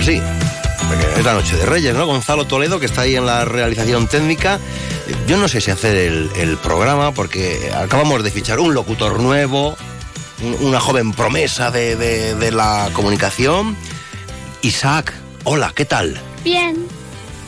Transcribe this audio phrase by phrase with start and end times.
[0.00, 0.20] Así.
[0.88, 2.06] Porque es la noche de Reyes, ¿no?
[2.06, 4.58] Gonzalo Toledo, que está ahí en la realización técnica.
[5.26, 9.76] Yo no sé si hacer el, el programa, porque acabamos de fichar un locutor nuevo,
[10.42, 13.76] un- una joven promesa de, de- de la comunicación.
[14.62, 15.12] Isaac,
[15.44, 16.20] hola, ¿qué tal?
[16.44, 16.86] Bien,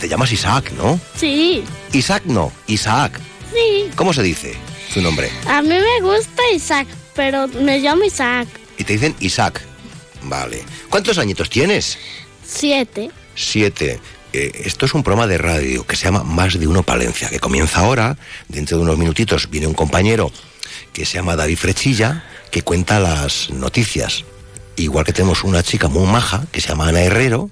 [0.01, 0.99] Te llamas Isaac, ¿no?
[1.17, 3.19] sí, Isaac no, Isaac.
[3.53, 3.91] sí.
[3.97, 4.57] ¿Cómo se dice
[4.93, 5.31] su nombre?
[5.47, 8.49] A mí me gusta Isaac, pero me llamo Isaac.
[8.79, 9.63] Y te dicen Isaac.
[10.25, 10.63] Vale.
[10.89, 11.99] ¿Cuántos añitos tienes?
[12.53, 13.11] Siete.
[13.35, 13.99] Siete.
[14.33, 17.39] Eh, esto es un programa de radio que se llama Más de Uno Palencia, que
[17.41, 18.17] comienza ahora.
[18.49, 20.31] Dentro de unos minutitos viene un compañero
[20.93, 24.25] que se llama David Frechilla, que cuenta las noticias.
[24.77, 27.51] Igual que tenemos una chica muy maja, que se llama Ana Herrero,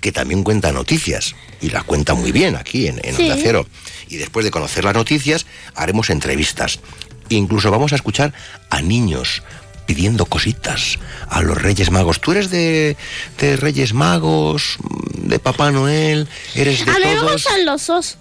[0.00, 1.34] que también cuenta noticias.
[1.60, 3.22] Y las cuenta muy bien aquí en, en Sí.
[3.24, 3.66] Onda Cero.
[4.08, 6.80] Y después de conocer las noticias, haremos entrevistas.
[7.28, 8.32] Incluso vamos a escuchar
[8.70, 9.42] a niños
[9.86, 10.98] pidiendo cositas
[11.28, 12.20] a los Reyes Magos.
[12.20, 12.96] ¿Tú eres de,
[13.38, 14.78] de Reyes Magos,
[15.14, 16.28] de Papá Noel?
[16.54, 18.18] ¿Eres de A mí me gustan los dos.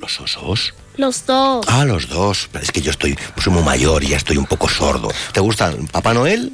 [0.00, 0.74] ¿Los osos?
[0.96, 1.64] Los dos.
[1.68, 2.48] Ah, los dos.
[2.52, 5.10] Pero es que yo estoy, pues soy muy mayor y ya estoy un poco sordo.
[5.32, 6.52] ¿Te gustan Papá Noel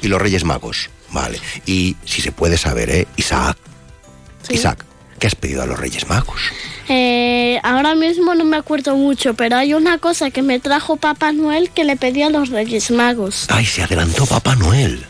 [0.00, 0.90] y los Reyes Magos?
[1.12, 1.40] Vale.
[1.66, 3.06] Y si se puede saber, ¿eh?
[3.16, 3.56] Isaac.
[4.42, 4.54] Sí.
[4.54, 4.84] Isaac,
[5.18, 6.40] ¿qué has pedido a los Reyes Magos?
[6.88, 11.32] Eh, ahora mismo no me acuerdo mucho, pero hay una cosa que me trajo Papá
[11.32, 13.46] Noel que le pedí a los Reyes Magos.
[13.48, 15.04] Ay, se adelantó Papá Noel.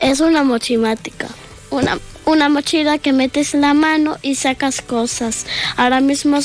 [0.00, 1.28] Es una mochimática.
[1.70, 5.46] Una, una mochila que metes la mano y sacas cosas.
[5.76, 6.38] Ahora mismo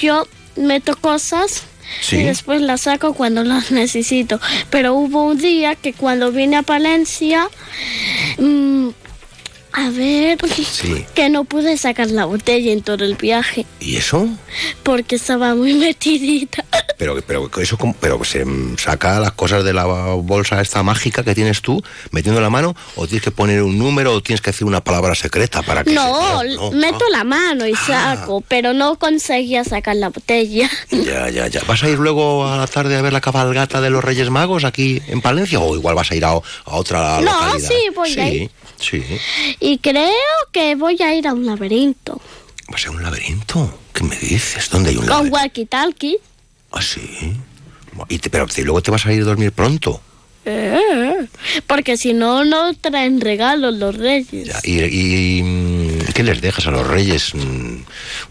[0.00, 0.26] yo
[0.56, 1.64] meto cosas
[2.02, 2.16] Sí.
[2.18, 4.38] y después las saco cuando las necesito.
[4.70, 7.48] Pero hubo un día que cuando vine a Palencia,
[8.38, 8.90] mm,
[9.72, 11.04] a ver, Sí.
[11.14, 14.28] que no pude sacar la botella en todo el viaje ¿Y eso?
[14.82, 16.64] porque estaba muy metidita.
[17.00, 18.44] Pero, pero eso pero se
[18.76, 23.06] saca las cosas de la bolsa esta mágica que tienes tú metiendo la mano o
[23.06, 26.40] tienes que poner un número o tienes que decir una palabra secreta para que No,
[26.42, 27.10] se- no, meto ah.
[27.10, 30.68] la mano y saco, pero no conseguía sacar la botella.
[30.90, 31.62] Ya, ya, ya.
[31.66, 34.64] ¿Vas a ir luego a la tarde a ver la cabalgata de los Reyes Magos
[34.64, 37.66] aquí en Palencia o igual vas a ir a, a otra No, localidad?
[37.70, 38.50] sí, voy sí, a ir.
[38.78, 39.02] Sí,
[39.70, 40.10] Y creo
[40.50, 42.20] que voy a ir a un laberinto.
[42.72, 43.72] ¿Va a ser un laberinto?
[43.92, 44.68] ¿Qué me dices?
[44.68, 45.36] ¿Dónde hay un Con laberinto?
[45.36, 46.18] walkie talkie.
[46.72, 47.00] Ah, sí.
[48.08, 50.00] Y te- pero si luego te vas a ir a dormir pronto.
[50.44, 51.28] Eh,
[51.68, 54.48] porque si no, no traen regalos los reyes.
[54.48, 54.80] Ya, ¿Y,
[55.38, 57.32] y, mm, qué les dejas a los Reyes?
[57.36, 57.82] Mm,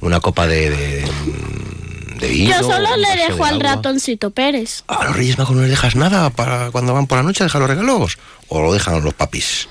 [0.02, 2.52] ¿Una copa de, de, mm, de vino?
[2.52, 4.84] Yo solo le dejo de al ratoncito Pérez.
[4.88, 7.46] ¿A los Reyes Magos no les dejas nada para cuando van por la noche a
[7.46, 8.18] dejar los regalos?
[8.50, 9.70] ¿O lo dejan los papis?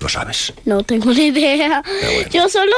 [0.00, 0.52] No sabes.
[0.64, 1.82] No tengo ni idea.
[1.84, 2.28] bueno.
[2.30, 2.72] Yo solo,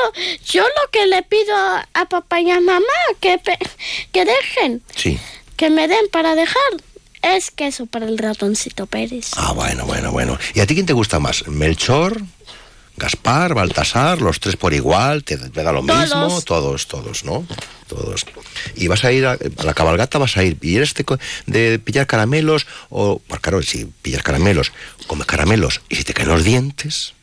[0.47, 2.85] yo lo que le pido a, a papá y a mamá
[3.21, 3.39] que,
[4.13, 5.19] que dejen, Sí.
[5.57, 6.57] que me den para dejar,
[7.23, 9.33] es queso para el ratoncito Pérez.
[9.37, 10.39] Ah, bueno, bueno, bueno.
[10.55, 11.47] ¿Y a ti quién te gusta más?
[11.47, 12.23] ¿Melchor?
[13.01, 16.01] Gaspar, Baltasar, los tres por igual, te, te da lo Todos.
[16.01, 17.47] mismo, todos, todos, ¿no?
[17.89, 18.27] Todos.
[18.77, 21.79] Y vas a ir a, a la cabalgata, vas a ir, y eres de, de
[21.79, 24.71] pillar caramelos, o, pues claro, si pillas caramelos,
[25.07, 27.15] comes caramelos, y si te caen los dientes,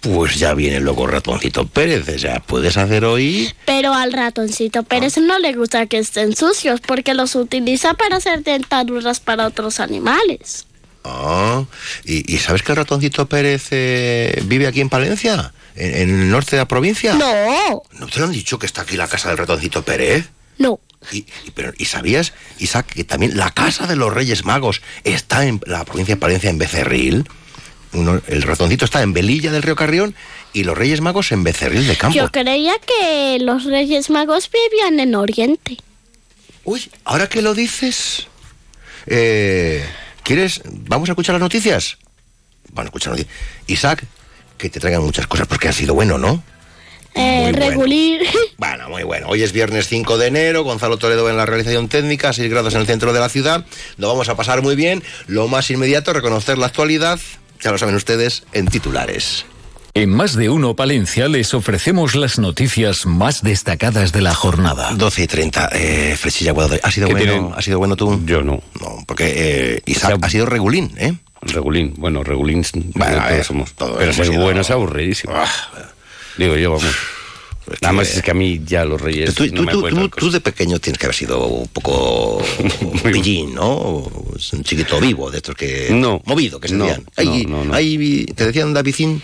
[0.00, 3.50] pues ya viene luego ratoncito Pérez, o sea, puedes hacer hoy...
[3.64, 8.42] Pero al ratoncito Pérez no le gusta que estén sucios porque los utiliza para hacer
[8.42, 10.66] dentaduras para otros animales.
[11.04, 11.64] Ah,
[12.04, 15.52] ¿y, y sabes que el ratoncito Pérez eh, vive aquí en Palencia?
[15.76, 17.14] ¿En, en el norte de la provincia?
[17.14, 20.28] No, ¿No te lo han dicho que está aquí la casa del ratoncito Pérez?
[20.58, 20.80] no.
[21.12, 25.44] ¿Y, y- pero, ¿y sabías, Isaac, que también la casa de los Reyes Magos está
[25.46, 27.28] en la provincia de Palencia, en Becerril?
[27.92, 30.14] Uno- el ratoncito está en Velilla del Río Carrión
[30.54, 32.16] y los Reyes Magos en Becerril de Campo.
[32.16, 35.76] Yo creía que los Reyes Magos vivían en Oriente.
[36.64, 38.26] Uy, ahora que lo dices,
[39.06, 39.84] eh,
[40.24, 40.62] ¿quieres?
[40.64, 41.98] ¿Vamos a escuchar las noticias?
[42.70, 43.34] Vamos a escuchar noticias.
[43.68, 44.04] Isaac,
[44.58, 46.42] que te traigan muchas cosas porque ha sido bueno, ¿no?
[47.14, 47.58] Eh, bueno.
[47.58, 48.22] regulir.
[48.56, 49.26] Bueno, muy bueno.
[49.28, 52.80] Hoy es viernes 5 de enero, Gonzalo Toledo en la realización técnica, 6 grados en
[52.80, 53.66] el centro de la ciudad.
[53.98, 55.02] Lo vamos a pasar muy bien.
[55.26, 57.18] Lo más inmediato, reconocer la actualidad,
[57.60, 59.44] ya lo saben ustedes, en titulares.
[59.96, 64.90] En Más de Uno Palencia les ofrecemos las noticias más destacadas de la jornada.
[64.92, 66.80] 12 y 30, eh, Flechilla Guadalupe.
[66.82, 67.30] ¿Ha sido ¿Qué bueno?
[67.32, 67.52] tienen?
[67.54, 68.20] ¿Ha sido bueno tú?
[68.26, 68.60] Yo no.
[68.80, 69.32] No, porque
[69.76, 71.14] eh, Isaac O sea, ha sido regulín, ¿eh?
[71.42, 72.64] Regulín, bueno, regulín
[72.94, 73.72] Bueno, todos ver, somos.
[73.74, 75.32] todos pero ser sido- bueno es aburridísimo.
[75.36, 75.46] Ah,
[76.38, 76.86] Digo yo, vamos.
[77.70, 79.32] es Nada más que- es que a mí ya los reyes.
[79.32, 82.42] Tú, no tú- me tú- tú- de pequeño tienes que haber sido un poco
[83.04, 83.76] pillín, ¿no?
[83.78, 85.88] Un chiquito vivo, de estos que...
[85.92, 86.20] No.
[86.24, 87.04] Movido, que se No, decían.
[87.04, 87.72] no, Ahí, no, no.
[87.74, 89.22] ahí te decían Davidín.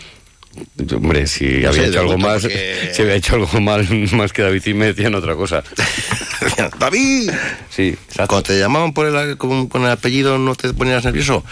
[0.95, 3.87] Hombre, si No había sé, hecho de algo más, porque- si había hecho algo mal
[4.13, 5.63] más que David y me decían otra cosa.
[6.79, 7.31] ¡David!
[7.71, 8.27] Sí, exacto.
[8.29, 11.45] Cuando te llamaban por el, con, con el apellido, ¿no te ponías nervioso?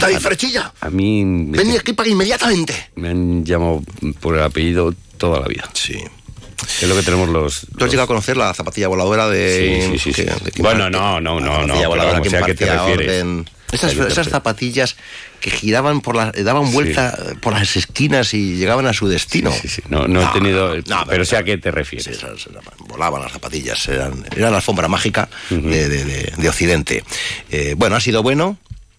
[0.00, 0.72] ¡David Frechilla!
[0.80, 2.90] A mí me, ¡Ven aquí para inmediatamente!
[2.96, 3.82] me han llamado
[4.20, 5.68] por el apellido toda la vida.
[5.72, 5.96] Sí.
[6.80, 7.60] Es lo que tenemos los.
[7.60, 9.88] ¿Tú has los- llegado a conocer la zapatilla voladora de...
[9.92, 10.44] Sí, sí, sí, que- sí.
[10.44, 12.66] de que Bueno, imparte- no, no, la no, zapatilla no, pero voladora que qué te
[12.66, 13.08] refieres.
[13.22, 13.50] orden.
[13.72, 14.96] Esas, esas zapatillas
[15.42, 16.32] que giraban por las...
[16.44, 19.52] daban vuelta por las esquinas y llegaban a su destino.
[19.52, 20.74] Sí, sí, no, no he tenido.
[20.76, 22.18] no, pero, sé a qué te refieres.
[22.88, 27.04] volaban las zapatillas, eran, la alfombra mágica de, de- de- de Occidente.
[27.50, 28.56] Eh, bueno, ha sido bueno.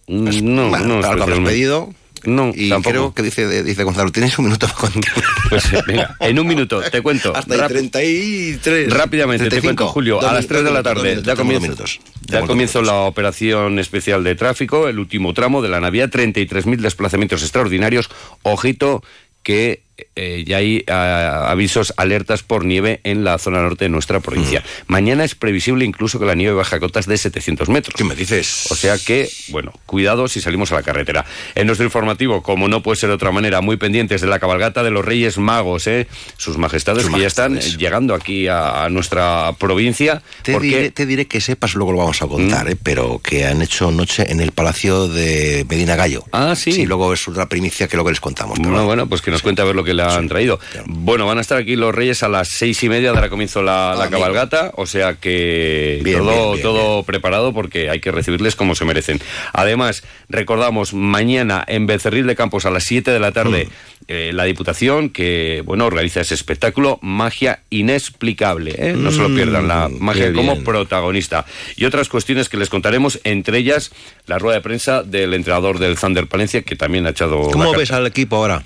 [0.07, 1.50] Mm, no, no, lo especialmente.
[1.50, 1.94] pedido.
[2.25, 2.90] No, y tampoco.
[2.92, 5.14] creo que dice, dice Gonzalo, tienes un minuto para contar.
[5.50, 7.36] Pues venga, en un minuto, te cuento.
[7.36, 8.92] Hasta el Rap- 33.
[8.94, 9.75] Rápidamente, te 35.
[9.84, 12.00] cuento, Julio, Dos a las minutos, 3 de la tarde minutos, dos comienzo, minutos.
[12.22, 17.42] dos comienzo la operación especial de tráfico, el último tramo de la Navidad, 33.000 desplazamientos
[17.42, 18.10] extraordinarios.
[18.44, 19.04] Ojito
[19.44, 19.84] que
[20.16, 24.62] eh, ya hay ah, avisos, alertas por nieve en la zona norte de nuestra provincia.
[24.62, 24.92] Mm.
[24.92, 27.95] Mañana es previsible incluso que la nieve baje a cotas de 700 metros.
[27.95, 28.68] ¿Qué me dices?
[28.72, 31.25] O sea que, bueno, cuidado si salimos a la carretera.
[31.56, 34.84] En nuestro informativo, como no puede ser de otra manera, muy pendientes de la cabalgata
[34.84, 36.07] de los Reyes Magos, ¿eh?
[36.38, 40.22] Sus majestades Sus que ya están llegando aquí a, a nuestra provincia.
[40.42, 42.72] Te, porque diré, te diré que sepas, luego lo vamos a contar, Mm.
[42.72, 42.78] ¿eh?
[42.81, 46.24] pero que han hecho noche en el Palacio de Medina Gallo.
[46.31, 46.72] Ah, sí.
[46.72, 48.57] Sí, luego es otra primicia que luego les contamos.
[48.60, 50.57] pero No, bueno, pues que nos cuente a ver lo que le han traído.
[50.59, 50.85] claro.
[50.88, 53.95] Bueno, van a estar aquí los Reyes a las seis y media, dará comienzo la,
[53.97, 54.19] la amigo.
[54.21, 58.75] cabalgata, o sea que Bien, todo, bien, bien, todo preparado porque hay que recibirles como
[58.75, 59.19] se merecen.
[59.53, 64.03] Además, recordamos, mañana en Becerril de Campos a las 7 de la tarde, Mm.
[64.07, 68.94] eh, la Diputación que, bueno, organiza ese espectáculo, Magia Inexplicable, ¿eh?
[68.97, 71.45] No se lo pierdan, la Mm, magia como protagonista.
[71.75, 73.91] Y otras cuestiones que les contaremos, entre ellas
[74.25, 77.50] la rueda de prensa del entrenador del Thunder Palencia, que también ha echado...
[77.51, 78.63] ¿Cómo ves al equipo ahora?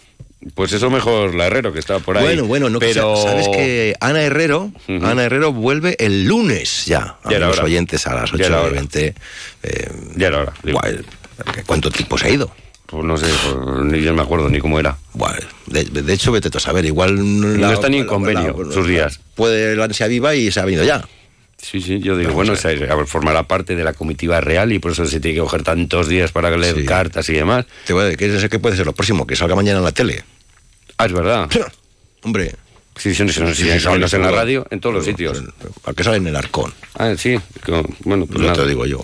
[0.53, 2.23] Pues eso mejor la Herrero, que está por ahí.
[2.23, 3.15] Bueno, bueno, no que pero...
[3.17, 4.71] sa- sabes que Ana Herrero.
[4.87, 7.17] Ana Herrero vuelve el lunes ya.
[7.23, 7.65] A Ya los hora.
[7.65, 8.73] oyentes a las Ya era 8 de hora.
[8.73, 9.15] 20.
[9.63, 10.53] Eh, Ya era hora.
[10.63, 10.99] guay,
[11.65, 12.51] ¿Cuánto tiempo se ha ido?
[12.85, 14.97] Pues no sé, pues ni yo me acuerdo ni cómo era.
[15.13, 17.15] Guay, De, de hecho, vete a saber, igual...
[17.59, 19.19] No está ni en convenio, sus días.
[19.35, 21.03] Puede la ansia viva y se ha venido ya.
[21.57, 24.79] Sí, sí, yo digo, Vamos bueno, a a formará parte de la comitiva real y
[24.79, 26.85] por eso se tiene que coger tantos días para leer Sí.
[26.85, 27.65] cartas y demás.
[27.85, 29.25] Te voy a decir, ¿qué, qué puede ser lo próximo?
[29.25, 30.23] Que salga mañana en la tele.
[30.97, 31.49] Ah, es verdad.
[32.23, 32.55] Hombre.
[32.95, 35.43] Sí, sí, sí, sí, sí, sí, salen en la radio, en todos los sitios.
[35.83, 36.73] Al que sale en el arcón.
[36.95, 37.39] Ah, sí.
[37.63, 39.03] que- Bueno, pues No te digo yo.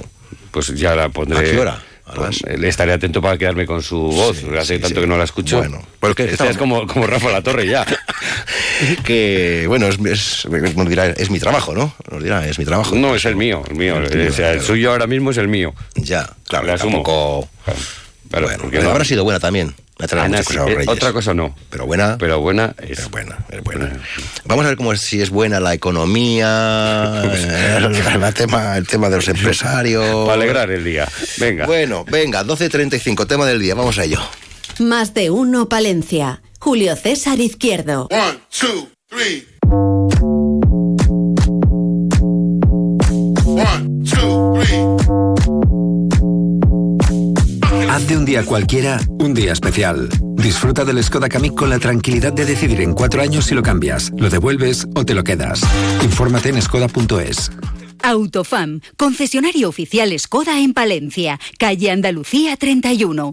[0.52, 1.40] Pues ya la pondré.
[1.40, 1.84] ¿A qué hora?
[2.16, 5.02] Pues, estaré atento para quedarme con su voz, Sí, porque hace sí, tanto sí.
[5.02, 5.58] que no la escucho.
[5.60, 7.86] Bueno, pues que Esta estamos- es como, como Rafa La Torre ya.
[9.06, 10.46] que, bueno, es, es-
[10.76, 11.94] nos dirá, es mi trabajo, ¿no?
[12.12, 12.96] Nos dirá, es mi trabajo.
[12.96, 13.98] No, es el mío, el mío.
[13.98, 15.74] El o sea, el suyo ahora mismo es el mío.
[15.96, 16.92] Ya, claro, Le asumo.
[17.04, 17.50] tampoco...
[18.30, 19.74] Claro, bueno, porque no- habrá sido buena también.
[20.12, 20.88] Me sí, eh, Reyes.
[20.88, 21.56] otra cosa no.
[21.70, 22.18] Pero buena.
[22.18, 23.10] Pero buena es.
[23.10, 23.92] Buena, es buena.
[24.46, 27.22] Vamos a ver cómo es, si es buena la economía,
[27.78, 30.26] el, el tema, el tema de los empresarios.
[30.26, 31.08] Para alegrar el día.
[31.38, 31.66] Venga.
[31.66, 34.20] Bueno, venga, 12.35, tema del día, vamos a ello.
[34.80, 36.42] Más de uno Palencia.
[36.60, 38.08] Julio César Izquierdo.
[38.10, 39.53] One, two, three.
[48.24, 50.08] Un día cualquiera un día especial.
[50.38, 54.14] Disfruta del Skoda Kamiq con la tranquilidad de decidir en cuatro años si lo cambias,
[54.16, 55.62] lo devuelves o te lo quedas.
[56.02, 57.52] Infórmate en skoda.es.
[58.02, 63.32] Autofam, concesionario oficial Skoda en Palencia, calle Andalucía 31.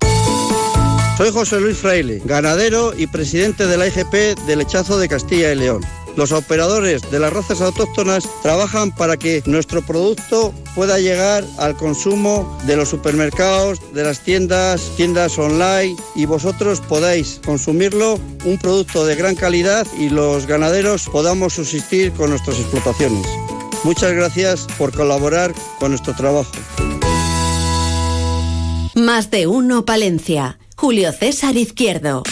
[1.16, 5.56] Soy José Luis Fraile, ganadero y presidente de la IGP de Lechazo de Castilla y
[5.56, 5.82] León.
[6.16, 12.58] Los operadores de las razas autóctonas trabajan para que nuestro producto pueda llegar al consumo
[12.66, 19.14] de los supermercados, de las tiendas, tiendas online y vosotros podáis consumirlo, un producto de
[19.14, 23.26] gran calidad y los ganaderos podamos subsistir con nuestras explotaciones.
[23.84, 26.52] Muchas gracias por colaborar con nuestro trabajo.
[28.94, 30.58] Más de uno Palencia.
[30.76, 32.22] Julio César Izquierdo.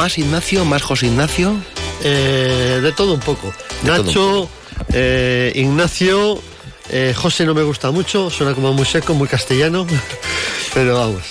[0.00, 1.54] Más Ignacio, más José Ignacio.
[2.02, 3.52] Eh, de todo un poco.
[3.82, 4.50] De todo un Nacho,
[4.94, 6.40] eh, Ignacio
[6.88, 9.86] Eh, José no me gusta mucho, suena como muy seco, muy castellano,
[10.74, 11.22] pero vamos.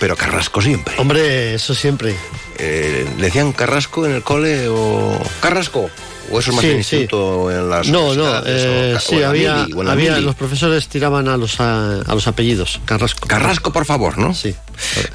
[0.00, 0.94] Pero Carrasco siempre.
[0.96, 2.16] Hombre, eso siempre.
[2.58, 5.90] ¿Le decían Carrasco en el cole o Carrasco?
[6.32, 6.96] ¿O eso es más Sí, en el sí.
[6.96, 10.24] instituto en las No, no, eh, o sí, había, mili, había mili?
[10.24, 13.28] los profesores tiraban a los, a, a los apellidos, Carrasco.
[13.28, 14.32] Carrasco, por favor, ¿no?
[14.34, 14.54] Sí,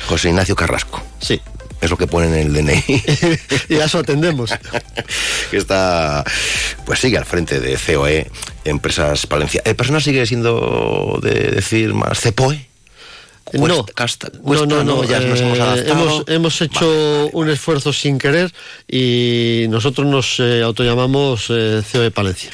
[0.07, 1.01] José Ignacio Carrasco.
[1.19, 1.41] sí.
[1.81, 2.83] Es lo que ponen en el DNI.
[3.69, 4.51] y a eso atendemos.
[5.51, 6.23] que está,
[6.85, 8.29] pues sigue al frente de COE,
[8.63, 9.61] Empresas Palencia.
[9.65, 12.67] ¿El personal sigue siendo de decir más CEPOE?
[13.53, 15.91] No, Cuesta- casta- cuesta, no, no, no, ya nos eh, hemos adaptado.
[15.91, 18.51] hemos, hemos hecho un esfuerzo sin querer
[18.87, 22.49] y nosotros nos eh, autollamamos eh, COE Palencia.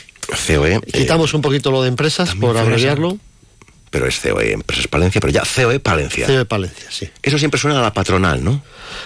[0.47, 0.73] COE.
[0.75, 2.61] eh, Quitamos un poquito lo de empresas por fresa.
[2.63, 3.17] abreviarlo.
[3.91, 6.25] Pero es COE, Empresas Palencia, pero ya COE Palencia.
[6.25, 7.09] COE Palencia, sí.
[7.21, 8.63] Eso siempre suena a la patronal, ¿no?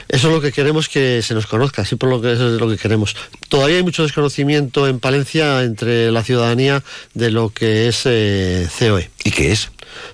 [0.08, 2.62] Eso es lo que queremos que se nos conozca, así por lo que eso es
[2.62, 3.16] lo que queremos.
[3.50, 6.84] Todavía hay mucho desconocimiento en Palencia entre la ciudadanía
[7.16, 9.10] de lo que es eh, COE.
[9.24, 9.72] ¿Y qué es?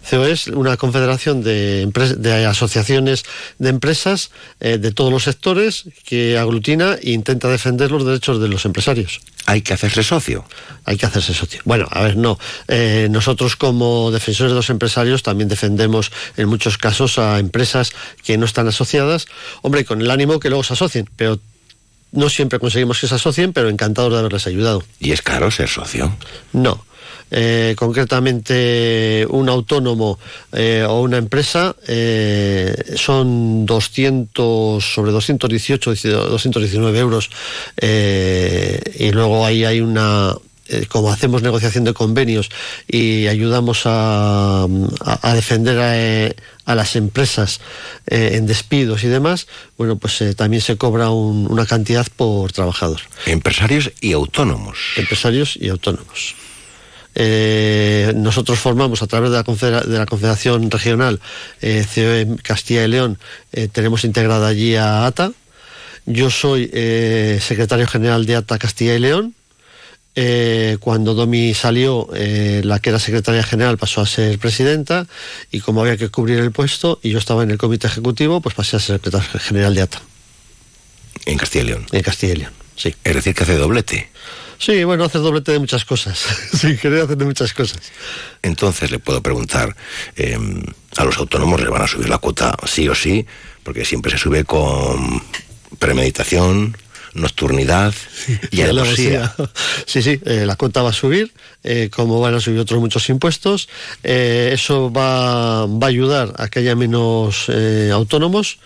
[0.10, 3.24] COE es una confederación de, de asociaciones
[3.60, 8.48] de empresas eh, de todos los sectores que aglutina e intenta defender los derechos de
[8.48, 9.22] los empresarios.
[9.46, 10.46] Hay que hacerse socio.
[10.86, 11.62] Hay que hacerse socio.
[11.66, 12.38] Bueno, a ver, no.
[12.68, 18.38] Eh, nosotros como defensores de los empresarios también defendemos en muchos casos a empresas que
[18.38, 19.28] no están asociadas,
[19.62, 21.40] hombre, con el ánimo que luego se asocien, pero
[22.12, 24.84] no siempre conseguimos que se asocien, pero encantados de haberles ayudado.
[25.00, 26.16] ¿Y es caro ser socio?
[26.54, 26.86] No.
[27.32, 30.20] Eh, concretamente, un autónomo
[30.52, 35.94] eh, o una empresa eh, son 200, sobre 218,
[36.30, 37.30] 219 euros.
[37.82, 40.34] y luego ahí hay una.
[40.90, 42.50] como hacemos negociación de convenios
[42.88, 47.60] y ayudamos a, a- a defender a, a las empresas
[48.08, 49.48] eh, en despidos y demás,
[49.78, 54.78] bueno, pues eh, también se cobra un- una cantidad por trabajador Empresarios y autónomos.
[54.96, 56.36] empresarios y autónomos.
[57.16, 61.20] Eh, nosotros formamos a través de la, confedera- de la Confederación Regional
[61.62, 63.18] eh, COE Castilla y León,
[63.52, 65.32] eh, tenemos integrada allí a ATA.
[66.06, 69.36] Yo soy eh, secretario general de ATA Castilla y León.
[70.16, 75.08] Eh, cuando Domi salió, eh, la que era secretaria general pasó a ser presidenta
[75.52, 78.54] y como había que cubrir el puesto y yo estaba en el comité ejecutivo, pues
[78.56, 80.02] pasé a ser secretario general de ATA
[81.26, 81.86] En Castilla y León.
[81.94, 82.54] en Castilla y León.
[82.76, 82.94] Sí.
[83.06, 84.10] Es decir, que hace doblete.
[84.62, 86.20] Sí, bueno, hacer doblete de muchas cosas.
[86.54, 87.82] Sin querer hacer de muchas cosas.
[88.44, 89.76] Entonces le puedo preguntar,
[90.16, 90.38] eh,
[90.98, 93.26] a los autónomos les van a subir la cuota sí o sí,
[93.64, 95.24] porque siempre se sube con
[95.80, 96.78] premeditación,
[97.16, 97.94] nocturnidad
[98.52, 99.34] y alevosía.
[99.88, 103.08] Sí, sí, eh, la cuota va a subir, eh, como van a subir otros muchos
[103.10, 103.70] impuestos.
[104.04, 108.60] eh, eso va, va a ayudar a que haya menos eh, autónomos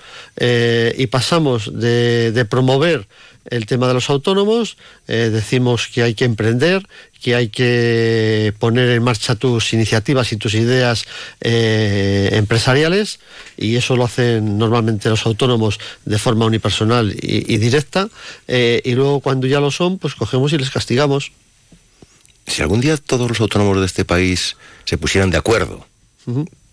[0.97, 3.07] y pasamos de, promover
[3.49, 4.75] el tema de los autónomos,
[5.07, 6.85] decimos que hay que emprender,
[7.21, 11.05] que hay que poner en marcha tus iniciativas y tus ideas
[11.39, 13.19] empresariales
[13.57, 18.09] y eso lo hacen normalmente los autónomos de forma unipersonal y, directa
[18.47, 21.31] y luego cuando ya lo son pues cogemos y les castigamos.
[22.47, 25.87] Si algún día todos los autónomos de este país se pusieran de acuerdo,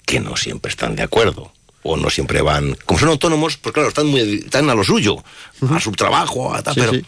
[0.06, 1.52] que no siempre están de acuerdo,
[1.82, 5.22] o no siempre van, como son autónomos, pues claro, están, muy, están a lo suyo,
[5.70, 7.04] a su trabajo, a tal, Sí, pero sí.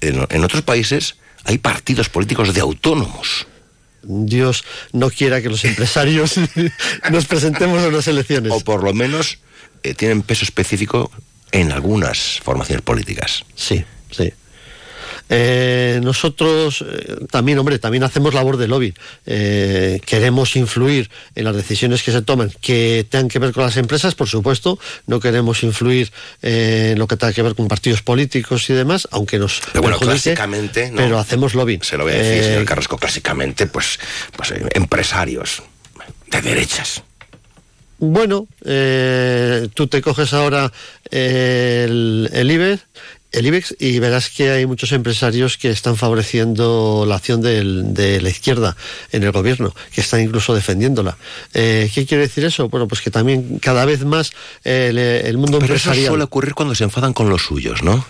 [0.00, 3.46] En, en otros países hay partidos políticos de autónomos.
[4.02, 6.34] Dios no quiera que los empresarios
[7.10, 8.52] nos presentemos en las elecciones.
[8.52, 9.38] o por lo menos
[9.82, 11.10] eh, tienen peso específico
[11.52, 13.44] en algunas formaciones políticas.
[13.54, 14.32] Sí, sí.
[15.28, 18.94] Eh, nosotros eh, también, hombre, también hacemos labor de lobby.
[19.26, 23.76] Eh, queremos influir en las decisiones que se toman que tengan que ver con las
[23.76, 24.78] empresas, por supuesto.
[25.06, 29.38] No queremos influir en lo que tenga que ver con partidos políticos y demás, aunque
[29.38, 30.98] nos Pero bueno, perjudique, clásicamente, ¿no?
[30.98, 31.80] Pero hacemos lobby.
[31.82, 33.98] Se lo voy a decir, Eh, señor Carrasco, clásicamente, pues,
[34.36, 35.62] pues empresarios
[36.30, 37.02] de derechas.
[37.98, 40.70] Bueno, eh, tú te coges ahora
[41.10, 42.82] el, el IBEX,
[43.32, 48.20] el IBEX y verás que hay muchos empresarios que están favoreciendo la acción del- de
[48.22, 48.76] la izquierda
[49.12, 51.16] en el gobierno, que están incluso defendiéndola.
[51.52, 52.68] Eh, ¿Qué quiere decir eso?
[52.68, 54.30] Bueno, pues que también cada vez más
[54.64, 56.06] eh, el, el mundo Pero eso empresarial...
[56.08, 58.06] suele ocurrir cuando se enfadan con los suyos, ¿no?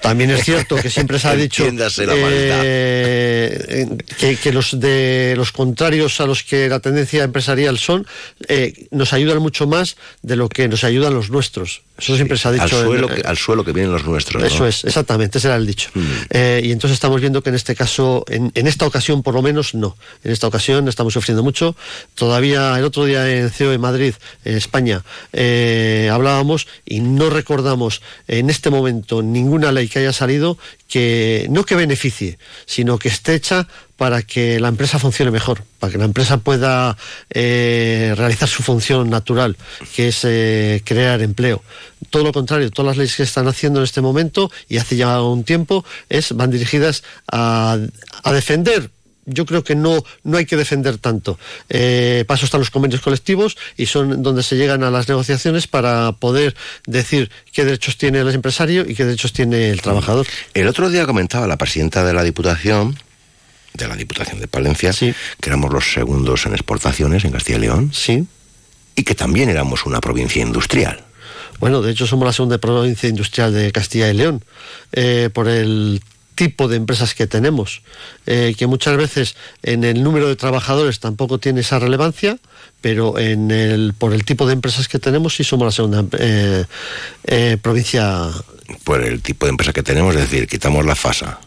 [0.00, 3.86] También es cierto que siempre se ha dicho eh,
[4.18, 8.06] que, que los de los contrarios a los que la tendencia empresarial son
[8.48, 11.80] eh, nos ayudan mucho más de lo que nos ayudan los nuestros.
[11.96, 12.64] Eso siempre se ha dicho.
[12.64, 14.42] Al en- suelo, que, al suelo que vienen los nuestros.
[14.42, 14.46] ¿no?
[14.46, 15.90] eso es, exactamente, ese era el dicho.
[15.94, 16.00] Mm.
[16.30, 19.42] Eh, y entonces estamos viendo que en este caso, en, en esta ocasión por lo
[19.42, 19.96] menos, no.
[20.24, 21.76] En esta ocasión estamos sufriendo mucho.
[22.14, 28.02] Todavía el otro día en CEO de Madrid, en España, eh, hablábamos y no recordamos
[28.26, 30.58] en este momento ninguna ley que haya salido
[30.88, 35.92] que no que beneficie, sino que esté hecha para que la empresa funcione mejor, para
[35.92, 36.96] que la empresa pueda
[37.30, 39.56] eh, realizar su función natural,
[39.94, 41.62] que es eh, crear empleo.
[42.10, 45.22] Todo lo contrario, todas las leyes que están haciendo en este momento y hace ya
[45.22, 47.78] un tiempo es van dirigidas a,
[48.22, 48.90] a defender
[49.26, 51.38] yo creo que no, no hay que defender tanto.
[51.68, 56.12] Eh, paso están los convenios colectivos y son donde se llegan a las negociaciones para
[56.12, 56.54] poder
[56.86, 60.26] decir qué derechos tiene el empresario y qué derechos tiene el trabajador.
[60.52, 62.96] El otro día comentaba la presidenta de la Diputación,
[63.74, 65.14] de la Diputación de Palencia, que
[65.50, 67.90] éramos los segundos en exportaciones en Castilla y León.
[67.92, 68.26] Sí.
[68.96, 71.04] Y que también éramos una provincia industrial.
[71.58, 74.44] Bueno, de hecho somos la segunda provincia industrial de Castilla y León,
[74.92, 76.00] eh, por el
[76.34, 77.82] tipo de empresas que tenemos,
[78.26, 82.38] eh, que muchas veces en el número de trabajadores tampoco tiene esa relevancia,
[82.80, 86.64] pero en el, por el tipo de empresas que tenemos sí somos la segunda eh,
[87.62, 88.30] provincia.
[88.82, 91.40] Por el tipo de empresa que tenemos, es decir, quitamos la FASA.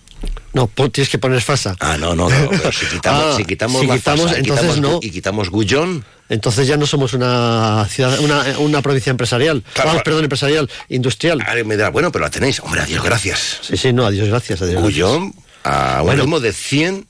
[0.57, 1.75] No, tienes que poner FASA.
[1.79, 2.49] Ah, no, no, no.
[2.49, 4.99] pero si quitamos, Ah, si quitamos si la quitamos, FASA entonces quitamos, no.
[5.01, 9.63] Y quitamos Gullón, Entonces ya no somos una ciudad, una, una provincia empresarial.
[9.73, 9.89] Claro.
[9.89, 11.41] Vamos, perdón, empresarial, industrial.
[11.47, 12.59] alguien me dirá, bueno, pero la tenéis.
[12.59, 13.59] Hombre, adiós, gracias.
[13.61, 14.61] Sí, sí, no, adiós, gracias.
[14.61, 15.33] Adiós, Gullón
[15.63, 16.21] a un Bueno.
[16.23, 17.07] ritmo de 100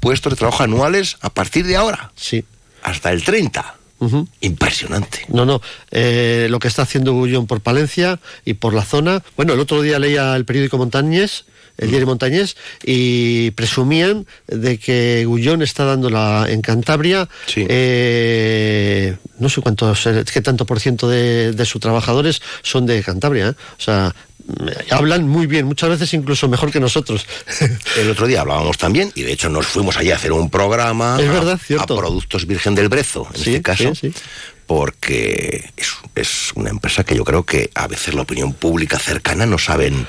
[0.00, 2.12] puestos de trabajo anuales a partir de ahora.
[2.16, 2.44] Sí.
[2.82, 3.76] Hasta el 30.
[4.00, 4.26] Ujú.
[4.40, 5.24] Impresionante.
[5.28, 5.60] No, no.
[5.92, 9.22] eh, lo que está haciendo Gullón por Palencia y por la zona.
[9.36, 11.44] Bueno, el otro día leía el periódico Montañés,
[11.78, 17.66] el diario Montañés, y presumían de que Gullón está dando la, en Cantabria, Sí.
[17.68, 23.48] eh, no sé cuántos, qué tanto por ciento de, de sus trabajadores son de Cantabria.
[23.48, 23.54] ¿eh?
[23.78, 24.14] O sea,
[24.46, 27.26] mm, hablan muy bien, muchas veces incluso mejor que nosotros.
[27.96, 31.16] El otro día hablábamos también, y de hecho nos fuimos allí a hacer un programa
[31.20, 31.86] Es a- verdad, a.
[31.86, 34.20] Productos Virgen del Brezo, en Sí, este caso, sí, sí.
[34.66, 39.46] porque es, es una empresa que yo creo que a veces la opinión pública cercana
[39.46, 40.06] no saben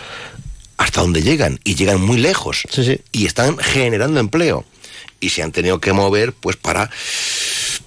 [0.84, 3.02] hasta dónde llegan, y llegan muy lejos, Sí, sí.
[3.12, 4.66] y están generando empleo,
[5.20, 6.90] y se han tenido que mover pues para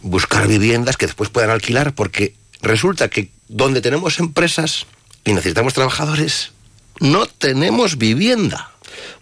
[0.03, 4.87] buscar viviendas que después puedan alquilar, porque resulta que donde tenemos empresas
[5.25, 6.53] y necesitamos trabajadores,
[7.01, 8.71] no tenemos vivienda.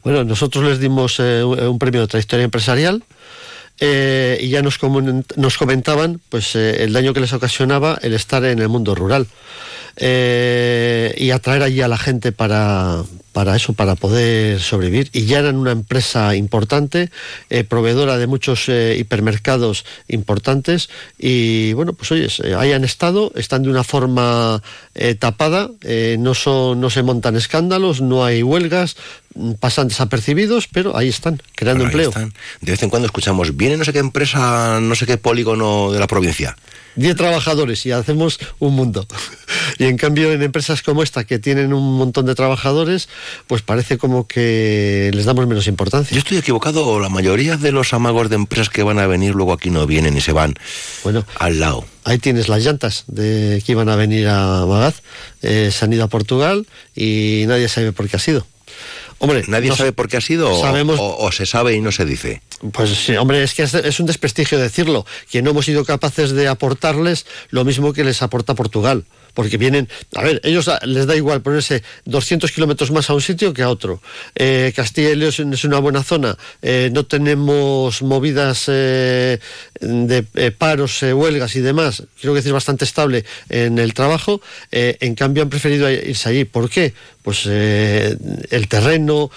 [0.05, 3.03] Bueno, nosotros les dimos eh, un premio de trayectoria empresarial
[3.81, 8.61] eh, y ya nos, comentaban pues eh, el daño que les ocasionaba el estar en
[8.61, 9.27] el mundo rural
[9.97, 13.03] eh, y atraer allí a la gente para,
[13.35, 15.11] para eso, para poder sobrevivir.
[15.13, 17.11] Y ya eran una empresa importante,
[17.51, 23.65] eh, proveedora de muchos eh, hipermercados importantes y bueno, pues oye, ahí han estado, están
[23.65, 24.63] de una forma
[24.95, 25.69] eh, tapada,
[26.19, 28.97] no, son, no se montan escándalos, no hay huelgas,
[29.61, 32.11] pasan desapercibidos, pero ahí están, creando ahí empleo.
[32.11, 32.33] están.
[32.61, 35.99] De vez en cuando escuchamos, viene no sé qué empresa, no sé qué polígono de
[35.99, 36.57] la provincia.
[36.97, 39.07] 10 trabajadores y hacemos un mundo.
[39.79, 43.09] Y en cambio en empresas como esta que tienen un montón de trabajadores,
[43.49, 46.17] pues parece como que les damos menos Yo importancia.
[46.17, 49.53] estoy equivocado, o la mayoría de los amagos de empresas que van a venir luego
[49.53, 50.55] aquí no vienen y se van
[51.03, 51.85] Bueno, al lado.
[52.05, 55.03] ahí tienes las llantas de que iban a venir a Magaz,
[55.43, 58.47] eh, se han ido a Portugal y nadie sabe por qué ha sido.
[59.19, 61.93] Hombre, Nadie sabe por qué ha sido o- sabemos- o, o se sabe y no
[61.93, 62.43] se dice.
[62.73, 66.33] Pues sí, hombre, es que es, es un desprestigio decirlo, que no hemos sido capaces
[66.33, 69.05] de aportarles lo mismo que les aporta Portugal.
[69.35, 73.21] Porque vienen, a ver, ellos a- les da igual ponerse 200 kilómetros más a un
[73.21, 74.01] sitio que a otro.
[74.35, 79.39] Eh, Castilla y León es una buena zona, eh, no tenemos movidas eh,
[79.81, 82.05] de paros, huelgas y demás.
[82.21, 84.41] Creo que es bastante estable en el trabajo.
[84.71, 86.45] En cambio, han preferido irse allí.
[86.45, 86.95] ¿Por qué?
[87.23, 89.31] Pues el terreno,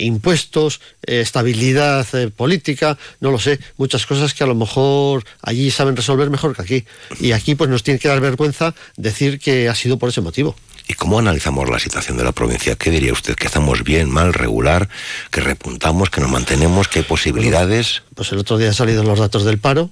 [0.00, 6.30] impuestos, estabilidad política, no lo sé, muchas cosas que a lo mejor allí saben resolver
[6.30, 6.84] mejor que aquí.
[7.20, 8.74] Y aquí pues nos tiene que dar vergüenza
[9.06, 10.54] decir que ha sido por ese motivo.
[10.88, 12.76] ¿Y cómo analizamos la situación de la provincia?
[12.76, 13.34] ¿Qué diría usted?
[13.34, 14.88] ¿Que estamos bien, mal, regular?
[15.30, 16.10] ¿Que repuntamos?
[16.10, 16.86] ¿Que nos mantenemos?
[16.88, 18.02] ¿Que hay posibilidades?
[18.14, 19.90] Pues el otro día han salido los datos del paro.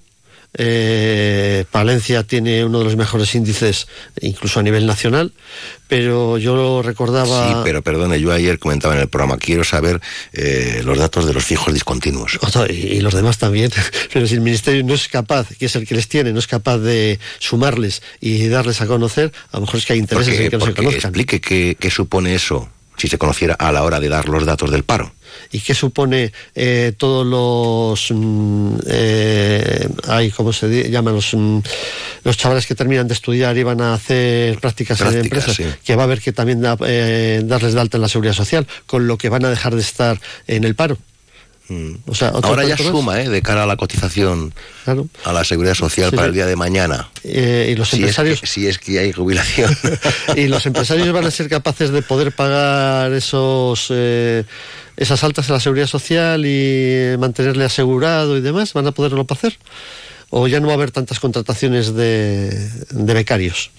[0.57, 3.89] Eh, Palencia tiene uno de los mejores índices,
[4.21, 5.33] incluso a nivel nacional,
[5.89, 7.49] pero yo recordaba.
[7.49, 10.01] Sí, pero perdone, yo ayer comentaba en el programa, quiero saber
[10.33, 12.39] eh, los datos de los fijos discontinuos.
[12.71, 13.71] Y y los demás también.
[14.13, 16.47] Pero si el Ministerio no es capaz, que es el que les tiene, no es
[16.47, 20.45] capaz de sumarles y darles a conocer, a lo mejor es que hay intereses Porque,
[20.45, 21.11] en que no se conozcan.
[21.11, 24.71] explique qué, qué supone eso, si se conociera a la hora de dar los datos
[24.71, 25.13] del paro.
[25.51, 28.11] ¿Y qué supone eh, todos los...
[28.17, 31.15] mm, eh, ay, ¿Cómo se llaman?
[31.15, 31.59] Los, mm,
[32.25, 35.65] los chavales que terminan de estudiar y van a hacer prácticas, en empresas, sí.
[35.85, 38.67] que va a haber que también da- eh, darles de alta en la seguridad social,
[38.87, 40.99] con lo que van a dejar de estar en el paro.
[42.07, 43.29] O sea, otro Ahora ya suma, ¿eh?
[43.29, 44.53] De cara a la cotización
[44.85, 45.07] Claro.
[45.25, 46.29] a la seguridad social Sí, para sí.
[46.29, 47.09] el día de mañana.
[47.25, 49.75] Eh, y los Si es empresarios que- si es que hay jubilación.
[50.37, 54.45] y los empresarios van a ser capaces de poder pagar esos eh,
[54.97, 59.57] esas altas en la seguridad social y mantenerle asegurado y demás van a poderlo hacer
[60.37, 63.71] o ya no va a haber tantas contrataciones de, becarios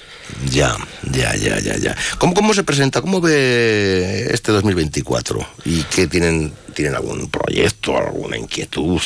[0.49, 0.77] Ya,
[1.11, 1.97] ya, ya, ya, ya.
[2.17, 3.01] ¿Cómo, ¿Cómo se presenta?
[3.01, 5.45] ¿Cómo ve este 2024?
[5.65, 6.53] ¿Y qué tienen?
[6.73, 9.01] ¿Tienen algún proyecto, alguna inquietud?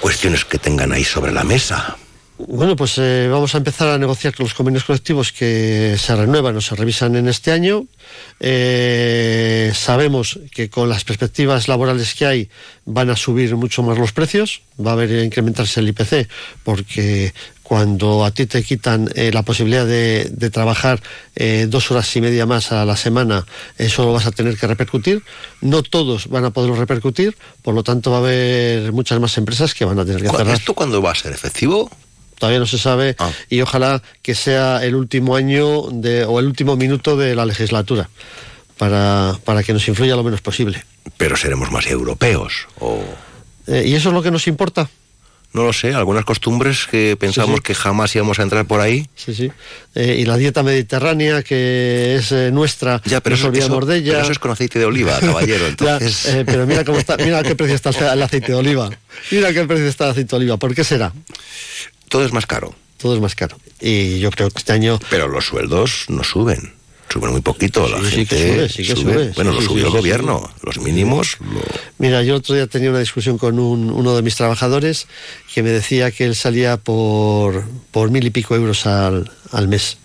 [0.00, 1.96] Cuestiones que tengan ahí sobre la mesa.
[2.46, 6.56] Bueno, pues eh, vamos a empezar a negociar con los convenios colectivos que se renuevan
[6.56, 7.84] o se revisan en este año.
[8.38, 12.48] Eh, sabemos que con las perspectivas laborales que hay
[12.84, 16.28] van a subir mucho más los precios, va a haber a incrementarse el IPC,
[16.62, 21.02] porque cuando a ti te quitan eh, la posibilidad de, de trabajar
[21.34, 23.44] eh, dos horas y media más a la semana,
[23.76, 25.22] eso lo vas a tener que repercutir.
[25.60, 29.74] No todos van a poderlo repercutir, por lo tanto va a haber muchas más empresas
[29.74, 30.54] que van a tener que ¿Cu- cerrar.
[30.54, 31.90] ¿Esto cuándo va a ser efectivo?
[32.38, 33.30] Todavía no se sabe Ah.
[33.50, 38.08] y ojalá que sea el último año de, o el último minuto de la legislatura
[38.76, 40.84] para, para que nos influya lo menos posible.
[41.16, 42.66] Pero seremos más europeos.
[42.80, 43.02] O
[43.66, 44.88] Eh, ¿Y eso es lo que nos importa?
[45.50, 47.62] no lo sé, algunas costumbres que pensamos Sí, sí.
[47.62, 49.08] que jamás íbamos a entrar por ahí.
[49.16, 49.50] Sí, sí.
[49.94, 53.86] Eh, y la dieta mediterránea, que es eh, nuestra, Ya, pero nos eso, olvidamos eso-
[53.86, 54.12] de ella.
[54.12, 55.64] pero eso es con aceite de oliva, caballero.
[55.64, 58.90] Ya, Entonces, eh, pero mira cómo está, mira qué precio está el aceite de oliva.
[59.30, 60.56] Mira qué precio está el aceite de oliva.
[60.58, 61.12] ¿Por qué será?
[62.08, 62.74] Todo es más caro.
[62.98, 63.56] Todo es más caro.
[63.80, 66.74] Y yo creo que este año Pero los sueldos no suben.
[67.10, 67.88] Suben muy poquito.
[67.88, 69.32] La Sí, sí gente que sube, sí que sube.
[69.34, 70.50] Bueno, lo subió el gobierno.
[70.62, 71.36] Los mínimos.
[71.40, 71.62] lo-
[71.98, 75.06] Mira, yo el otro día tenía una discusión con un- uno de mis trabajadores
[75.54, 79.96] que me decía que él salía por, por mil y pico euros al, al mes.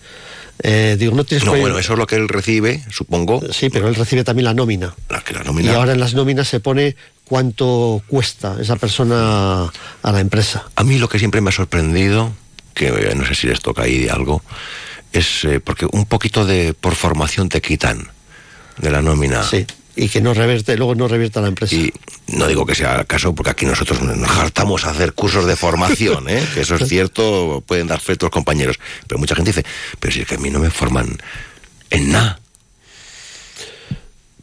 [0.61, 3.41] Eh, digo, no tienes No, bueno, eso es lo que él recibe, supongo.
[3.51, 4.95] Sí, pero él recibe también la nómina.
[5.09, 5.75] La que la Y nómina.
[5.75, 6.95] ahora en las nóminas se pone
[7.27, 10.65] cuánto cuesta esa persona a la empresa.
[10.75, 12.31] A mí lo que siempre me ha sorprendido,
[12.73, 14.41] que eh, no sé si les toca ahí algo,
[15.11, 18.09] es eh, porque un poquito de por formación te quitan
[18.77, 19.43] de la nómina.
[19.43, 19.65] Sí.
[19.95, 21.75] Y que no reverte, luego no revierta la empresa.
[21.75, 21.93] Y
[22.27, 25.55] no digo que sea el caso, porque aquí nosotros nos hartamos a hacer cursos de
[25.55, 26.43] formación, ¿eh?
[26.55, 28.79] que eso es cierto, pueden dar fe a los compañeros.
[29.07, 29.65] Pero mucha gente dice,
[29.99, 31.15] pero si es que a mí no me forman
[31.91, 32.39] en nada.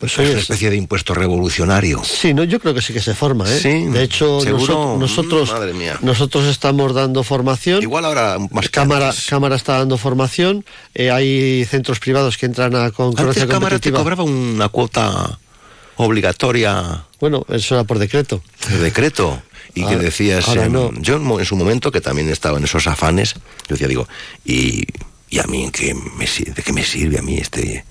[0.01, 2.03] Pues Es una especie de impuesto revolucionario.
[2.03, 3.61] Sí, no, yo creo que sí que se forma, ¿eh?
[3.61, 4.97] Sí, de hecho, seguro.
[4.99, 7.83] nosotros, nosotros, nosotros estamos dando formación.
[7.83, 9.27] Igual ahora más que Cámara, antes.
[9.27, 10.65] Cámara está dando formación.
[10.95, 15.39] eh, hay centros privados que entran a Antes concurrencia Cámara te cobraba una cuota
[15.97, 18.43] obligatoria Bueno, eso era por decreto.
[18.71, 19.43] de decreto.
[19.75, 20.91] Y que decías, ahora em, no.
[20.95, 24.09] yo en su momento, que también estaba en esos afanes, yo decía, digo,
[24.47, 24.85] ¿y,
[25.29, 27.85] y a mí qué me, de qué me sirve a mí este...?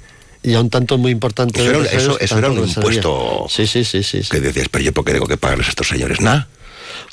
[0.44, 1.62] Y a un tanto muy importante.
[1.62, 4.24] Eso era, eso, que eso era un impuesto Sí, sí, sí, sí.
[4.24, 4.30] sí.
[4.30, 6.48] que decías, pero yo por qué tengo que pagarles a estos señores nada.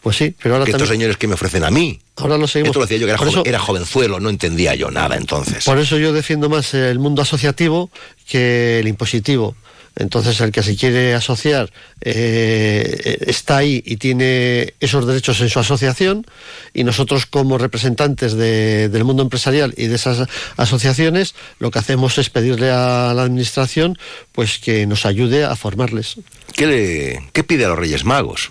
[0.02, 1.98] Pues sí, pero ahora Que estos señores que me ofrecen a mí.
[2.16, 2.68] Ahora lo seguimos.
[2.70, 5.64] Esto lo decía yo que era, joven- eso- era jovenzuelo, no entendía yo nada entonces.
[5.64, 7.90] Por eso yo defiendo más el mundo asociativo
[8.28, 9.56] que el impositivo.
[9.98, 11.70] Entonces, el que se quiere asociar
[12.02, 16.26] eh, está ahí y tiene esos derechos en su asociación
[16.74, 20.28] y nosotros como representantes de- del mundo empresarial y de esas
[20.58, 23.98] asociaciones lo que hacemos es pedirle a la administración
[24.32, 26.16] pues que nos ayude a formarles.
[26.54, 28.50] ¿Qué, le, ¿Qué pide a los Reyes Magos?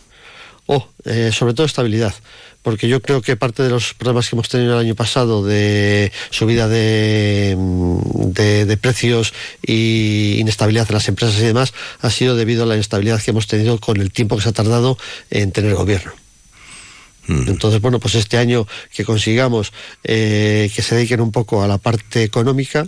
[0.68, 2.16] Oh, eh, sobre todo estabilidad,
[2.66, 6.12] porque yo creo que parte de los problemas que hemos tenido el año pasado de
[6.32, 12.36] subida de, mm, de, de precios y inestabilidad en las empresas y demás ha sido
[12.36, 14.98] debido a la inestabilidad que hemos tenido con el tiempo que se ha tardado
[15.30, 16.25] en tener gobierno.
[17.28, 17.50] Mm.
[17.50, 21.78] Entonces, bueno, pues este año que consigamos eh, que se dediquen un poco a la
[21.78, 22.86] parte económica,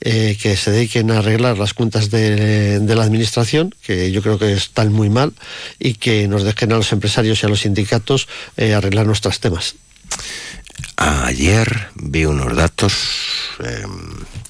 [0.00, 4.38] eh, que se dediquen a arreglar las cuentas de, de la administración, que yo creo
[4.38, 5.32] que están muy mal,
[5.78, 9.76] y que nos dejen a los empresarios y a los sindicatos eh, arreglar nuestros temas.
[10.96, 12.94] Ayer vi unos datos
[13.64, 13.84] eh,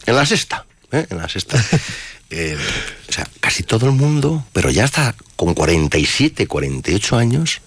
[0.07, 1.63] en la sexta, en la sexta.
[2.29, 7.61] O sea, casi todo el mundo, pero ya está con 47, 48 años,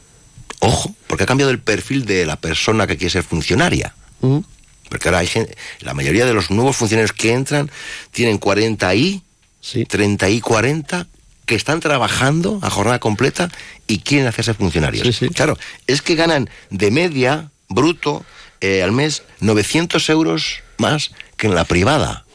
[0.60, 3.96] ojo, porque ha cambiado el perfil de la persona que quiere ser funcionaria.
[4.22, 4.40] ¿Mm?
[4.90, 7.70] Porque ahora hay gente, la mayoría de los nuevos funcionarios que entran
[8.12, 9.22] tienen 40 y,
[9.62, 9.84] Sí.
[9.86, 11.06] 30 y 40
[11.46, 13.50] que están trabajando a jornada completa
[13.88, 15.06] y quieren hacerse funcionarios.
[15.06, 15.30] Sí, sí.
[15.30, 18.26] Claro, es que ganan de media, bruto,
[18.62, 22.26] eh, al mes 900 euros más que en la privada.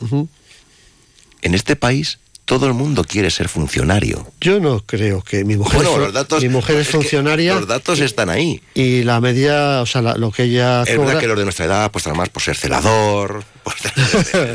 [1.43, 4.27] En este país todo el mundo quiere ser funcionario.
[4.41, 7.67] Yo no creo que mi mujer, Bueno, es, los datos, mi mujer es funcionaria los
[7.67, 8.61] datos están ahí.
[8.75, 11.07] y la media, o sea, la- lo que ella Es cobra...
[11.07, 13.45] verdad que los de nuestra edad, pues además por ser celador,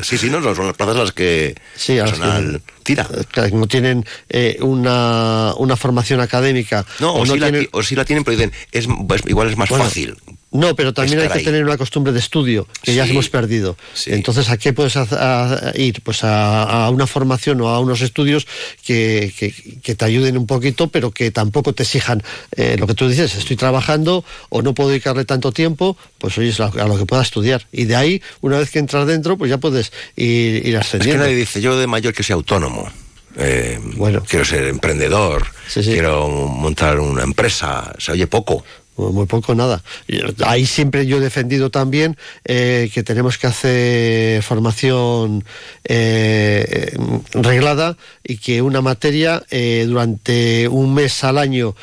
[0.03, 3.07] sí, sí, no, son las plazas las que Sí, personal tira.
[3.35, 7.69] Eh, no tienen eh, una, una formación académica No, o, no sí la, tienen- ti-
[7.71, 8.87] o sí la tienen, pero dicen, es,
[9.27, 10.15] igual es más Bueno, fácil.
[10.51, 11.43] No, pero también hay que ahí.
[11.45, 13.77] tener una costumbre de estudio que ya hemos perdido.
[13.93, 14.11] sí.
[14.11, 16.01] Entonces, ¿a qué puedes haz- a- a ir?
[16.01, 18.47] Pues a, a una formación o a unos estudios
[18.83, 22.23] que, que- que te ayuden un poquito, pero que tampoco te exijan
[22.55, 23.35] eh, lo que tú dices.
[23.35, 27.67] Estoy trabajando o no puedo dedicarle tanto tiempo, pues oye, a lo que pueda estudiar.
[27.71, 30.77] Y de ahí, una vez que entras dentro, pues ya puedes ir, ir Es que
[30.77, 31.23] ascendiendo.
[31.23, 32.91] nadie dice, yo de mayor que sea autónomo.
[33.37, 34.23] eh, Bueno.
[34.27, 35.91] Quiero ser emprendedor, Sí, sí.
[35.93, 37.93] quiero montar una empresa.
[37.97, 38.63] Se oye poco.
[38.97, 39.81] Muy poco, nada.
[40.45, 45.45] Ahí siempre yo he defendido también eh, que tenemos que hacer formación
[45.85, 46.97] eh,
[47.31, 51.75] reglada y que una materia eh, durante un mes al año,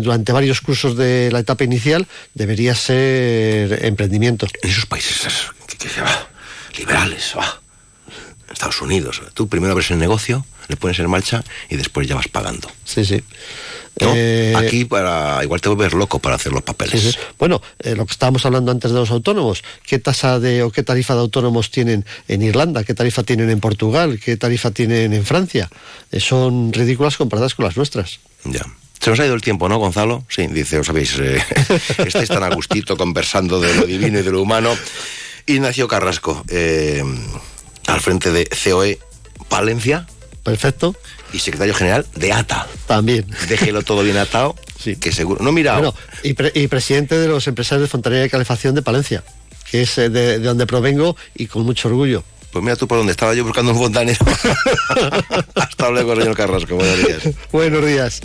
[0.00, 4.46] durante varios cursos de la etapa inicial, debería ser emprendimiento.
[4.62, 5.28] En esos países
[5.68, 6.28] que, que se va,
[7.06, 7.34] liberales.
[8.46, 12.14] En Estados Unidos, tú primero abres el negocio, le pones en marcha y después ya
[12.14, 12.70] vas pagando.
[12.84, 13.22] Sí, sí.
[14.00, 14.12] ¿no?
[14.14, 17.00] Eh, Aquí para igual te vuelves loco para hacer los papeles.
[17.00, 17.18] Sí, sí.
[17.38, 20.82] Bueno, eh, lo que estábamos hablando antes de los autónomos, ¿qué tasa de o qué
[20.82, 22.84] tarifa de autónomos tienen en Irlanda?
[22.84, 24.20] ¿Qué tarifa tienen en Portugal?
[24.22, 25.68] ¿Qué tarifa tienen en Francia?
[26.10, 28.20] Eh, son ridículas comparadas con las nuestras.
[28.44, 28.64] Ya.
[29.00, 30.24] Se nos ha ido el tiempo, ¿no, Gonzalo?
[30.28, 31.42] Sí, dice, os sabéis, eh,
[32.06, 34.76] estáis tan a gustito conversando de lo divino y de lo humano.
[35.50, 37.02] Ignacio Carrasco, eh,
[37.86, 38.98] al frente de COE
[39.48, 40.06] Palencia
[40.42, 40.94] Perfecto.
[41.32, 42.66] y secretario general de ATA.
[42.86, 43.26] También.
[43.48, 44.96] Déjelo todo bien atado, Sí.
[44.96, 45.42] que seguro...
[45.44, 48.82] No, mira, Bueno, y, pre- y presidente de los empresarios de fontanería y calefacción de
[48.82, 49.22] Palencia,
[49.70, 52.24] que es eh, de, de donde provengo y con mucho orgullo.
[52.50, 54.24] pues mira tú por dónde estaba yo buscando un fontanero.
[55.54, 57.22] Hasta luego, señor Carrasco, buenos días.
[57.52, 58.20] Buenos días.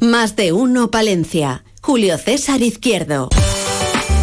[0.00, 1.64] Más de uno Palencia.
[1.82, 3.30] Julio César Izquierdo.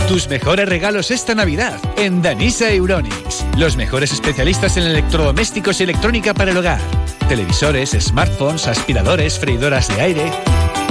[0.08, 3.46] Tus mejores regalos esta Navidad en Danisa Euronics.
[3.58, 6.80] Los mejores especialistas en electrodomésticos y electrónica para el hogar.
[7.28, 10.32] Televisores, smartphones, aspiradores, freidoras de aire.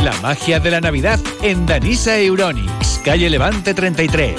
[0.02, 4.34] La magia de la Navidad en Danisa Euronics, calle Levante 33.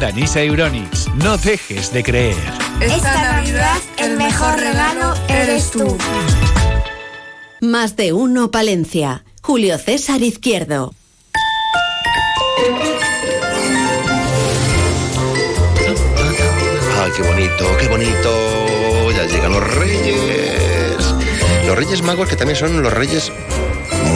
[0.00, 2.36] Danisa Euronics, no dejes de creer.
[2.80, 5.96] Esta Navidad el mejor regalo eres tú.
[7.60, 9.22] Más de uno Palencia.
[9.42, 10.92] Julio César Izquierdo.
[17.02, 19.10] Ay, qué bonito, qué bonito.
[19.12, 21.14] Ya llegan los reyes.
[21.66, 23.32] Los reyes magos que también son los reyes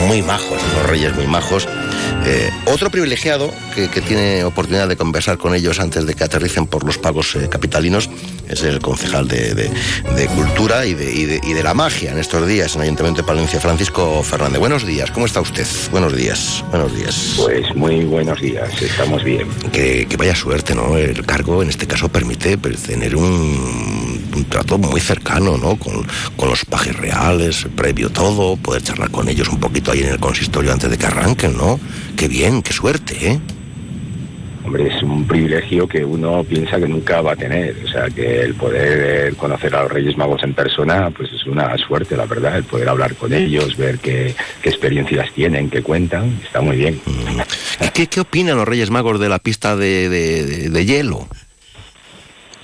[0.07, 1.67] muy majos, los reyes muy majos.
[2.27, 6.65] Eh, otro privilegiado que, que tiene oportunidad de conversar con ellos antes de que aterricen
[6.65, 8.09] por los pagos eh, capitalinos
[8.49, 9.69] es el concejal de, de-
[10.15, 12.85] de Cultura y de, y de- y de la Magia en estos días en el
[12.85, 14.59] Ayuntamiento de Palencia, Francisco Fernández.
[14.59, 15.67] Buenos días, ¿cómo está usted?
[15.91, 17.33] Buenos días, buenos días.
[17.37, 19.47] Pues muy buenos días, estamos bien.
[19.71, 20.97] Que, que vaya suerte, ¿no?
[20.97, 25.75] El cargo en este caso permite pues, tener un, un trato muy cercano, ¿no?
[25.77, 30.09] Con, con los pajes reales, previo todo, poder charlar con ellos un poquito ahí en
[30.09, 31.79] el consistorio antes de que arranquen, ¿no?
[32.17, 33.39] Qué bien, qué suerte, ¿eh?
[34.63, 37.75] Hombre, es un privilegio que uno piensa que nunca va a tener.
[37.85, 41.77] O sea, que el poder conocer a los Reyes Magos en persona, pues es una
[41.77, 42.57] suerte, la verdad.
[42.57, 46.99] El poder hablar con ellos, ver qué, qué experiencias tienen, qué cuentan, está muy bien.
[47.79, 51.27] ¿Y qué, qué opinan los Reyes Magos de la pista de, de- de- de hielo?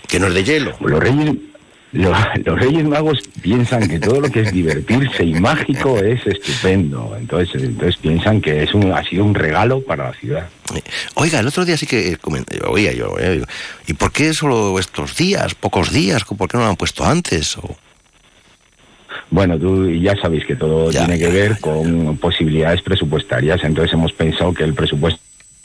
[0.07, 0.73] Que no es de hielo.
[0.79, 1.35] Los Reyes,
[1.93, 2.13] lo-
[2.45, 7.15] los Reyes Magos piensan que todo lo que es divertirse y mágico es estupendo.
[7.17, 10.47] Entonces, entonces piensan que es un, ha sido un regalo para la ciudad.
[11.15, 13.43] Oiga, el otro día sí que eh, comen- oía yo, eh,
[13.87, 16.23] ¿y por qué solo estos días, pocos días?
[16.23, 17.57] ¿Por qué no lo han puesto antes?
[17.57, 17.75] O-
[19.29, 24.53] Bueno, tú ya sabéis que todo tiene que ver con posibilidades presupuestarias, entonces hemos pensado
[24.53, 25.19] que el presupuesto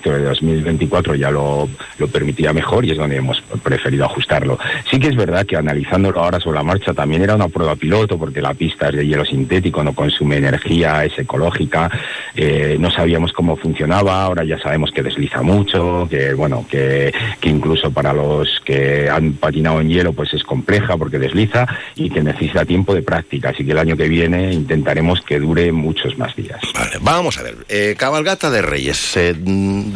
[0.05, 4.59] de 2024 ya lo, lo permitía mejor y es donde hemos preferido ajustarlo.
[4.91, 8.19] Sí que es verdad que analizándolo ahora sobre la marcha también era una prueba piloto
[8.19, 11.91] porque la pista es de hielo sintético, no consume energía, es ecológica,
[12.35, 17.49] eh, no sabíamos cómo funcionaba, ahora ya sabemos que desliza mucho, que bueno, que, que
[17.49, 22.23] incluso para los que han patinado en hielo pues es compleja porque desliza y que
[22.23, 26.35] necesita tiempo de práctica, así que el año que viene intentaremos que dure muchos más
[26.37, 26.61] días.
[26.75, 27.57] Vale, vamos a ver.
[27.69, 29.17] eh, cabalgata de Reyes.
[29.17, 29.35] eh,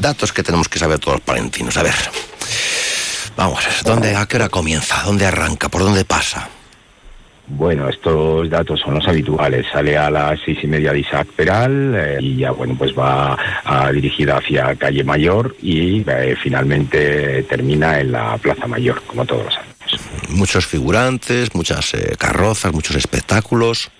[0.00, 1.76] datos que tenemos que saber todos los palentinos.
[1.76, 1.94] A ver.
[3.36, 3.82] Vamos a.
[3.88, 5.02] ¿Dónde, ¿A qué hora comienza?
[5.04, 5.68] ¿Dónde arranca?
[5.68, 6.48] ¿Por dónde pasa?
[7.52, 9.66] Bueno, estos datos son los habituales.
[9.72, 13.36] Sale a las seis y media de Isaac Peral eh, y ya, bueno, pues va
[13.64, 19.46] ah, dirigida hacia Calle Mayor y eh, finalmente termina en la Plaza Mayor, como todos
[19.46, 20.00] los años.
[20.28, 23.90] Muchos figurantes, muchas eh, carrozas, muchos espectáculos.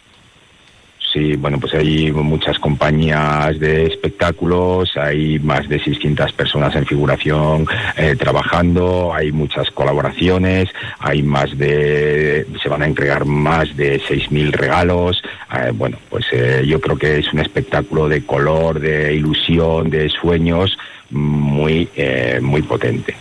[1.13, 7.67] Sí, bueno, pues hay muchas compañías de espectáculos, hay más de 600 personas en figuración
[7.97, 10.69] eh, trabajando, hay muchas colaboraciones,
[10.99, 15.23] hay más de, se van a entregar más de 6.000 regalos.
[15.53, 20.09] Eh, bueno, pues eh, yo creo que es un espectáculo de color, de ilusión, de
[20.09, 20.77] sueños
[21.11, 23.15] muy eh, muy potente.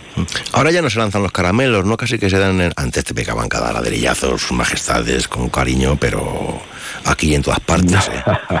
[0.52, 1.96] Ahora ya no se lanzan los caramelos, ¿no?
[1.96, 2.60] Casi que se dan...
[2.60, 6.60] en- Antes te pegaban cada ladrillazo, sus majestades, con cariño, pero
[7.04, 8.08] aquí en todas partes.
[8.08, 8.22] ¿eh?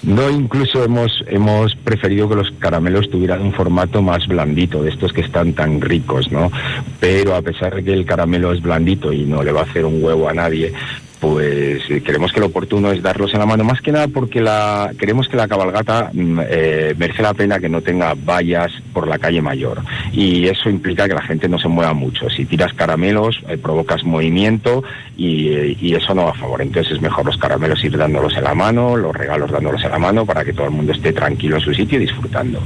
[0.00, 5.12] No, incluso hemos, hemos preferido que los caramelos tuvieran un formato más blandito, de estos
[5.12, 6.52] que están tan ricos, ¿no?
[7.00, 9.84] Pero a pesar de que el caramelo es blandito y no le va a hacer
[9.84, 10.72] un huevo a nadie,
[11.20, 14.40] pues eh, creemos que lo oportuno es darlos en la mano, más que nada porque
[14.40, 19.08] la, queremos que la cabalgata mm, eh, merece la pena que no tenga vallas por
[19.08, 22.28] la calle mayor y eso implica que la gente no se mueva mucho.
[22.30, 24.84] Si tiras caramelos eh, provocas movimiento
[25.16, 26.62] y, eh, y eso no va a favor.
[26.62, 29.98] Entonces es mejor los caramelos ir dándolos en la mano, los regalos dándolos en la
[29.98, 32.62] mano para que todo el mundo esté tranquilo en su sitio y disfrutando.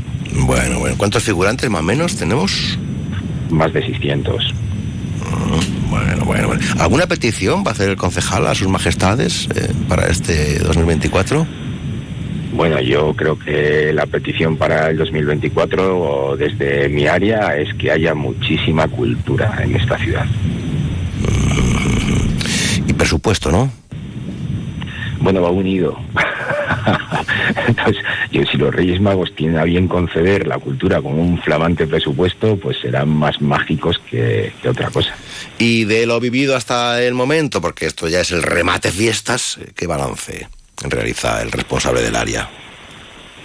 [0.47, 0.97] Bueno, bueno.
[0.97, 2.79] ¿Cuántos figurantes más o menos tenemos?
[3.51, 4.55] Más de 600.
[6.25, 6.83] Bueno, bueno, bueno.
[6.83, 11.47] ¿Alguna petición va a hacer el concejal a sus majestades eh, para este 2024?
[12.55, 17.91] Bueno, yo creo que la petición para el 2024 o desde mi área es que
[17.91, 20.27] haya muchísima cultura en esta ciudad.
[22.87, 23.71] Y presupuesto, ¿no?
[25.21, 25.99] Bueno, va unido.
[27.67, 31.87] Entonces, yo, si los Reyes Magos tienen a bien conceder la cultura con un flamante
[31.87, 35.15] presupuesto, pues serán más mágicos que, que otra cosa.
[35.59, 39.71] Y de lo vivido hasta el momento, porque esto ya es el remate fiestas, eh,
[39.75, 40.49] ¿qué balance
[40.85, 42.49] realiza el responsable del área?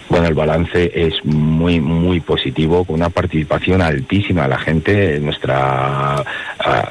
[0.10, 5.20] Bueno, el balance es muy, muy positivo, con una participación altísima de la gente.
[5.20, 6.24] Nuestra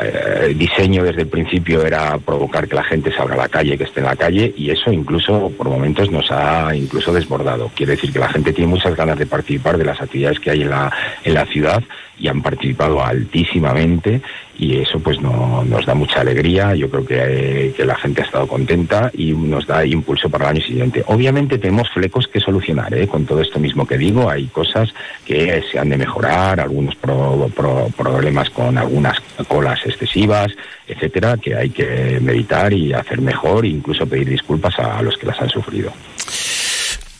[0.00, 3.84] eh, diseño desde el principio era provocar que la gente salga a la calle, que
[3.84, 7.70] esté en la calle, y eso incluso por momentos nos ha incluso desbordado.
[7.74, 10.62] Quiere decir que la gente tiene muchas ganas de participar de las actividades que hay
[10.62, 10.92] en la,
[11.24, 11.82] en la ciudad
[12.18, 14.22] y han participado altísimamente
[14.58, 16.74] y eso pues no, nos da mucha alegría.
[16.74, 20.66] Yo creo que, la gente ha estado contenta y nos da impulso para el año
[20.66, 21.04] siguiente.
[21.08, 23.06] Obviamente tenemos flecos que solucionar, ¿eh?
[23.06, 24.88] con todo esto mismo que digo, hay cosas
[25.26, 29.20] que se han de mejorar, algunos pro- pro- problemas con algunas
[29.66, 30.52] colas excesivas,
[30.86, 35.26] etcétera, que hay que meditar y hacer mejor e incluso pedir disculpas a los que
[35.26, 35.92] las han sufrido.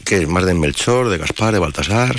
[0.05, 2.15] ¿Qué es más de Melchor, de Gaspar, de Baltasar?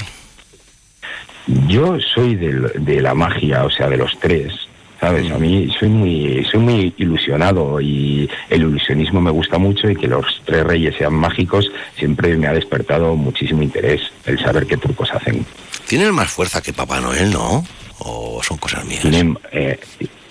[1.68, 4.54] Yo soy del- de la magia, o sea, de los tres.
[5.00, 5.32] ¿Sabes?
[5.32, 10.08] A mí soy muy, soy muy ilusionado y el ilusionismo me gusta mucho y que
[10.08, 15.12] los tres reyes sean mágicos siempre me ha despertado muchísimo interés el saber qué trucos
[15.12, 15.46] hacen.
[15.88, 17.64] Tienen más fuerza que Papá Noel, ¿no?
[18.10, 19.02] ¿O son cosas mías?
[19.02, 19.78] Tienen, eh,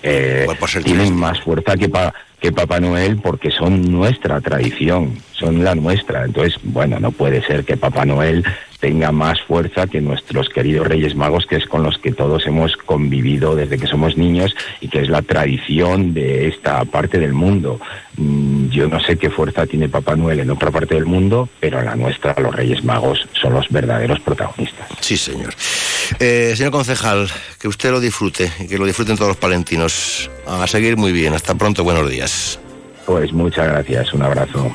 [0.01, 0.47] eh,
[0.83, 6.25] tienen más fuerza que, pa- que Papá Noel porque son nuestra tradición, son la nuestra.
[6.25, 8.43] Entonces, bueno, no puede ser que Papá Noel
[8.79, 12.77] tenga más fuerza que nuestros queridos Reyes Magos, que es con los que todos hemos
[12.77, 17.79] convivido desde que somos niños y que es la tradición de esta parte del mundo.
[18.17, 21.79] Mm, Yo no sé qué fuerza tiene Papá Noel en otra parte del mundo, pero
[21.79, 24.87] en la nuestra los Reyes Magos son los verdaderos protagonistas.
[24.99, 25.53] Sí, señor.
[26.19, 27.27] Eh, señor concejal,
[27.59, 30.29] que usted lo disfrute y que lo disfruten todos los palentinos.
[30.45, 31.33] A seguir muy bien.
[31.33, 31.83] Hasta pronto.
[31.83, 32.26] Buenos días.
[33.05, 34.69] Pues muchas gracias, un abrazo.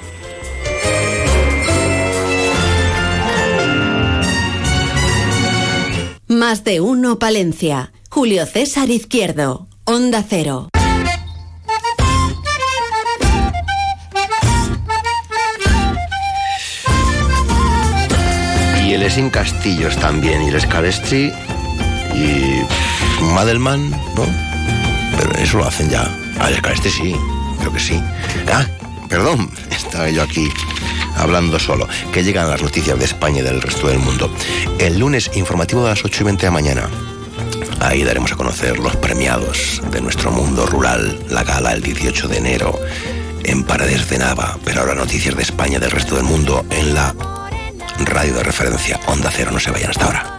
[6.29, 7.93] Más de uno Palencia.
[8.09, 9.69] Julio César Izquierdo.
[9.85, 10.69] Onda Cero.
[18.87, 21.33] Y el Esin Castillos también, y el Scalestri
[22.15, 22.63] y
[23.35, 24.25] Madelman, ¿no?
[25.19, 26.09] Pero eso lo hacen ya.
[26.39, 27.17] Ah, el Scalestri sí,
[27.63, 28.03] creo que sí.
[28.53, 28.67] Ah,
[29.09, 30.49] perdón, estaba yo aquí
[31.17, 31.89] hablando solo.
[32.13, 34.31] Que llegan las noticias de España y del resto del mundo.
[34.79, 36.89] El lunes informativo de las 8 y 20 de mañana.
[37.81, 42.39] Ahí daremos a conocer los premiados de nuestro mundo rural, la gala el 18 de
[42.39, 42.79] enero
[43.45, 46.95] en Paredes de Nava, pero ahora noticias de España y del resto del mundo en
[46.95, 47.13] la
[47.99, 49.51] radio de referencia Onda Cero.
[49.53, 50.39] No se vayan hasta ahora.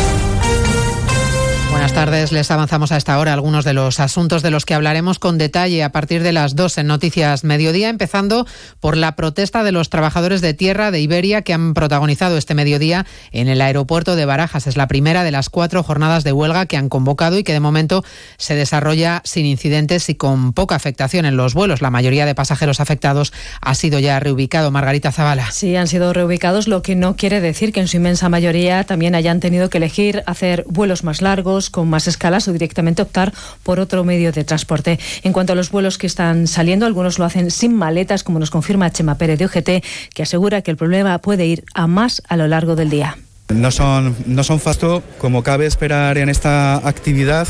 [1.81, 2.31] Buenas tardes.
[2.31, 5.83] Les avanzamos a esta hora algunos de los asuntos de los que hablaremos con detalle
[5.83, 8.45] a partir de las dos en Noticias Mediodía, empezando
[8.79, 13.07] por la protesta de los trabajadores de tierra de Iberia que han protagonizado este mediodía
[13.31, 14.67] en el aeropuerto de Barajas.
[14.67, 17.59] Es la primera de las cuatro jornadas de huelga que han convocado y que de
[17.59, 18.03] momento
[18.37, 21.81] se desarrolla sin incidentes y con poca afectación en los vuelos.
[21.81, 24.69] La mayoría de pasajeros afectados ha sido ya reubicado.
[24.69, 25.49] Margarita Zavala.
[25.49, 29.15] Sí, han sido reubicados, lo que no quiere decir que en su inmensa mayoría también
[29.15, 33.79] hayan tenido que elegir hacer vuelos más largos con más escalas o directamente optar por
[33.79, 34.99] otro medio de transporte.
[35.23, 38.51] En cuanto a los vuelos que están saliendo, algunos lo hacen sin maletas, como nos
[38.51, 42.37] confirma Chema Pérez de OGT, que asegura que el problema puede ir a más a
[42.37, 43.17] lo largo del día.
[43.55, 47.47] No son, no son fasto, como cabe esperar en esta actividad,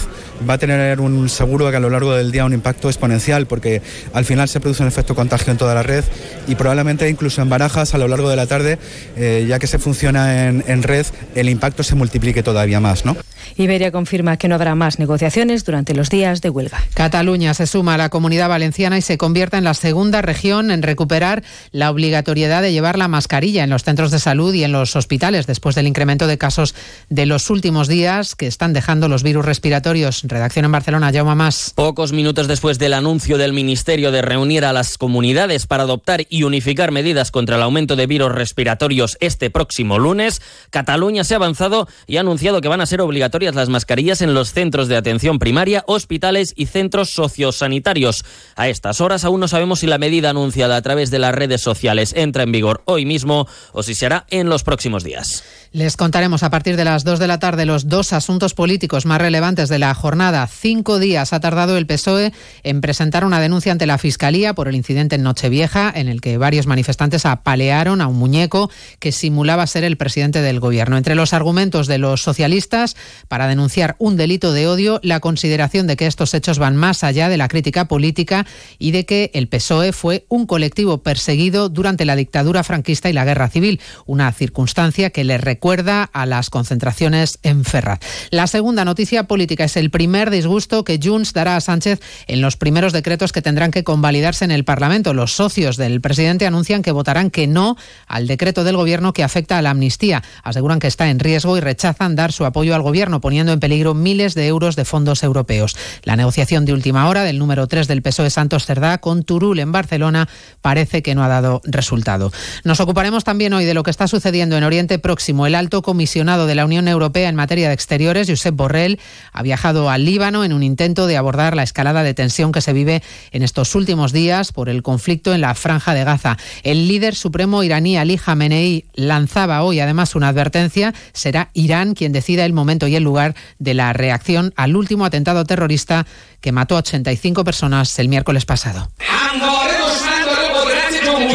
[0.48, 3.82] va a tener un seguro que a lo largo del día un impacto exponencial, porque
[4.14, 6.04] al final se produce un efecto contagio en toda la red
[6.48, 8.80] y probablemente incluso en barajas a lo largo de la tarde,
[9.16, 13.16] eh, ya que se funciona en, en red, el impacto se multiplique todavía más, ¿no?
[13.58, 16.82] Iberia confirma que no habrá más negociaciones durante los días de huelga.
[16.94, 20.82] Cataluña se suma a la comunidad valenciana y se convierte en la segunda región en
[20.82, 24.96] recuperar la obligatoriedad de llevar la mascarilla en los centros de salud y en los
[24.96, 26.74] hospitales después del incremento de casos
[27.10, 30.24] de los últimos días que están dejando los virus respiratorios.
[30.24, 31.74] Redacción en Barcelona, Jaume Más.
[31.76, 36.44] Pocos minutos después del anuncio del Ministerio de reunir a las comunidades para adoptar y
[36.44, 41.88] unificar medidas contra el aumento de virus respiratorios este próximo lunes, Cataluña se ha avanzado
[42.08, 45.40] y ha anunciado que van a ser obligatorias las mascarillas en los centros de atención
[45.40, 48.26] primaria, hospitales y centros sociosanitarios.
[48.56, 51.62] A estas horas aún no sabemos si la medida anunciada a través de las redes
[51.62, 55.44] sociales entra en vigor hoy mismo o si se hará en los próximos días.
[55.74, 59.22] Les contaremos a partir de las 2 de la tarde los dos asuntos políticos más
[59.22, 60.46] relevantes de la jornada.
[60.48, 64.76] Cinco días ha tardado el PSOE en presentar una denuncia ante la Fiscalía por el
[64.76, 68.70] incidente en Nochevieja, en el que varios manifestantes apalearon a un muñeco
[69.00, 70.98] que simulaba ser el presidente del gobierno.
[70.98, 72.98] Entre los argumentos de los socialistas
[73.30, 77.30] para denunciar un delito de odio, la consideración de que estos hechos van más allá
[77.30, 78.46] de la crítica política
[78.78, 83.24] y de que el PSOE fue un colectivo perseguido durante la dictadura franquista y la
[83.24, 88.00] guerra civil, una circunstancia que le recuerda a las concentraciones en Ferraz.
[88.32, 92.58] La segunda noticia política es el primer disgusto que Junts dará a Sánchez en los
[92.58, 95.14] primeros decretos que tendrán que convalidarse en el Parlamento.
[95.14, 99.60] Los socios del presidente anuncian que votarán que no al decreto del gobierno que afecta
[99.60, 100.24] a la amnistía.
[100.42, 103.94] Aseguran que está en riesgo y rechazan dar su apoyo al gobierno, poniendo en peligro
[103.94, 105.78] miles de euros de fondos europeos.
[106.06, 109.72] La negociación de última hora del número 3 del PSOE Santos Cerdá con Turul en
[109.72, 110.28] Barcelona
[110.64, 112.32] parece que no ha dado resultado.
[112.64, 115.46] Nos ocuparemos también hoy de lo que está sucediendo en Oriente Próximo.
[115.46, 119.00] El alto comisionado de la Unión Europea en materia de exteriores, Josep Borrell,
[119.32, 122.74] ha viajado al Líbano en un intento de abordar la escalada de tensión que se
[122.74, 126.38] vive en estos últimos días por el conflicto en la franja de Gaza.
[126.64, 130.94] El líder supremo iraní Ali Khamenei lanzaba hoy además una advertencia.
[131.14, 135.44] Será Irán quien decida el momento y el lugar de la reacción al último atentado
[135.46, 136.06] terrorista
[136.40, 138.90] que mató a 85 personas el miércoles pasado.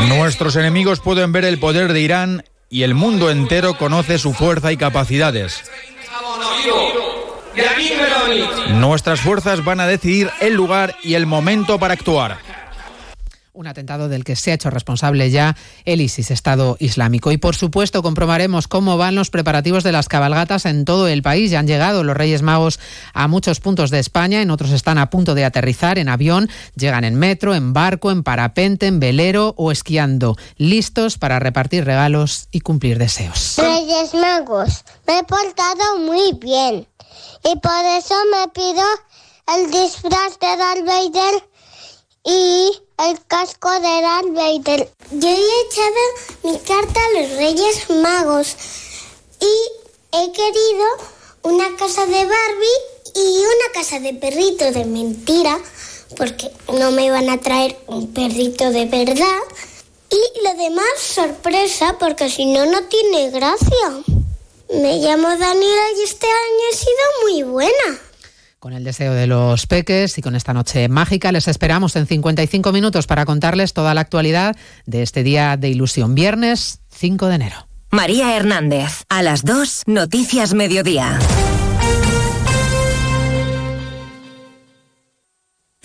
[0.09, 4.73] Nuestros enemigos pueden ver el poder de Irán y el mundo entero conoce su fuerza
[4.73, 5.63] y capacidades.
[8.71, 12.56] Nuestras fuerzas van a decidir el lugar y el momento para actuar.
[13.57, 17.33] Un atentado del que se ha hecho responsable ya el ISIS, Estado Islámico.
[17.33, 21.51] Y por supuesto comprobaremos cómo van los preparativos de las cabalgatas en todo el país.
[21.51, 22.79] Ya han llegado los Reyes Magos
[23.15, 27.05] a muchos puntos de España, en otros están a punto de aterrizar en avión, llegan
[27.05, 32.61] en metro, en barco, en parapente, en velero o esquiando, listos para repartir regalos y
[32.61, 33.55] cumplir deseos.
[33.57, 36.87] Reyes Magos, me he portado muy bien
[37.43, 38.85] y por eso me pido
[39.57, 41.45] el disfraz de Darth
[42.23, 44.91] y el casco de Darth Vader.
[45.11, 46.03] Yo he echado
[46.45, 48.57] mi carta a los Reyes Magos
[49.41, 50.85] y he querido
[51.43, 55.59] una casa de Barbie y una casa de perrito de mentira,
[56.17, 59.41] porque no me van a traer un perrito de verdad.
[60.09, 64.03] Y lo demás sorpresa, porque si no, no tiene gracia.
[64.71, 68.06] Me llamo Daniela y este año he sido muy buena.
[68.67, 72.73] Con el deseo de los peques y con esta noche mágica les esperamos en 55
[72.73, 74.57] minutos para contarles toda la actualidad
[74.87, 77.69] de este día de ilusión, viernes 5 de enero.
[77.93, 81.17] María Hernández, a las 2, Noticias Mediodía.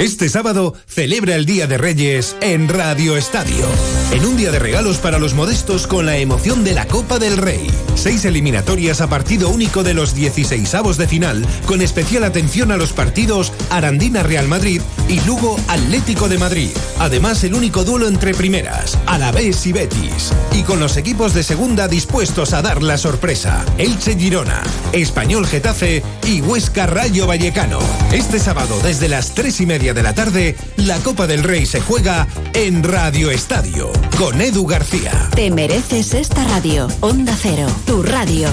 [0.01, 3.67] Este sábado celebra el Día de Reyes en Radio Estadio.
[4.11, 7.37] En un día de regalos para los modestos con la emoción de la Copa del
[7.37, 7.67] Rey.
[7.93, 12.93] Seis eliminatorias a partido único de los 16 de final, con especial atención a los
[12.93, 16.71] partidos Arandina Real Madrid y Lugo Atlético de Madrid.
[16.97, 20.33] Además, el único duelo entre primeras, Alavés y Betis.
[20.53, 23.63] Y con los equipos de segunda dispuestos a dar la sorpresa.
[23.77, 27.79] Elche Girona, Español Getafe y Huesca Rayo Vallecano.
[28.11, 31.81] Este sábado, desde las 3 y media de la tarde, la Copa del Rey se
[31.81, 35.29] juega en Radio Estadio, con Edu García.
[35.35, 36.87] Te mereces esta radio.
[37.01, 38.49] Onda Cero, tu radio.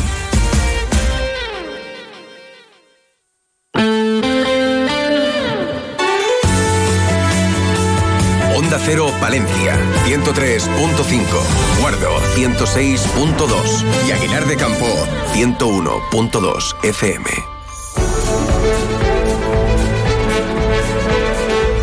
[8.57, 14.87] Onda Cero Palencia, 103.5, Guardo, 106.2 y Aguilar de Campo,
[15.35, 17.31] 101.2 FM.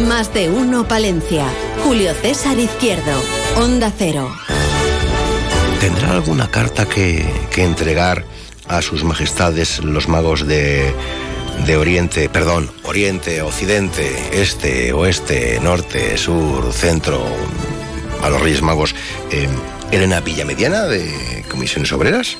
[0.07, 1.45] Más de uno Palencia.
[1.83, 3.23] Julio César Izquierdo.
[3.55, 4.31] Onda Cero.
[5.79, 7.25] ¿Tendrá alguna carta que,
[7.55, 8.23] entregar
[8.67, 10.93] a sus majestades los magos de,
[11.65, 17.25] de Oriente, perdón, Oriente, Occidente, Este, Oeste, Norte, Sur, Centro,
[18.21, 18.93] a los Reyes Magos,
[19.31, 19.47] eh,
[19.91, 22.37] Elena Villamediana de Comisiones Obreras?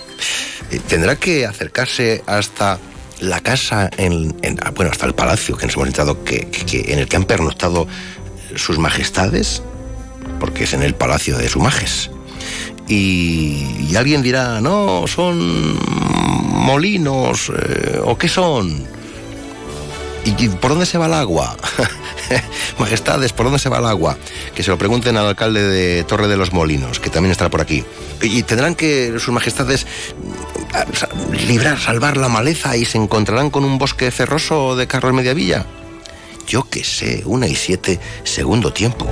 [0.70, 2.80] Eh, ¿Tendrá que acercarse hasta
[3.20, 6.48] la casa, en, ah, bueno, hasta el palacio que nos hemos entrado, que-
[6.88, 7.88] en el que han pernoctado
[8.56, 9.62] sus majestades?
[10.40, 12.10] Porque es en el palacio de su majes.
[12.88, 15.80] Y, y alguien dirá, no, son
[16.66, 18.86] molinos, eh, ¿o qué son?
[20.26, 21.56] ¿Y por dónde se va el agua?
[22.80, 24.18] Majestades, ¿por dónde se va el agua?
[24.56, 27.62] Que se lo pregunten al alcalde de Torre de los Molinos, que también estará por
[27.62, 27.84] aquí.
[28.22, 29.86] Y, tendrán que sus majestades
[30.94, 31.10] sa-
[31.48, 35.66] librar, salvar la maleza y se encontrarán con un bosque cerroso de Carlos Mediavilla.
[36.48, 39.08] Yo qué sé, una y siete, segundo tiempo.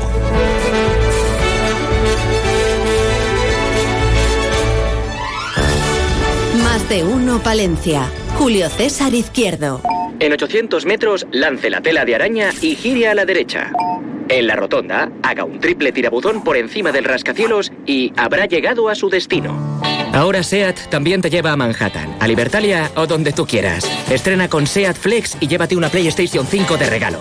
[6.64, 8.09] Más de uno Palencia.
[8.38, 9.82] Julio César Izquierdo.
[10.24, 13.74] En 800 metros, lance la tela de araña y gire a la derecha.
[14.30, 18.95] En la rotonda, haga un triple tirabuzón por encima del rascacielos y habrá llegado a
[18.95, 19.82] su destino.
[20.13, 23.84] Ahora SEAT también te lleva a Manhattan, a Libertalia o donde tú quieras.
[24.09, 27.19] Estrena con SEAT Flex y llévate una PlayStation 5 de regalo.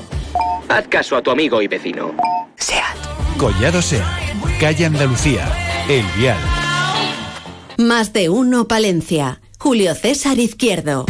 [0.69, 2.15] Haz caso a tu amigo y vecino.
[3.37, 4.17] Collado Sea,
[4.61, 5.51] calle Andalucía,
[5.89, 6.39] El Vial.
[7.79, 9.41] Más de uno Palencia.
[9.59, 11.05] Julio César Izquierdo.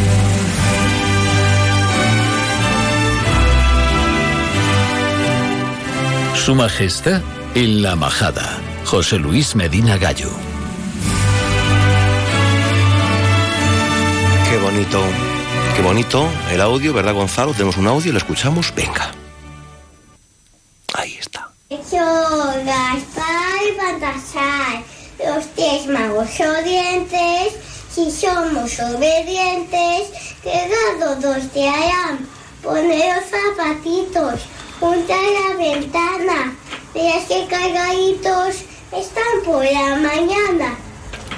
[6.35, 7.21] Su Majestad
[7.55, 8.59] en la Majada.
[8.85, 10.31] José Luis Medina Gallo.
[14.51, 15.01] Qué bonito,
[15.77, 17.53] qué bonito el audio, ¿verdad, Gonzalo?
[17.53, 18.75] Tenemos un audio, lo escuchamos.
[18.75, 19.13] Venga.
[21.71, 21.99] Yo,
[22.65, 24.83] Gaspar y Baltasar,
[25.19, 27.55] los tres magos obedientes,
[27.91, 30.09] si somos obedientes,
[30.43, 32.27] que dado dos te harán
[32.63, 34.41] poner los zapatitos
[34.83, 36.57] junto a la ventana,
[36.93, 40.77] verás que cargaditos están por la mañana.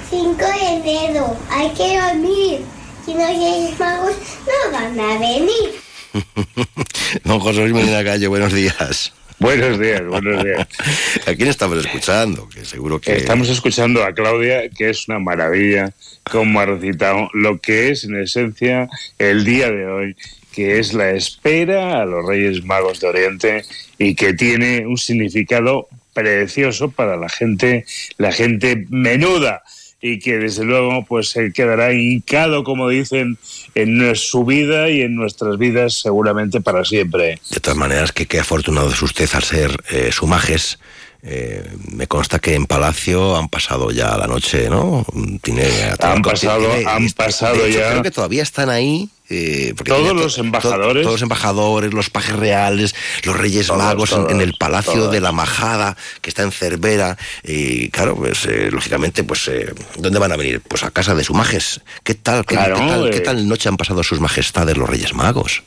[0.09, 2.61] 5 de enero, hay que dormir,
[3.05, 4.15] si no Reyes magos
[4.47, 5.75] no van a venir.
[7.23, 9.13] Don José Luis Medina Gallo, buenos días.
[9.37, 10.67] Buenos días, buenos días.
[11.27, 12.49] ¿A quién estamos escuchando?
[12.49, 13.15] Que seguro que...
[13.15, 15.93] Estamos escuchando a Claudia, que es una maravilla,
[16.23, 18.89] como ha recitado lo que es en esencia
[19.19, 20.15] el día de hoy,
[20.55, 23.65] que es la espera a los Reyes Magos de Oriente
[23.97, 27.85] y que tiene un significado precioso para la gente,
[28.17, 29.63] la gente menuda
[30.01, 33.37] y que desde luego pues se quedará hincado, como dicen,
[33.73, 37.39] en su vida y en nuestras vidas seguramente para siempre.
[37.49, 40.79] De todas maneras, que qué afortunado es usted al ser eh, su majes.
[41.27, 45.03] Eh, me consta que en Palacio han pasado ya la noche, ¿no?
[45.41, 45.63] Tiene,
[45.99, 49.09] Han pasado- han pasado hecho, ya- Creo que todavía están ahí.
[49.27, 51.01] eh, Todos to- los to- embajadores.
[51.01, 55.11] todos los embajadores, los pajes reales, los reyes Todos, magos en- el Palacio todos.
[55.13, 57.17] de la Majada, que está en Cervera.
[57.43, 60.61] Y claro, pues eh, lógicamente, pues eh, ¿dónde van a venir?
[60.61, 61.81] Pues a casa de su majes.
[62.03, 62.45] ¿Qué tal?
[62.45, 63.21] ¿Qué, Claro, qué tal, qué eh.
[63.21, 65.63] tal noche han pasado sus majestades los reyes magos?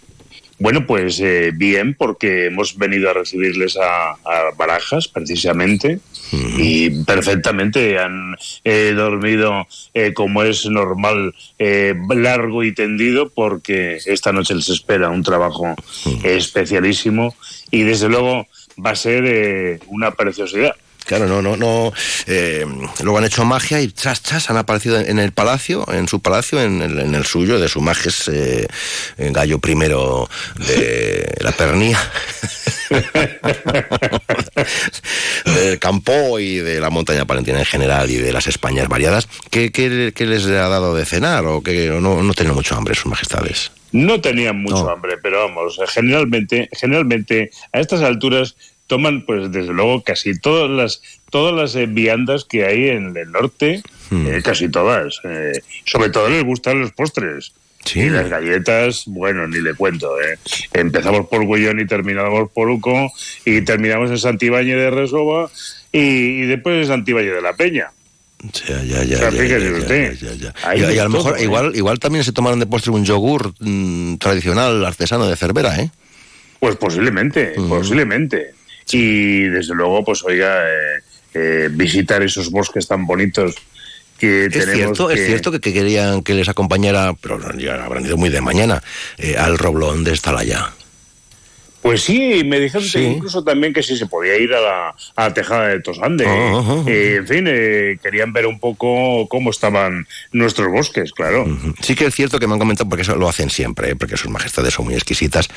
[0.60, 6.00] Bueno, pues eh, bien, porque hemos venido a recibirles a, a Barajas, precisamente,
[6.32, 8.34] y perfectamente han
[8.64, 15.10] eh, dormido eh, como es normal, eh, largo y tendido, porque esta noche les espera
[15.10, 15.76] un trabajo
[16.24, 17.34] especialísimo
[17.70, 18.46] y desde luego
[18.84, 20.74] va a ser eh, una preciosidad.
[21.08, 21.90] Claro, no, no, no.
[22.26, 22.66] eh,
[23.02, 26.60] luego han hecho magia y chas, chas, han aparecido en el palacio, en su palacio,
[26.62, 28.68] en el, en el suyo, de su majes eh,
[29.16, 30.28] Gallo primero
[30.66, 31.98] de la Pernía.
[35.46, 39.72] del campo y de la montaña palentina en general y de las Españas variadas, ¿qué,
[39.72, 43.06] qué- qué les ha dado de cenar o que no, no tienen mucho hambre sus
[43.06, 43.72] majestades?
[43.92, 44.90] No tenían mucho No.
[44.90, 48.56] hambre, pero vamos, generalmente, generalmente a estas alturas
[48.88, 53.30] toman, pues desde luego, casi todas las todas las eh, viandas que hay en el
[53.30, 54.26] norte, Hmm.
[54.26, 55.20] eh, casi todas.
[55.24, 55.52] eh,
[55.84, 57.52] sobre todo les gustan los postres.
[57.94, 60.20] Y las galletas, bueno, ni le cuento.
[60.20, 60.36] Eh.
[60.74, 63.10] Empezamos por Gullón y terminamos por Uco
[63.46, 65.48] y terminamos en Santibáñez de Resova
[65.92, 67.90] y, y después en Santibáñez de la Peña.
[68.68, 69.30] Ya, ya, ya,
[70.76, 74.84] Y, a lo mejor igual, igual también se tomaron de postre un yogur mm, tradicional
[74.84, 75.90] artesano de Cervera, ¿eh?
[76.60, 78.54] Pues posiblemente, posiblemente.
[78.92, 81.02] Y desde luego, pues oiga, eh,
[81.34, 83.54] eh, visitar esos bosques tan bonitos
[84.18, 84.74] que Es tenemos.
[84.74, 88.30] cierto, que- es cierto que, que querían que les acompañara, pero ya habrán ido muy
[88.30, 88.82] de mañana,
[89.18, 90.72] eh, al roblón de Estalaya.
[91.82, 92.98] Pues sí, me dijeron Sí.
[92.98, 96.24] incluso también que sí se podía ir a la, a la tejada de Tosande.
[96.26, 96.82] Ah.
[96.86, 101.46] Eh, en fin, eh, querían ver un poco cómo estaban nuestros bosques, claro.
[101.80, 103.96] Sí que es cierto que me han comentado, porque eso lo hacen siempre, ¿eh?
[103.96, 105.48] porque sus majestades son muy exquisitas,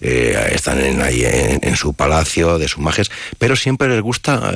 [0.00, 4.52] eh, están en, ahí en, en su palacio de sus majes, pero siempre les gusta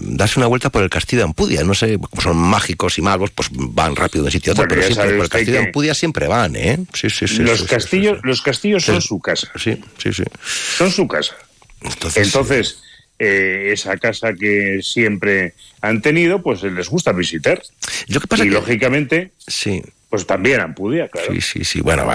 [0.00, 1.62] darse una vuelta por el castillo de Ampudia.
[1.62, 4.64] No sé, como son mágicos y magos, pues van rápido de un sitio a otro,
[4.66, 6.78] Bueno, pero siempre por el castillo de Ampudia siempre van, ¿eh?
[6.94, 7.42] Sí, sí, sí.
[7.42, 9.50] los sí, sí, castillos, los castillos son su casa.
[9.56, 10.24] Sí, sí, sí.
[10.44, 11.34] Son su casa.
[11.80, 12.82] Entonces, Entonces,
[13.18, 17.62] eh, esa casa que siempre han tenido, pues les gusta visitar.
[18.08, 19.82] Lo que pasa y que- lógicamente, sí.
[20.08, 21.32] pues también Ampudia, claro.
[21.32, 21.80] Sí, sí, sí.
[21.80, 22.06] Bueno,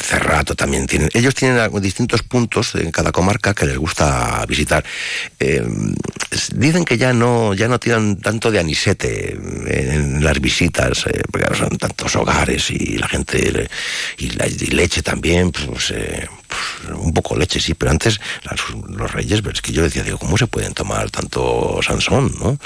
[0.00, 1.08] Cerrato también tienen.
[1.14, 4.84] Ellos tienen distintos puntos en cada comarca que les gusta visitar.
[5.40, 5.62] Eh,
[6.54, 11.54] dicen que ya no, ya no tiran tanto de anisete en, las visitas, eh, porque
[11.56, 13.68] son tantos hogares y la gente
[14.18, 18.60] y, la, y leche también, pues, eh, pues, un poco leche, sí, pero antes las-
[18.88, 22.58] los reyes, pero es que yo decía, digo, ¿cómo se pueden tomar tanto Sansón, no?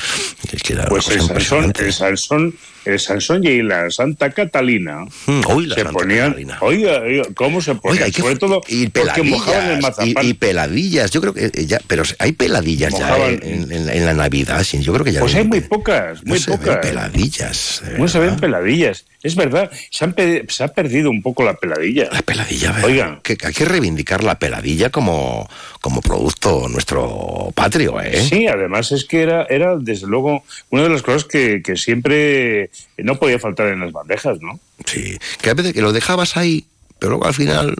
[0.52, 2.54] Es que era Pues el Sansón, el Sansón,
[2.84, 6.58] el Sansón y la Santa Catalina Mm, hoy la se Santa ponían, Catalina.
[6.60, 8.04] oiga, oiga, ¿cómo se ponían?
[8.04, 8.86] Oiga, Sobre todo y
[9.24, 10.24] mojaban el peladillas, mazapán.
[10.26, 13.88] y, y peladillas, yo creo que eh, ya, pero hay peladillas ya Mojaban- en, en-
[13.88, 16.38] en la Navidad, sí, yo creo que ya Pues no- hay muy pocas, no muy
[16.38, 16.76] se ven pocas.
[16.78, 17.82] peladillas.
[17.98, 19.04] No se ven peladillas.
[19.22, 20.14] Es verdad, se, han
[20.48, 22.08] se ha perdido un poco la peladilla.
[22.12, 22.84] La peladilla, ¿verdad?
[22.90, 25.48] Oiga, que hay que reivindicar la peladilla como,
[25.80, 28.20] como producto nuestro patrio, ¿eh?
[28.20, 32.70] Sí, además es que era, era desde luego una de las cosas que, que siempre
[32.98, 34.58] no podía faltar en las bandejas, ¿no?
[34.84, 36.64] Sí, que a veces que lo dejabas ahí,
[36.98, 37.76] pero luego al final,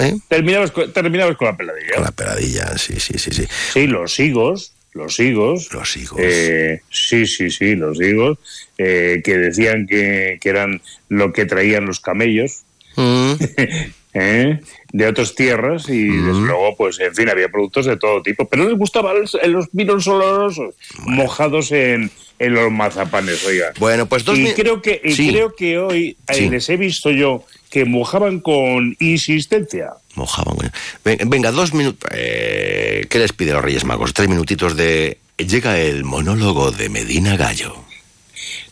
[0.00, 0.16] ¿eh?
[0.28, 1.94] Terminabas, con- terminabas con la peladilla.
[1.94, 3.44] Con la peladilla, sí, sí, sí, sí.
[3.74, 5.70] Sí, los higos, los higos.
[5.72, 6.18] Los higos.
[6.22, 8.38] eh, sí, sí, sí, los higos,
[8.78, 12.62] eh, que decían que, que eran lo que traían los camellos.
[12.96, 13.32] Mm.
[14.14, 14.60] ¿eh?
[14.92, 18.64] de otras tierras y desde luego pues en fin había productos de todo tipo pero
[18.66, 20.74] les gustaban los, los vinos olorosos
[21.04, 25.28] mojados en, en los mazapanes oiga Bueno, pues dos y mi- creo que y Sí.
[25.28, 26.48] creo que hoy eh, Sí.
[26.48, 30.56] les he visto yo que mojaban con insistencia Mojaban,
[31.04, 32.08] Venga, dos minutos.
[32.14, 34.14] Eh, ¿Qué les pide los Reyes Magos?
[34.14, 35.18] Tres minutitos de.
[35.36, 37.84] Llega el monólogo de Medina Gallo.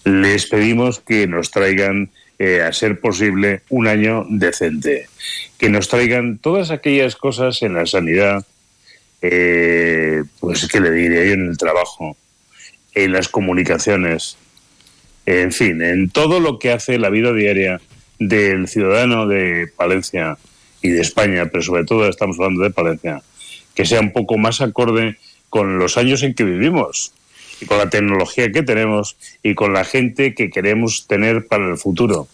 [0.04, 5.08] Les pedimos que nos traigan, eh, a ser posible, un año decente.
[5.58, 8.44] Que nos traigan todas aquellas cosas en la sanidad,
[9.22, 12.16] eh, pues que le diré yo en el trabajo,
[12.94, 14.36] en las comunicaciones,
[15.26, 17.80] en fin, en todo lo que hace la vida diaria
[18.18, 20.36] del ciudadano de Palencia
[20.82, 23.22] y de España, pero sobre todo estamos hablando de Palencia,
[23.74, 25.16] que sea un poco más acorde
[25.48, 27.14] con los años en que vivimos
[27.64, 32.28] con la tecnología que tenemos y con la gente que queremos tener para el futuro.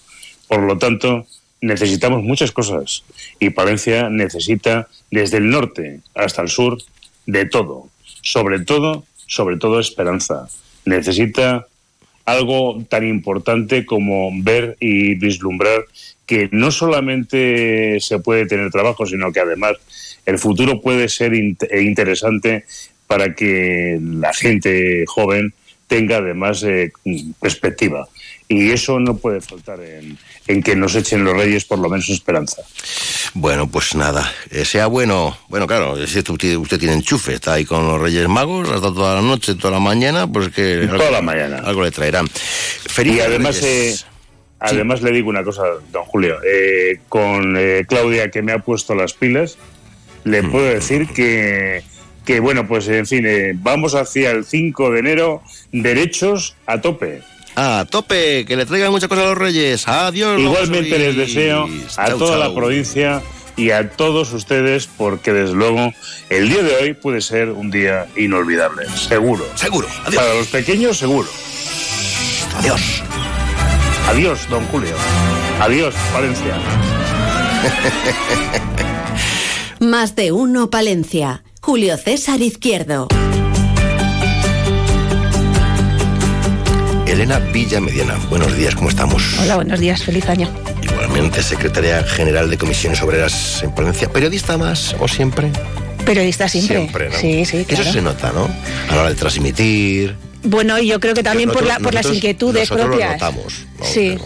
[0.48, 1.26] Por lo tanto,
[1.60, 3.04] necesitamos muchas cosas
[3.38, 6.78] y Palencia necesita desde el norte hasta el sur
[7.26, 7.88] de todo,
[8.22, 10.48] sobre todo, sobre todo esperanza.
[10.84, 11.66] Necesita
[12.24, 15.84] algo tan importante como ver y vislumbrar
[16.26, 19.76] que no solamente se puede tener trabajo, sino que además
[20.26, 22.64] el futuro puede ser eh, interesante
[23.10, 25.52] para que la gente joven
[25.88, 26.92] tenga además eh,
[27.40, 28.06] perspectiva.
[28.46, 32.08] Y eso no puede faltar en, en que nos echen los reyes por lo menos
[32.08, 32.62] esperanza.
[33.34, 35.36] Bueno, pues nada, eh, sea bueno.
[35.48, 39.16] Bueno, claro, si usted, usted tiene enchufe, está ahí con los Reyes Magos hasta toda
[39.16, 40.86] la noche, toda la mañana, pues que.
[40.86, 41.58] Toda algo- la mañana.
[41.64, 42.26] Algo le traerán.
[42.26, 43.96] Y Feliz además, eh,
[44.60, 48.94] además le digo una cosa, don Julio, eh, con eh, Claudia que me ha puesto
[48.94, 49.58] las pilas,
[50.22, 51.82] le puedo decir que,
[52.24, 55.42] que bueno, pues en fin, eh, vamos hacia el 5 de enero,
[55.72, 57.22] derechos a tope.
[57.56, 59.86] A tope, que le traigan muchas cosas a los Reyes.
[59.88, 60.40] Adiós.
[60.40, 63.22] Igualmente les deseo a toda la provincia
[63.56, 65.92] y a todos ustedes porque desde luego
[66.30, 69.44] el día de hoy puede ser un día inolvidable, seguro.
[69.56, 69.88] Seguro.
[70.14, 71.28] Para los pequeños, seguro.
[72.56, 73.02] Adiós.
[74.08, 74.94] Adiós, don Julio.
[75.60, 76.56] Adiós, Valencia.
[79.80, 81.42] Más de uno Palencia.
[81.62, 83.06] Julio César Izquierdo.
[87.06, 89.38] Elena Villa Mediana, buenos días, ¿cómo estamos?
[89.40, 90.48] Hola, buenos días, feliz año.
[90.82, 94.10] Igualmente, secretaria general de Comisiones Obreras en Palencia.
[94.10, 95.52] ¿Periodista más o siempre?
[96.06, 96.78] Periodista siempre.
[96.78, 97.18] Siempre, ¿no?
[97.18, 97.82] Sí, sí, claro.
[97.82, 98.48] Eso se nota, ¿no?
[98.88, 100.16] A la hora de transmitir.
[100.42, 103.08] Bueno, y yo creo que también por, la, por las Nosotros- inquietudes nosotros propias.
[103.20, 103.54] Lo notamos.
[103.78, 103.84] ¿no?
[103.84, 104.18] Sí.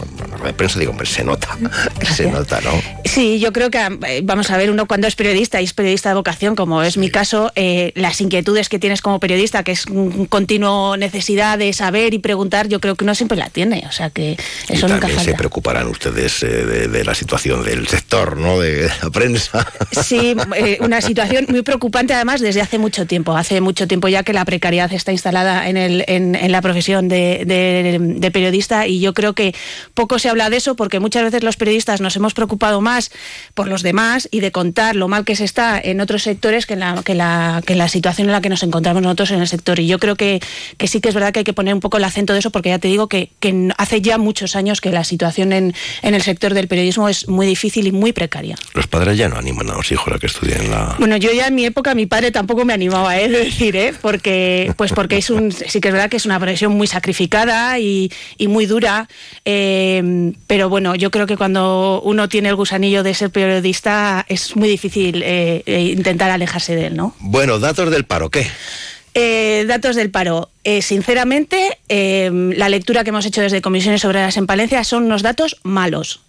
[0.45, 1.57] De prensa digo, hombre, se nota.
[2.15, 2.71] se nota, ¿no?
[3.05, 6.09] Sí, yo creo que, eh, vamos a ver, uno cuando es periodista y es periodista
[6.09, 9.85] de vocación, como es mi caso, eh, las inquietudes que tienes como periodista, que es
[9.87, 13.83] un continuo necesidad de saber y preguntar, yo creo que uno siempre la tiene.
[13.87, 14.37] O sea que
[14.67, 15.37] eso y nunca también se falta.
[15.37, 18.59] preocuparán ustedes eh, de, de la situación del sector, ¿no?
[18.59, 19.65] De la prensa.
[20.05, 23.35] Sí, eh, una situación muy preocupante además desde hace mucho tiempo.
[23.35, 27.07] Hace mucho tiempo ya que la precariedad está instalada en, el, en, en la profesión
[27.07, 29.53] de, de- de periodista y yo creo que
[29.93, 33.11] poco se habla de eso porque muchas veces los periodistas nos hemos preocupado más
[33.53, 36.73] por los demás y de contar lo mal que se está en otros sectores que
[36.73, 39.41] en la, que la, que en la situación en la que nos encontramos nosotros en
[39.41, 39.79] el sector.
[39.79, 40.39] Y yo creo que,
[40.77, 42.49] que sí que es verdad que hay que poner un poco el acento de eso
[42.51, 46.13] porque ya te digo que, que hace ya muchos años que la situación en, en
[46.15, 48.55] el sector del periodismo es muy difícil y muy precaria.
[48.73, 50.95] Los padres ya no animan a los hijos a que estudien la...
[50.99, 53.29] Bueno, yo ya en mi época mi padre tampoco me animaba, ¿eh?
[53.29, 53.93] de decir, ¿eh?
[54.01, 57.79] porque pues porque es un sí que es verdad que es una profesión muy sacrificada
[57.79, 59.07] y, y muy dura,
[59.45, 64.55] eh, pero bueno, yo creo que cuando uno tiene el gusanillo de ser periodista es
[64.55, 67.15] muy difícil eh, eh, intentar alejarse de él, ¿no?
[67.19, 68.45] Bueno, datos del paro, ¿qué?
[69.17, 70.49] Eh, datos del paro.
[70.65, 75.21] Eh, sinceramente, eh, la lectura que hemos hecho desde Comisiones Obreras en Palencia son unos
[75.21, 76.19] datos malos.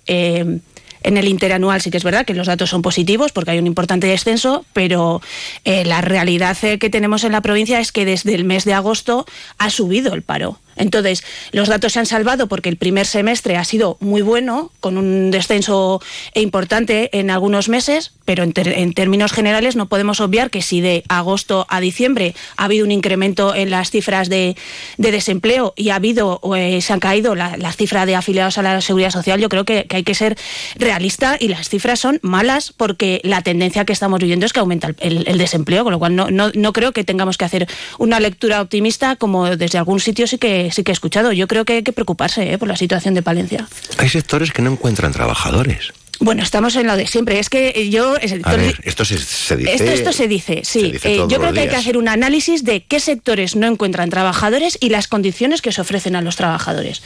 [1.07, 3.69] En el interanual sí que es verdad que los datos son positivos porque hay un
[3.69, 5.23] importante descenso, pero
[5.65, 8.75] eh, la realidad eh, que tenemos en la provincia es que desde el mes de
[8.75, 9.25] agosto
[9.57, 10.59] ha subido el paro.
[10.77, 14.99] Entonces, los datos se han salvado porque el primer semestre ha sido muy bueno, con
[14.99, 16.01] un descenso
[16.35, 21.05] importante en algunos meses, pero en, en términos generales no podemos obviar que si de
[21.09, 24.57] agosto a diciembre ha habido un incremento en las cifras de,
[24.99, 28.63] de desempleo y ha habido eh, se han caído la, la cifra de afiliados a
[28.63, 30.37] la seguridad social, yo creo que, hay que ser
[30.77, 34.89] realista y las cifras son malas porque la tendencia que estamos viviendo es que aumenta
[34.89, 37.67] el, el- el desempleo, con lo cual no, no, no creo que tengamos que hacer
[37.99, 41.33] una lectura optimista como desde algún sitio sí que sí que he escuchado.
[41.33, 43.69] Yo creo que hay que preocuparse eh, por la situación de Palencia.
[43.99, 45.93] Hay sectores que no encuentran trabajadores.
[46.19, 47.39] Bueno, estamos en lo de siempre.
[47.39, 49.75] Es que yo el A ver, esto se, se dice...
[49.75, 50.81] esto, esto se dice, sí.
[50.81, 53.67] se dice Eh, yo creo que hay que hacer un análisis de qué sectores no
[53.67, 57.03] encuentran trabajadores y las condiciones que se ofrecen a los trabajadores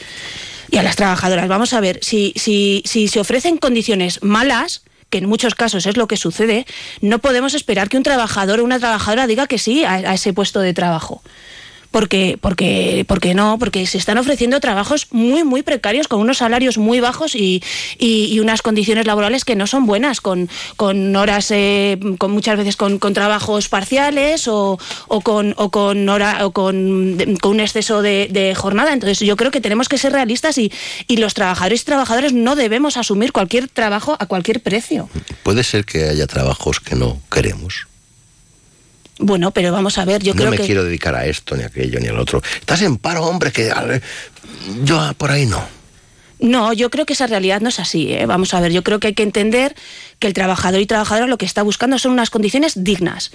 [0.70, 1.48] y a las trabajadoras.
[1.48, 5.96] Vamos a ver, si, si, si se ofrecen condiciones malas, que en muchos casos es
[5.96, 6.64] lo que sucede,
[7.00, 10.32] no podemos esperar que un trabajador o una trabajadora diga que sí a, a ese
[10.32, 11.20] puesto de trabajo.
[11.90, 16.78] Porque, porque, porque no, porque se están ofreciendo trabajos muy, muy precarios, con unos salarios
[16.78, 17.62] muy bajos y,
[17.98, 22.76] y- unas condiciones laborales que no son buenas, con, con horas, eh, con muchas veces
[22.76, 24.78] con, con trabajos parciales o,
[25.08, 28.92] o con, o con, hora, o con, con un exceso de, de jornada.
[28.92, 30.72] Entonces yo creo que tenemos que ser realistas y,
[31.08, 35.10] y los trabajadores y trabajadoras no debemos asumir cualquier trabajo a cualquier precio.
[35.42, 37.88] Puede ser que haya trabajos que no queremos.
[39.20, 40.64] Bueno, pero vamos a ver, yo no creo me que...
[40.64, 42.42] quiero dedicar a esto, ni a aquello, ni al otro.
[42.58, 43.70] Estás en paro, hombre, que
[44.82, 45.80] yo por ahí no.
[46.40, 48.14] No, yo creo que esa realidad no es así.
[48.14, 48.24] ¿eh?
[48.24, 49.76] Vamos a ver, yo creo que hay que entender
[50.18, 53.30] que el trabajador y trabajadora lo que está buscando son unas condiciones dignas.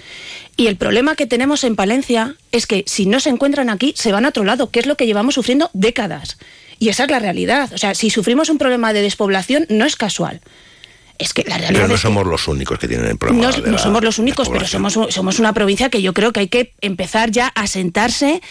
[0.56, 4.10] Y el problema que tenemos en Palencia es que si no se encuentran aquí, se
[4.10, 6.36] van a otro lado, que es lo que llevamos sufriendo décadas.
[6.80, 7.72] Y esa es la realidad.
[7.72, 10.40] O sea, si sufrimos un problema de despoblación, no es casual.
[11.18, 13.50] Es que la realidad Pero no es que- somos los únicos que tienen el problema.
[13.66, 16.72] no, somos los únicos, pero somos, somos una provincia que yo creo que hay que
[16.82, 18.42] empezar ya a sentarse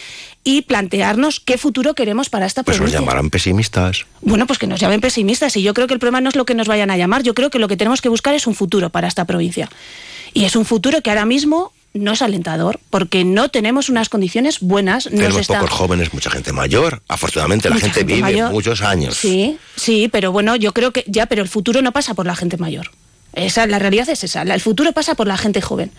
[0.42, 3.00] y plantearnos qué futuro queremos para esta Pues nos provincia.
[3.00, 4.06] llamarán pesimistas.
[4.20, 6.44] Bueno, pues que nos llamen pesimistas y yo creo que el problema no es lo
[6.44, 8.54] que nos vayan a llamar, yo creo que lo que tenemos que buscar es un
[8.54, 9.68] futuro para esta provincia.
[10.32, 14.60] Y es un futuro que ahora mismo no es alentador, porque no tenemos unas condiciones
[14.60, 15.04] buenas.
[15.04, 17.02] Tenemos está- pocos jóvenes, mucha gente mayor.
[17.08, 18.52] Afortunadamente la Mucha gente, gente vive mayor.
[18.52, 19.16] muchos años.
[19.16, 22.36] Sí, sí, pero bueno, yo creo que ya, pero el futuro no pasa por la
[22.36, 22.90] gente mayor.
[23.36, 24.42] Esa, la realidad es esa.
[24.42, 25.92] El futuro pasa por la gente joven.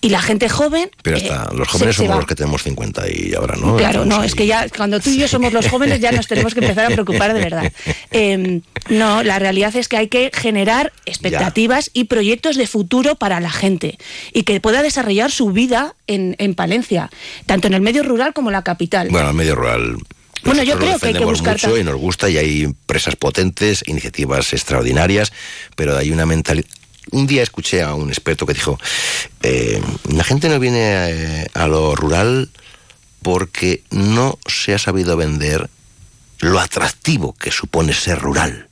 [0.00, 0.90] Y la gente joven.
[1.02, 3.76] Pero eh, hasta los se- jóvenes se somos los que tenemos 50 y ahora, ¿no?
[3.76, 4.26] Claro, Estamos no, ahí.
[4.26, 6.86] es que ya cuando tú y yo somos los jóvenes ya nos tenemos que empezar
[6.86, 7.72] a preocupar de verdad.
[8.10, 13.38] Eh, no, la realidad es que hay que generar expectativas y proyectos de futuro para
[13.40, 13.98] la gente
[14.32, 17.10] y que pueda desarrollar su vida en, en Palencia,
[17.44, 19.08] tanto en el medio rural como en la capital.
[19.10, 19.96] Bueno, al medio rural.
[20.44, 23.82] Bueno, yo creo que hay que buscar mucho y nos gusta y hay empresas potentes,
[23.86, 25.32] iniciativas extraordinarias,
[25.76, 26.68] pero hay una mentalidad.
[27.10, 28.78] Un día escuché a un experto que dijo,
[29.42, 29.80] eh,
[30.12, 32.50] la gente no viene eh, a lo rural
[33.22, 35.68] porque no se ha sabido vender
[36.40, 38.68] lo atractivo que supone ser rural.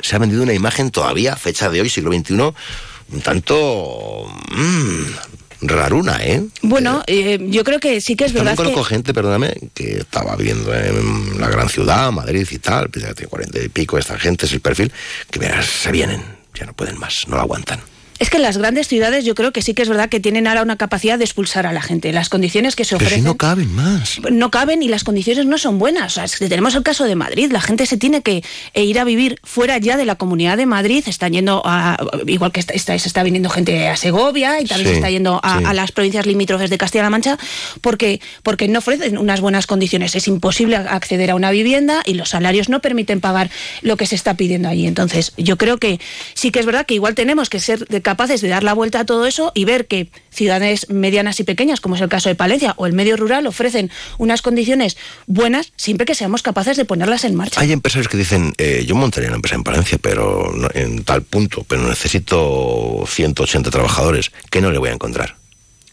[0.00, 6.18] Se ha vendido una imagen todavía, fecha de hoy, siglo XXI, un tanto mm, raruna,
[6.22, 6.42] ¿eh?
[6.62, 8.94] Bueno, eh, yo creo que sí que es También verdad conozco que...
[8.94, 13.28] gente, perdóname, que estaba viviendo en la gran ciudad, Madrid y tal, pues ya tiene
[13.28, 14.92] cuarenta y pico, esta gente es el perfil,
[15.30, 16.22] que verás, se vienen,
[16.54, 17.80] ya no pueden más, no lo aguantan.
[18.20, 20.62] Es que las grandes ciudades yo creo que sí que es verdad que tienen ahora
[20.62, 22.12] una capacidad de expulsar a la gente.
[22.12, 24.20] Las condiciones que se Pero si ofrecen no caben más.
[24.30, 26.12] no caben y las condiciones no son buenas.
[26.12, 27.50] O sea, es que tenemos el caso de Madrid.
[27.50, 28.44] La gente se tiene que
[28.74, 31.02] eh, ir a vivir fuera ya de la comunidad de Madrid.
[31.06, 31.96] Están yendo a.
[32.26, 35.10] Igual que está, está- se está viniendo gente a Segovia y también Sí, se está
[35.10, 35.64] yendo a, sí.
[35.66, 37.36] a las provincias limítrofes de Castilla-La Mancha
[37.80, 40.14] porque, porque no ofrecen unas buenas condiciones.
[40.14, 43.50] Es imposible acceder a una vivienda y los salarios no permiten pagar
[43.82, 44.86] lo que se está pidiendo allí.
[44.86, 45.98] Entonces, yo creo que
[46.34, 49.00] sí que es verdad que igual tenemos que ser de- capaces de dar la vuelta
[49.00, 52.36] a todo eso y ver que ciudades medianas y pequeñas, como es el caso de
[52.36, 54.96] Palencia o el medio rural, ofrecen unas condiciones
[55.26, 57.60] buenas siempre que seamos capaces de ponerlas en marcha.
[57.60, 61.22] Hay empresarios que dicen, eh, yo montaría una empresa en Palencia, pero no- en tal
[61.22, 65.36] punto, pero necesito 180 trabajadores, que no le voy a encontrar.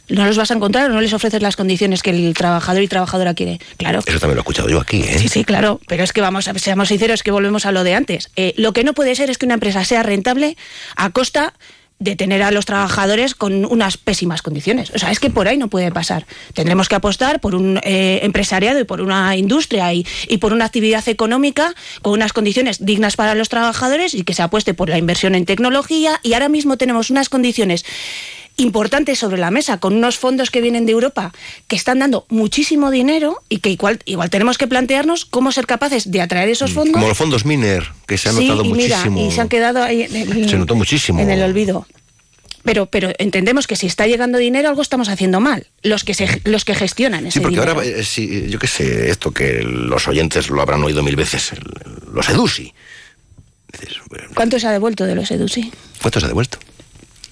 [0.09, 2.88] No los vas a encontrar o no les ofreces las condiciones que el trabajador y
[2.89, 3.59] trabajadora quiere.
[3.78, 3.99] Claro.
[4.05, 5.17] Eso también lo he escuchado yo aquí, ¿eh?
[5.19, 7.95] Sí, sí, claro, pero es que vamos a seamos sinceros que volvemos a lo de
[7.95, 8.30] antes.
[8.36, 10.57] Eh, lo que no puede ser es que una empresa sea rentable
[10.97, 11.53] a costa
[12.01, 14.91] de tener a los trabajadores con unas pésimas condiciones.
[14.95, 16.25] O sea, es que por ahí no puede pasar.
[16.55, 20.65] Tendremos que apostar por un eh, empresariado y por una industria y, y por una
[20.65, 24.97] actividad económica con unas condiciones dignas para los trabajadores y que se apueste por la
[24.97, 26.19] inversión en tecnología.
[26.23, 27.85] Y ahora mismo tenemos unas condiciones
[28.57, 31.33] importantes sobre la mesa con unos fondos que vienen de Europa
[31.67, 36.11] que están dando muchísimo dinero y que igual, igual tenemos que plantearnos cómo ser capaces
[36.11, 36.93] de atraer esos fondos.
[36.93, 39.27] Como los fondos Miner, que se han Sí, notado y mira, muchísimo.
[39.27, 41.19] y se han quedado ahí en el, Se notó muchísimo.
[41.19, 41.87] en el olvido.
[42.63, 45.65] Pero, pero entendemos que si está llegando dinero, algo estamos haciendo mal.
[45.81, 47.71] Los que, se, los que gestionan ese Sí, porque dinero.
[47.73, 51.53] ahora, eh, sí, yo qué sé, esto que los oyentes lo habrán oído mil veces,
[51.53, 51.63] el-
[52.13, 52.71] los EDUSI.
[54.35, 55.71] ¿Cuánto se ha devuelto de los EDUSI?
[56.01, 56.59] ¿Cuánto se ha devuelto?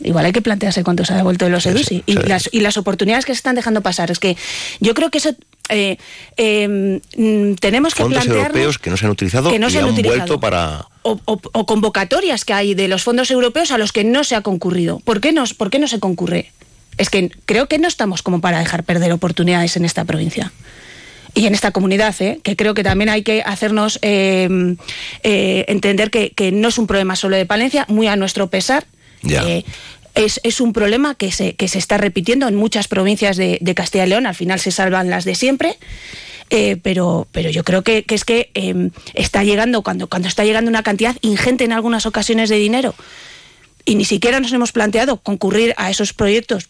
[0.01, 2.03] Igual hay que plantearse cuánto se ha devuelto de los EDUSI.
[2.05, 4.11] Y, las, y las oportunidades que se están dejando pasar.
[4.11, 4.37] Es que
[4.79, 5.31] yo creo que eso...
[5.69, 5.97] eh,
[6.37, 8.47] eh, mm, tenemos que Fondos plantearnos...
[8.55, 10.17] europeos que no se han utilizado que no y se han han utilizado.
[10.19, 10.85] vuelto para...
[11.03, 14.35] o, o- o convocatorias que hay de los fondos europeos a los que no se
[14.35, 14.99] ha concurrido.
[14.99, 16.51] ¿Por qué no, por qué no se concurre?
[16.97, 20.51] Es que creo que no estamos como para dejar perder oportunidades en esta provincia.
[21.35, 22.39] Y en esta comunidad, ¿eh?
[22.43, 24.75] que creo que también hay que hacernos eh,
[25.23, 28.85] eh, entender que, que no es un problema solo de Palencia, muy a nuestro pesar.
[29.23, 29.63] Eh,
[30.15, 34.05] es, es un problema que se, que se está repitiendo en muchas provincias de, Castilla
[34.05, 34.25] y León.
[34.25, 35.77] Al final se salvan las de siempre.
[36.51, 40.69] Eh, pero, pero yo creo que, es que eh, está llegando, cuando, cuando está llegando
[40.69, 42.95] una cantidad ingente en algunas ocasiones de dinero
[43.85, 46.69] y ni siquiera nos hemos planteado concurrir a esos proyectos.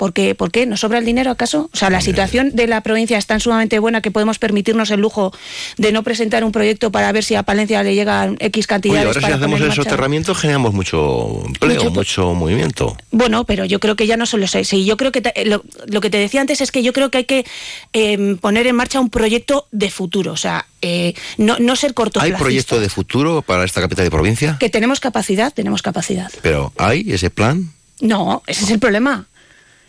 [0.00, 0.64] Porque, ¿Por qué?
[0.64, 1.68] ¿Nos sobra el dinero acaso?
[1.74, 4.98] O sea, la situación de la provincia es tan sumamente buena que podemos permitirnos el
[5.00, 5.30] lujo
[5.76, 9.06] de no presentar un proyecto para ver si a Palencia le llegan X Oye, cantidades.
[9.16, 12.96] ahora si hacemos el soterramiento generamos mucho empleo, Mucho- mucho, movimiento.
[13.10, 14.58] Bueno, pero yo creo que ya no solo eso.
[14.74, 17.10] Y yo creo que te- lo, lo que te decía antes es que yo creo
[17.10, 17.44] que hay que
[17.92, 20.32] eh, poner en marcha un proyecto de futuro.
[20.32, 22.38] O sea, eh, no, no ser ¿Hay cortoplacista.
[22.38, 24.56] proyecto de futuro para esta capital de provincia?
[24.58, 26.32] Que tenemos capacidad, tenemos capacidad.
[26.40, 27.70] Pero ¿hay ese plan?
[28.00, 29.26] No, ese es el problema.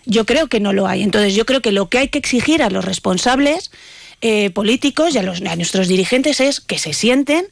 [0.05, 1.03] Yo creo que no lo hay.
[1.03, 3.71] Entonces, yo creo que lo que hay que exigir a los responsables
[4.21, 7.45] eh, políticos y a, los, a nuestros dirigentes es que se sienten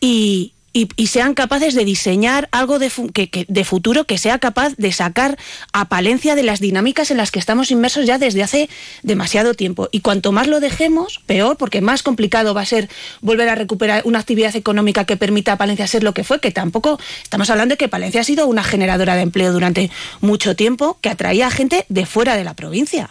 [0.00, 0.52] y,
[0.96, 5.38] y- sean capaces de diseñar algo de, que- de futuro que sea capaz de sacar
[5.72, 8.68] a Palencia de las dinámicas en las que estamos inmersos ya desde hace
[9.02, 9.88] demasiado tiempo.
[9.92, 12.88] Y cuanto más lo dejemos, peor, porque más complicado va a ser
[13.20, 16.50] volver a recuperar una actividad económica que permita a Palencia ser lo que fue, que
[16.50, 20.98] tampoco estamos hablando de que Palencia ha sido una generadora de empleo durante mucho tiempo
[21.00, 23.10] que atraía a gente de fuera de la provincia.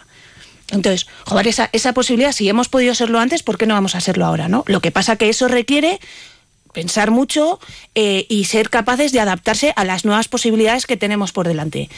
[0.70, 4.00] Entonces, joder, esa, esa posibilidad, si hemos podido serlo antes, ¿por qué no vamos a
[4.00, 4.48] serlo ahora?
[4.48, 4.64] ¿no?
[4.66, 6.00] Lo que pasa que eso requiere
[6.76, 7.58] pensar mucho
[7.94, 11.88] eh, y ser capaces de adaptarse a las nuevas posibilidades que tenemos por delante.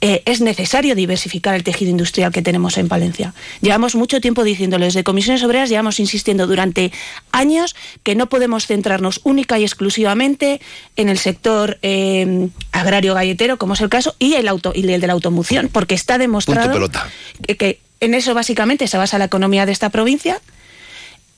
[0.00, 3.34] Eh, es necesario diversificar el tejido industrial que tenemos en Palencia.
[3.60, 6.92] Llevamos mucho tiempo diciéndolo, desde Comisiones Obreras llevamos insistiendo durante
[7.30, 10.62] años que no podemos centrarnos única y exclusivamente
[10.96, 14.98] en el sector eh, agrario galletero, como es el caso, y el, auto, y el
[15.02, 16.88] de la automoción, porque está demostrado
[17.58, 20.40] que en eso básicamente se basa la economía de esta provincia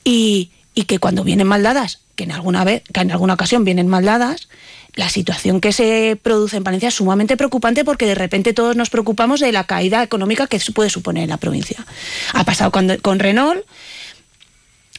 [0.05, 3.63] y, y que cuando vienen mal dadas, que en alguna vez, que en alguna ocasión
[3.63, 4.49] vienen mal dadas,
[4.93, 8.89] la situación que se produce en Palencia es sumamente preocupante porque de repente todos nos
[8.89, 11.85] preocupamos de la caída económica que puede suponer en la provincia.
[12.33, 13.65] Ha pasado con Renault,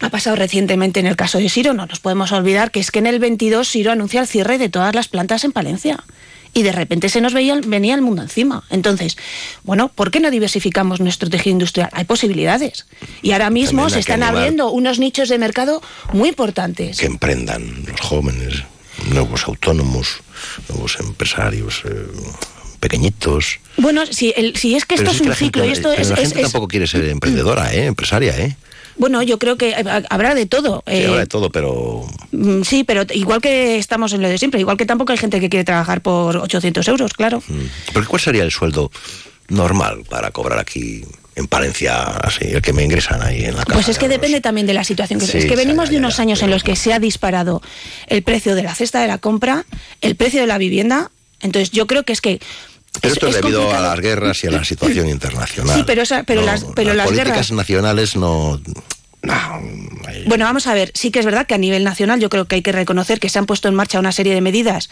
[0.01, 2.99] ha pasado recientemente en el caso de Siro, no nos podemos olvidar que es que
[2.99, 6.05] en el 22 Siro anuncia el cierre de todas las plantas en Palencia.
[6.57, 8.65] Y de repente se nos veía, venía el mundo encima.
[8.71, 9.19] Entonces,
[9.63, 11.91] bueno, ¿por qué no diversificamos nuestro tejido industrial?
[11.93, 12.87] Hay posibilidades.
[13.21, 15.83] Y ahora mismo se están abriendo unos nichos de mercado
[16.15, 16.99] muy importantes.
[16.99, 18.63] Que emprendan los jóvenes,
[19.11, 20.23] nuevos autónomos,
[20.71, 22.07] nuevos empresarios, eh,
[22.81, 23.59] pequeñitos.
[23.77, 25.93] Bueno, si, el- si es que Pero esto si es un gente- ciclo y esto
[25.93, 27.85] es, la es- gente es- tampoco quiere ser emprendedora, ¿eh?
[27.87, 28.57] empresaria, ¿eh?
[28.99, 30.83] Bueno, yo creo que eh, habrá de todo.
[30.87, 34.39] Sí, Eh, ahora de todo, pero mm, sí, pero igual que estamos en lo de
[34.39, 37.43] siempre, igual que tampoco hay gente que quiere trabajar por 800 euros, claro.
[37.93, 38.91] ¿Pero cuál sería el sueldo
[39.49, 43.75] normal para cobrar aquí en Palencia, así, el que me ingresan ahí en la casa?
[43.75, 45.99] Pues es que depende también de la situación que Sí, es que venimos ya, de
[45.99, 47.61] unos años en los que se ha disparado
[48.07, 49.67] el precio de la cesta de la compra,
[50.01, 51.11] el precio de la vivienda.
[51.43, 52.41] Entonces yo creo que es que
[53.01, 53.87] Pero esto es, debido complicado.
[53.87, 55.77] a las guerras y a la situación internacional.
[55.79, 58.61] Sí, pero esa- pero las- pero las políticas guerras- nacionales no...
[60.27, 62.57] Bueno, vamos a ver, sí que es verdad que a nivel nacional yo creo que
[62.57, 64.89] hay que reconocer que se han puesto en marcha una serie de medidas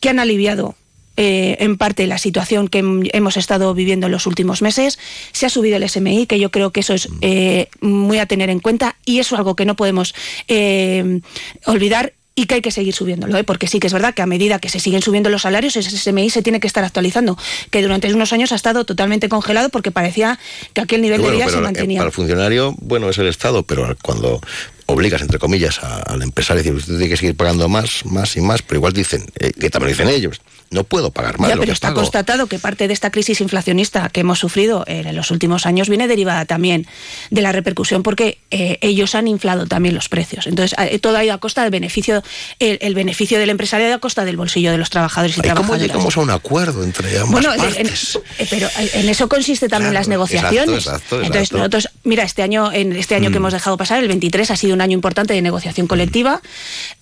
[0.00, 0.76] que han aliviado
[1.16, 4.98] eh, en parte la situación que hem- hemos estado viviendo en los últimos meses.
[5.32, 8.48] Se ha subido el SMI, que yo creo que eso es eh, muy a tener
[8.48, 10.14] en cuenta y eso es algo que no podemos
[10.48, 11.20] eh,
[11.66, 13.44] olvidar y que hay que seguir subiéndolo, ¿eh?
[13.44, 15.90] porque sí que es verdad que a medida que se siguen subiendo los salarios, ese
[15.90, 17.36] SMI se tiene que estar actualizando,
[17.70, 20.38] que durante unos años ha estado totalmente congelado porque parecía
[20.72, 21.98] que aquel nivel Bueno, de vida pero, se mantenía.
[21.98, 24.40] para el funcionario, bueno, es el Estado, pero cuando
[24.86, 28.40] obligas, entre comillas, a- al empresario, decir, usted tiene que seguir pagando más, más y
[28.40, 31.60] más, pero igual dicen, eh, que también dicen ellos, no puedo pagar más Ya, lo
[31.60, 32.00] pero que está pago.
[32.00, 36.08] constatado que parte de esta crisis inflacionista que hemos sufrido en los últimos años viene
[36.08, 36.86] derivada también
[37.30, 40.46] de la repercusión porque eh, ellos han inflado también los precios.
[40.46, 42.22] Entonces, eh, todo ha ido a costa del beneficio,
[42.58, 45.40] el, el beneficio del empresario ha ido a costa del bolsillo de los trabajadores y
[45.40, 45.82] ¿Cómo trabajadoras.
[45.82, 48.14] llegamos a un acuerdo entre ambas Bueno, en- partes?
[48.16, 50.68] en- eh, pero en eso consiste también las negociaciones.
[50.86, 53.42] exacto, exacto, Entonces, nosotros, mira, este año, en este año que Mm.
[53.42, 56.40] hemos dejado pasar, el 23 ha sido un año importante de negociación colectiva.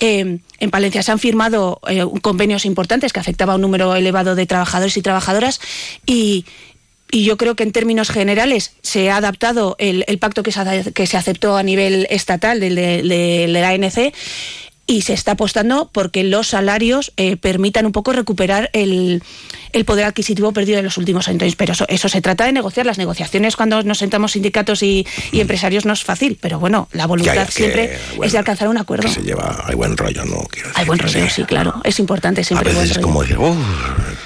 [0.00, 1.80] Eh, en Palencia se han firmado
[2.22, 5.60] convenios importantes que afectaban a un número elevado de trabajadores y trabajadoras
[6.06, 6.44] y
[7.10, 10.92] y yo creo que en términos generales se ha adaptado el, el pacto que se,
[10.92, 14.14] que se aceptó a nivel estatal del de, de- de la ANC
[14.88, 19.22] y se está apostando porque los salarios eh, permitan un poco recuperar el,
[19.74, 21.54] el poder adquisitivo perdido en los últimos años.
[21.56, 22.86] Pero eso, eso se trata de negociar.
[22.86, 27.06] Las negociaciones cuando nos sentamos sindicatos y, y empresarios no es fácil, pero bueno, la
[27.06, 29.08] voluntad que, siempre bueno, es de alcanzar un acuerdo.
[29.08, 30.38] Se lleva, hay buen rollo, ¿no?
[30.50, 31.74] Quiero Hay buen rollo, sí, claro.
[31.84, 33.54] Es importante A siempre veces es como decir, "Oh,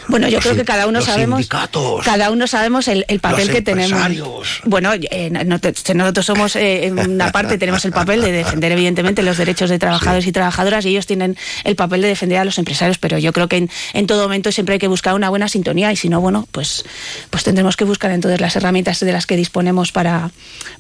[0.08, 3.48] Bueno, yo creo que cada uno los sabemos sindicatos, cada uno sabemos el, el papel
[3.48, 4.60] los que tenemos.
[4.64, 8.70] Bueno, eh, no te- nosotros somos eh, en una parte tenemos el papel de defender
[8.72, 12.44] evidentemente los derechos de trabajadores y trabajadoras y ellos tienen el papel de defender a
[12.44, 15.30] los empresarios, pero yo creo que en, en todo momento siempre hay que buscar una
[15.30, 16.84] buena sintonía y si no, bueno, pues
[17.30, 20.30] pues tendremos que buscar entonces las herramientas de las que disponemos para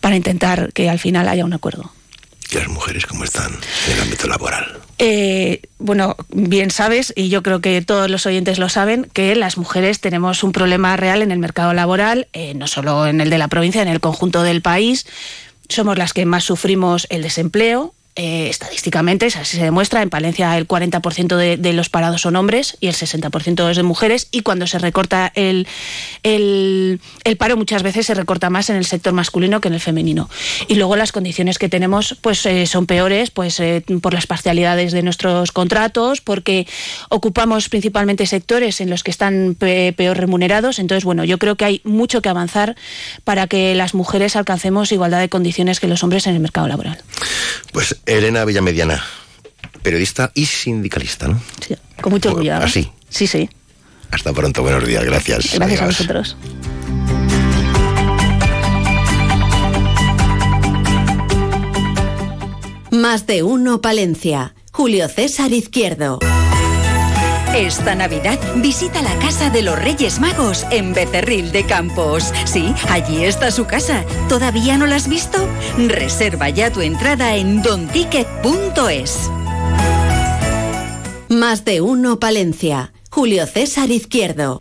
[0.00, 1.90] para intentar que al final haya un acuerdo.
[2.50, 3.50] ¿Y las mujeres cómo están
[3.86, 4.78] en el ámbito laboral?
[4.98, 9.56] Eh, bueno, bien sabes, y yo creo que todos los oyentes lo saben, que las
[9.56, 13.38] mujeres tenemos un problema real en el mercado laboral, eh, no solo en el de
[13.38, 15.06] la provincia, en el conjunto del país.
[15.68, 17.94] Somos las que más sufrimos el desempleo.
[18.16, 22.36] Eh, estadísticamente, es así se demuestra, en Palencia el 40% de, de los parados son
[22.36, 25.66] hombres y el 60% es de mujeres y cuando se recorta el,
[26.22, 29.80] el, el paro muchas veces se recorta más en el sector masculino que en el
[29.80, 30.28] femenino.
[30.68, 34.92] Y luego las condiciones que tenemos pues eh, son peores pues eh, por las parcialidades
[34.92, 36.66] de nuestros contratos, porque
[37.08, 40.78] ocupamos principalmente sectores en los que están pe- peor remunerados.
[40.78, 42.76] Entonces, bueno, yo creo que hay mucho que avanzar
[43.24, 46.98] para que las mujeres alcancemos igualdad de condiciones que los hombres en el mercado laboral.
[47.72, 49.02] Pues Elena Villamediana,
[49.82, 51.40] periodista y sindicalista, ¿no?
[51.66, 52.58] Sí, con mucho orgullo.
[52.58, 52.64] ¿no?
[52.64, 52.90] Así.
[53.08, 53.48] Sí, sí.
[54.10, 55.54] Hasta pronto, buenos días, gracias.
[55.54, 56.36] Gracias a vosotros.
[62.90, 64.54] Más de uno Palencia.
[64.70, 66.18] Julio César Izquierdo.
[67.54, 72.32] Esta Navidad visita la casa de los Reyes Magos en Becerril de Campos.
[72.46, 74.04] Sí, allí está su casa.
[74.30, 75.38] ¿Todavía no la has visto?
[75.76, 79.30] Reserva ya tu entrada en donticket.es.
[81.28, 82.94] Más de uno Palencia.
[83.10, 84.58] Julio César Izquierdo.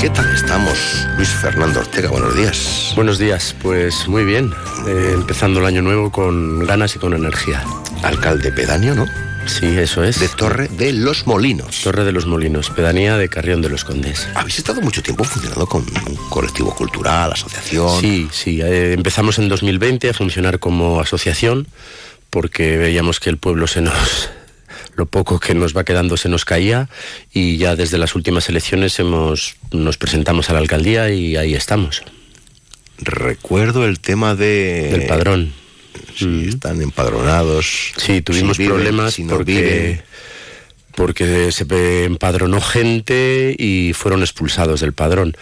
[0.00, 1.06] ¿Qué tal estamos?
[1.16, 2.92] Luis Fernando Ortega, buenos días.
[2.94, 4.52] Buenos días, pues muy bien.
[4.86, 7.64] Eh, empezando el año nuevo con ganas y con energía.
[8.02, 9.06] Alcalde pedáneo, ¿no?
[9.46, 10.20] Sí, eso es.
[10.20, 11.82] De Torre de los Molinos.
[11.82, 14.28] Torre de los Molinos, pedanía de Carrión de los Condes.
[14.34, 18.00] Habéis estado mucho tiempo funcionando con un colectivo cultural, asociación.
[18.00, 18.60] Sí, sí.
[18.60, 21.68] eh, empezamos en 2020 a funcionar como asociación
[22.28, 24.30] porque veíamos que el pueblo se nos
[24.96, 26.88] lo poco que nos va quedando se nos caía
[27.32, 32.02] y ya desde las últimas elecciones hemos nos presentamos a la alcaldía y ahí estamos.
[32.98, 35.52] Recuerdo el tema de del padrón.
[36.14, 37.92] si están empadronados.
[37.98, 40.02] Sí, tuvimos si viven, problemas si no porque, viven.
[40.96, 41.64] Porque se
[42.04, 45.36] empadronó gente y fueron expulsados del padrón.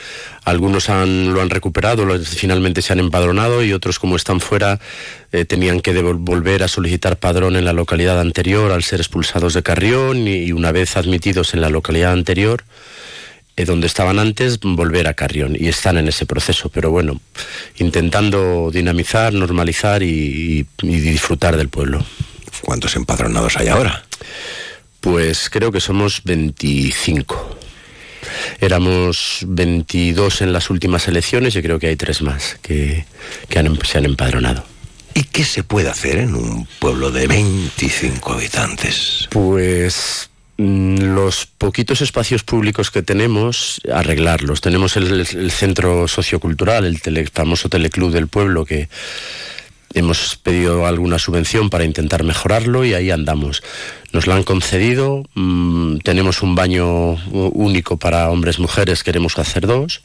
[0.44, 4.80] Algunos han, lo han recuperado, finalmente se han empadronado y otros como están fuera
[5.32, 9.62] eh, tenían que volver a solicitar padrón en la localidad anterior al ser expulsados de
[9.62, 12.64] Carrión y, y una vez admitidos en la localidad anterior
[13.56, 17.20] eh, donde estaban antes, volver a Carrión y están en ese proceso, pero bueno,
[17.78, 22.04] intentando dinamizar, normalizar y, y- y disfrutar del pueblo.
[22.62, 24.04] ¿Cuántos empadronados hay ahora?
[25.04, 27.58] Pues creo que somos 25.
[28.58, 33.04] Éramos 22 en las últimas elecciones y creo que hay tres más que,
[33.50, 34.64] que han em- se han empadronado.
[35.12, 39.28] ¿Y qué se puede hacer en un pueblo de 25 habitantes?
[39.30, 44.62] Pues mm, los poquitos espacios públicos que tenemos, arreglarlos.
[44.62, 48.88] Tenemos el, el- el centro sociocultural, el tele- famoso teleclub del pueblo, que
[49.94, 53.62] hemos pedido alguna subvención para intentar mejorarlo y ahí andamos.
[54.12, 59.66] Nos la han concedido, mm, tenemos un baño único para hombres y mujeres, queremos hacer
[59.66, 60.02] dos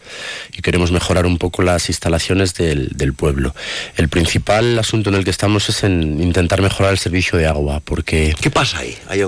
[0.56, 3.54] y queremos mejorar un poco las instalaciones del, del pueblo.
[3.98, 7.82] El principal asunto en el que estamos es en intentar mejorar el servicio de agua,
[7.84, 8.36] porque...
[8.40, 8.98] ¿Qué pasa ahí?
[9.08, 9.22] ¿Hay,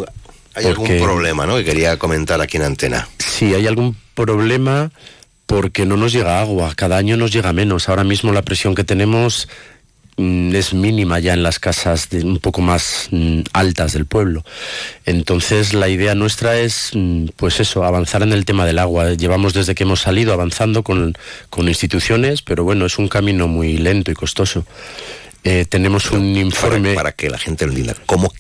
[0.53, 1.57] hay algún problema, no?
[1.57, 3.07] Que quería comentar aquí en antena.
[3.18, 4.91] Sí, hay algún problema
[5.45, 7.89] porque no nos llega agua, cada año nos llega menos.
[7.89, 9.49] Ahora mismo la presión que tenemos
[10.18, 14.43] es mínima ya en las casas de un poco más mm, altas del pueblo.
[15.05, 19.14] Entonces la idea nuestra es, mm, pues eso, avanzar en el tema del agua.
[19.14, 21.16] Llevamos desde que hemos salido avanzando con,
[21.49, 24.66] con instituciones, pero bueno, es un camino muy lento y costoso.
[25.43, 26.93] Eh, tenemos un informe...
[26.93, 28.32] Para que la gente lo entienda, ¿cómo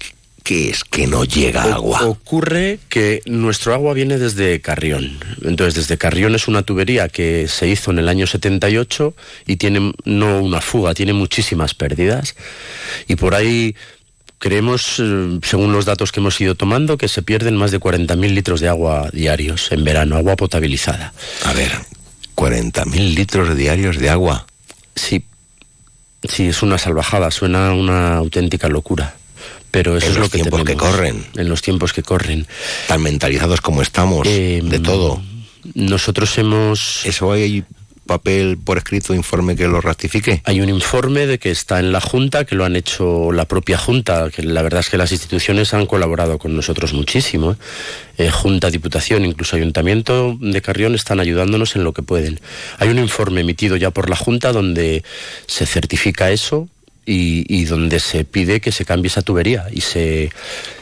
[0.43, 2.05] que es que no llega O- agua?
[2.07, 5.19] Ocurre que nuestro agua viene desde Carrión.
[5.43, 9.13] Entonces, desde Carrión es una tubería que se hizo en el año 78
[9.47, 12.35] y tiene no una fuga, tiene muchísimas pérdidas.
[13.07, 13.75] Y por ahí
[14.39, 18.33] creemos, eh, según los datos que hemos ido tomando, que se pierden más de 40.000
[18.33, 21.13] litros de agua diarios en verano, agua potabilizada.
[21.45, 21.71] A ver,
[22.35, 24.47] 40.000 litros diarios de agua.
[24.95, 25.23] Sí,
[26.27, 29.15] sí, es una salvajada, suena una auténtica locura.
[29.71, 31.25] Pero eso En es los lo que tiempos que corren.
[31.35, 32.45] En los tiempos que corren.
[32.87, 35.21] Tan mentalizados como estamos, Eh, de todo.
[35.73, 37.05] Nosotros hemos...
[37.05, 37.63] ¿Eso hay
[38.05, 40.41] papel por escrito, informe que lo ratifique?
[40.43, 43.77] Hay un informe de que está en la Junta, que lo han hecho la propia
[43.77, 47.53] Junta, que la verdad es que las instituciones han colaborado con nosotros muchísimo.
[47.53, 47.55] ¿eh?
[48.17, 52.41] Eh, Junta, Diputación, incluso Ayuntamiento de Carrión están ayudándonos en lo que pueden.
[52.79, 55.03] Hay un informe emitido ya por la Junta donde
[55.47, 56.67] se certifica eso
[57.05, 60.31] y, y donde se pide que se cambie esa tubería y se,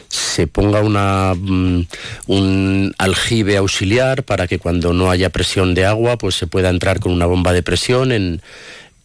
[0.08, 1.86] se ponga una, mm,
[2.26, 7.00] un aljibe auxiliar para que cuando no haya presión de agua pues se pueda entrar
[7.00, 8.42] con una bomba de presión en,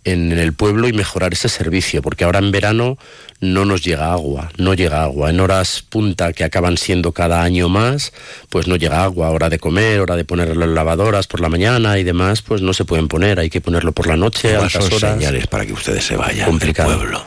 [0.05, 2.97] en el pueblo y mejorar ese servicio, porque ahora en verano
[3.41, 5.29] no nos llega agua, no llega agua.
[5.31, 8.13] En horas punta, que acaban siendo cada año más,
[8.49, 9.31] pues no llega agua.
[9.31, 12.73] Hora de comer, hora de poner las lavadoras por la mañana y demás, pues no
[12.73, 15.13] se pueden poner, hay que ponerlo por la noche, a ¿Cuáles altas horas.
[15.17, 16.89] señales para que ustedes se vayan Complicado.
[16.91, 17.25] del pueblo?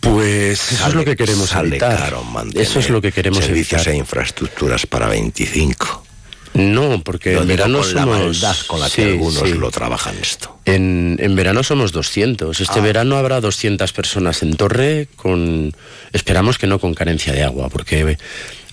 [0.00, 1.98] Pues eso es lo que queremos sale evitar.
[1.98, 3.94] caro Eso es lo que queremos servicios evitar.
[3.94, 6.06] e infraestructuras para 25.
[6.54, 8.18] No, porque Lo en verano con la somos...
[8.18, 9.54] maldad con la que Sí, algunos sí.
[9.54, 10.58] lo trabajan esto.
[10.64, 12.60] En, en verano somos 200.
[12.60, 12.82] Este Ah.
[12.82, 15.72] verano habrá 200 personas en Torre con...
[16.12, 18.18] Esperamos que no con carencia de agua, porque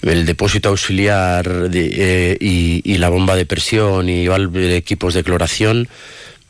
[0.01, 1.91] el depósito auxiliar de-
[2.33, 5.87] eh, y, y la bomba de presión y equipos de cloración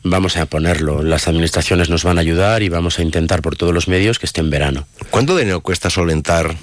[0.02, 1.02] vamos a ponerlo.
[1.02, 4.26] Las administraciones nos van a ayudar y vamos a intentar por todos los medios que
[4.26, 4.86] esté en verano.
[5.10, 6.56] ¿Cuánto dinero cuesta solentar?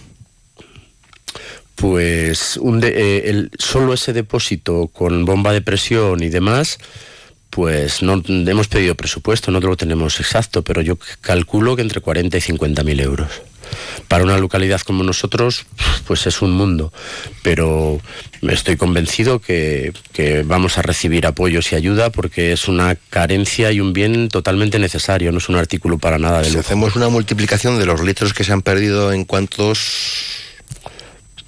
[1.76, 6.78] Pues un de- eh, el, solo ese depósito con bomba de presión y demás,
[7.50, 12.38] pues no hemos pedido presupuesto, no lo tenemos exacto, pero yo calculo que entre 40
[12.38, 13.30] y 50 mil euros.
[14.08, 15.66] Para una localidad como nosotros,
[16.08, 16.94] pues es un mundo,
[17.44, 18.00] pero
[18.44, 23.80] estoy convencido que, que vamos a recibir apoyos y ayuda porque es una carencia y
[23.82, 26.60] un bien totalmente necesario, no es un artículo para nada de Si lujo.
[26.62, 30.45] hacemos una multiplicación de los litros que se han perdido en cuántos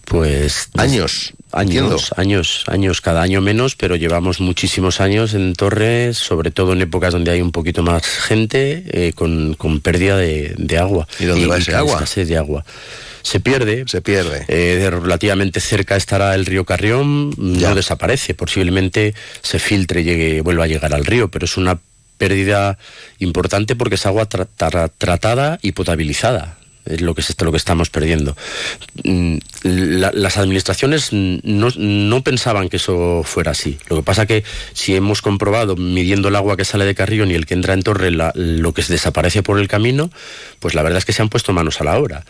[0.09, 1.89] Pues años, entiendo.
[1.95, 6.81] años, años, años, cada año menos, pero llevamos muchísimos años en Torres, sobre todo en
[6.81, 11.07] épocas donde hay un poquito más gente, eh, con, con pérdida de, de agua.
[11.19, 12.05] ¿Y dónde va ese agua?
[12.15, 12.65] de agua.
[13.21, 13.83] Se pierde.
[13.87, 14.45] Se pierde.
[14.47, 20.63] Eh, relativamente cerca estará el río Carrión, no desaparece, posiblemente se filtre y llegue, vuelva
[20.63, 21.77] a llegar al río, pero es una
[22.17, 22.77] pérdida
[23.19, 26.57] importante porque es agua tra- tra- tratada y potabilizada.
[26.89, 28.35] Es lo que, es esto, lo que estamos perdiendo.
[29.03, 33.77] Mm, la- las administraciones no, no pensaban que eso fuera así.
[33.89, 34.43] Lo que pasa que
[34.73, 37.83] si hemos comprobado midiendo el agua que sale de Carrión y el que entra en
[37.83, 40.09] Torre lo que desaparece por el camino,
[40.59, 42.25] pues la verdad es que se han puesto manos a la obra.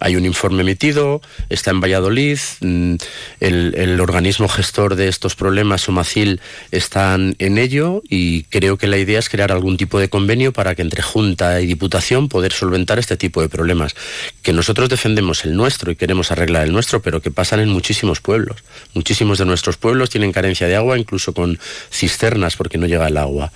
[0.00, 1.20] Hay un informe emitido,
[1.50, 2.94] está en Valladolid, mm,
[3.40, 6.40] el, organismo gestor de estos problemas, Somacil,
[6.70, 10.74] están en ello y creo que la idea es crear algún tipo de convenio para
[10.74, 13.94] que entre Junta y Diputación poder solventar este tipo de problemas.
[14.40, 18.20] Que nosotros defendemos el nuestro y queremos arreglar el nuestro, pero que pasan en muchísimos
[18.20, 18.64] pueblos.
[18.94, 21.58] Muchísimos de nuestros pueblos tienen carencia de agua, incluso con
[21.90, 23.52] cisternas porque no llega el agua.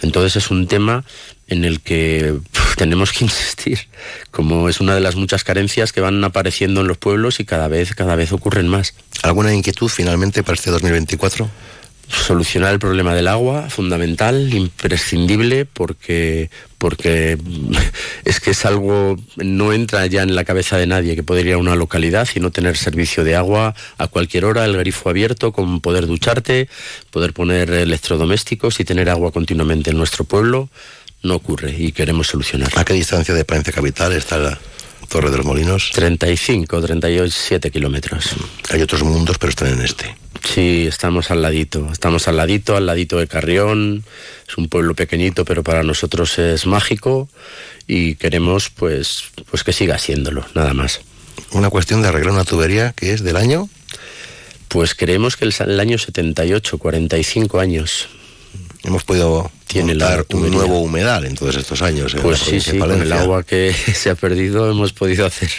[0.00, 1.04] Entonces es un tema
[1.48, 2.34] en el que
[2.76, 3.78] tenemos que insistir,
[4.30, 7.68] como es una de las muchas carencias que van apareciendo en los pueblos y cada
[7.68, 8.94] vez, cada vez ocurren más.
[9.22, 11.48] ¿Alguna inquietud finalmente para este 2024?
[12.06, 17.38] Solucionar el problema del agua, fundamental, imprescindible, porque, porque
[18.26, 21.54] es que es algo, no entra ya en la cabeza de nadie que poder ir
[21.54, 25.52] a una localidad y no tener servicio de agua a cualquier hora, el grifo abierto,
[25.52, 26.68] con poder ducharte,
[27.10, 30.68] poder poner electrodomésticos y tener agua continuamente en nuestro pueblo.
[31.24, 32.70] No ocurre y queremos solucionar.
[32.76, 34.58] ¿A qué distancia de Palencia Capital está la
[35.08, 35.90] Torre de los Molinos?
[35.94, 38.36] 35, 37 kilómetros.
[38.70, 40.14] Hay otros mundos, pero están en este.
[40.44, 44.04] Sí, estamos al ladito, estamos al ladito, al ladito de Carrión.
[44.46, 47.30] Es un pueblo pequeñito, pero para nosotros es mágico
[47.86, 51.00] y queremos pues, pues que siga siéndolo, nada más.
[51.52, 53.70] Una cuestión de arreglar una tubería que es del año.
[54.68, 58.08] Pues creemos que el, el año 78, 45 años.
[58.84, 62.14] Hemos podido Tiene la un nuevo humedal en todos estos años.
[62.20, 65.50] Pues sí, sí, con el agua que se ha perdido hemos podido hacer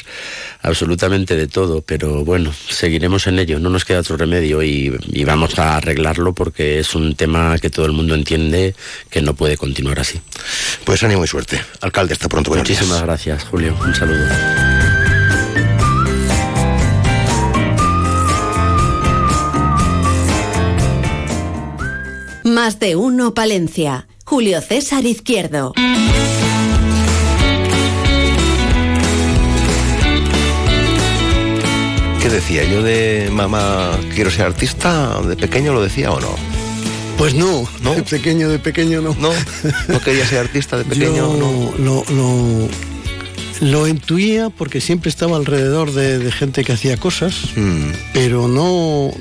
[0.62, 5.24] absolutamente de todo, pero bueno, seguiremos en ello, no nos queda otro remedio y, y
[5.24, 8.76] vamos a arreglarlo porque es un tema que todo el mundo entiende
[9.10, 10.22] que no puede continuar así.
[10.84, 11.62] Pues ánimo y suerte.
[11.82, 12.54] Alcalde, hasta pronto.
[12.54, 13.76] Muchísimas gracias, Julio.
[13.84, 14.75] Un saludo.
[22.46, 24.08] Más de uno Palencia.
[24.24, 25.74] Julio César Izquierdo.
[32.22, 32.64] ¿Qué decía?
[32.66, 35.20] ¿Yo de mamá quiero ser artista?
[35.24, 36.36] ¿De pequeño lo decía o no?
[37.18, 39.16] Pues no, de pequeño, de pequeño no.
[39.16, 39.32] No,
[39.88, 41.74] no quería ser artista de pequeño, Yo no.
[41.84, 42.70] Lo, lo,
[43.62, 47.92] lo intuía porque siempre estaba alrededor de, de gente que hacía cosas, Mm.
[48.14, 49.12] pero no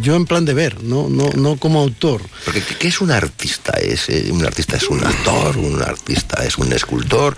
[0.00, 2.22] yo en plan de ver, no, no, no como autor.
[2.44, 3.72] Porque ¿qué, qué es un artista?
[3.80, 7.36] ¿Es, eh, un artista es un actor, un artista es un escultor,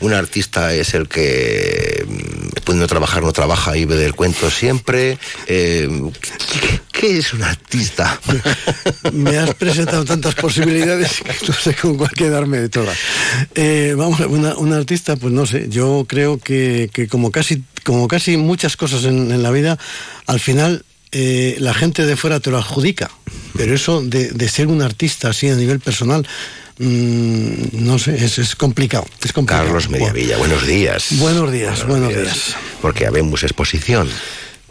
[0.00, 5.18] un artista es el que mm, pudiendo trabajar no trabaja y ve del cuento siempre.
[5.46, 5.88] Eh,
[7.00, 8.20] ¿qué, es un artista?
[9.12, 12.96] Me has presentado tantas posibilidades que no sé con cuál quedarme de todas.
[13.54, 18.36] Eh, vamos, un artista, pues no sé, yo creo que, que como, casi, como casi
[18.36, 19.78] muchas cosas en, en la vida,
[20.26, 23.10] al final eh, la gente de fuera te lo adjudica.
[23.56, 26.26] Pero eso de, de ser un artista así a nivel personal,
[26.78, 29.06] mm, no sé, es, es complicado.
[29.22, 29.64] Es complicado.
[29.64, 31.08] Carlos Mediavilla, buenos días.
[31.18, 32.54] Buenos días, buenos días.
[32.80, 34.08] Porque habemos exposición.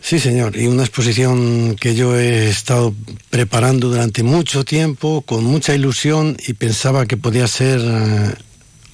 [0.01, 2.93] Sí, señor, y una exposición que yo he estado
[3.29, 8.33] preparando durante mucho tiempo, con mucha ilusión, y pensaba que podía ser eh,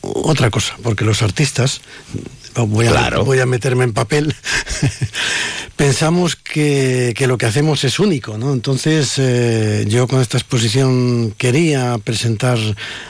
[0.01, 1.81] otra cosa, porque los artistas,
[2.55, 3.23] voy a, Claro.
[3.23, 4.35] voy a meterme en papel,
[5.75, 8.51] pensamos que, que lo que hacemos es único, ¿no?
[8.53, 12.57] Entonces eh, yo con esta exposición quería presentar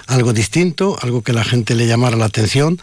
[0.08, 2.80] algo distinto, algo que la gente le llamara la atención.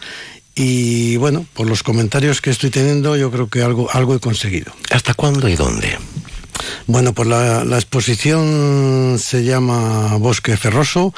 [0.55, 4.71] Y bueno, por los comentarios que estoy teniendo, yo creo que algo, algo he conseguido.
[4.91, 5.97] ¿Hasta cuándo y dónde?
[6.85, 11.13] Bueno, pues la, la exposición se llama Bosque Ferroso,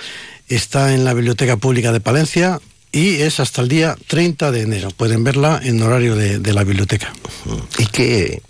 [0.48, 4.90] está en la Biblioteca Pública de Palencia y es hasta el día 30 de enero.
[4.92, 7.12] Pueden verla en horario de, de la biblioteca.
[7.78, 8.42] ¿Y qué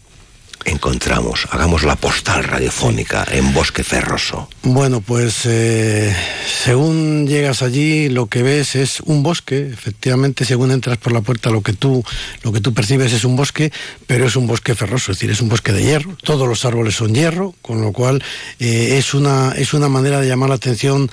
[0.65, 1.47] encontramos?
[1.51, 4.49] Hagamos la postal radiofónica en Bosque Ferroso.
[4.63, 6.15] Bueno, pues eh,
[6.63, 9.69] según llegas allí, lo que ves es un bosque.
[9.71, 12.03] Efectivamente, según entras por la puerta, lo que tú,
[12.43, 13.71] lo que tú percibes es un bosque,
[14.07, 16.17] pero es un bosque ferroso, es decir, es un bosque de hierro.
[16.21, 18.23] Todos los árboles son hierro, con lo cual
[18.59, 21.09] eh, es, una, es una manera de llamar la atención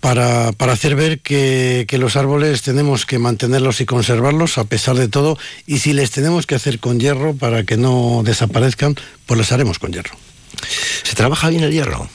[0.00, 4.96] para, para hacer ver que, que los árboles tenemos que mantenerlos y conservarlos a pesar
[4.96, 8.96] de todo, y si les tenemos que hacer con hierro para que no desaparezcan,
[9.26, 10.16] pues les haremos con hierro.
[11.02, 12.08] ¿Se trabaja bien el hierro?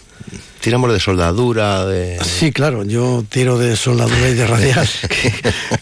[0.61, 2.17] Tiramos de soldadura, de...
[2.23, 5.33] Sí, claro, yo tiro de soldadura y de radial, que,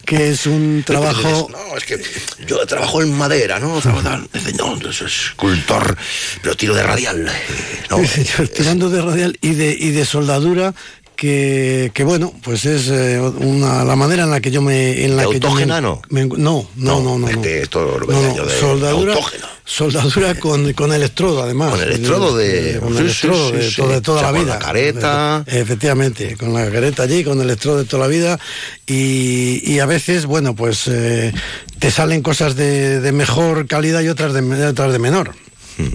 [0.03, 1.47] que es un trabajo...
[1.51, 2.01] No, es que
[2.47, 3.79] yo trabajo en madera, ¿no?
[3.79, 5.95] No, es escultor,
[6.41, 7.27] pero tiro de radial.
[7.27, 7.99] eh, No,
[8.47, 10.73] tirando de radial y de, y de soldadura
[11.21, 15.05] que, que, bueno, pues es eh, una, la manera en la que yo me...
[15.05, 17.27] En la que yo me- me- no, no, no, no.
[17.29, 17.41] es no.
[17.43, 19.15] que esto lo No, yo de soldadura,
[19.63, 21.73] soldadura con, con electrodo, además.
[21.73, 24.53] Con electrodo de- Con sí, electrodo sí, de, toda O sea, la con vida.
[24.55, 25.43] la careta.
[25.45, 28.39] Efectivamente, con la careta allí, con el electrodo de toda la vida.
[28.87, 31.31] Y, y a veces, bueno, pues eh,
[31.77, 35.35] te salen cosas de, de mejor calidad y otras de, otras de menor.
[35.77, 35.85] Hmm.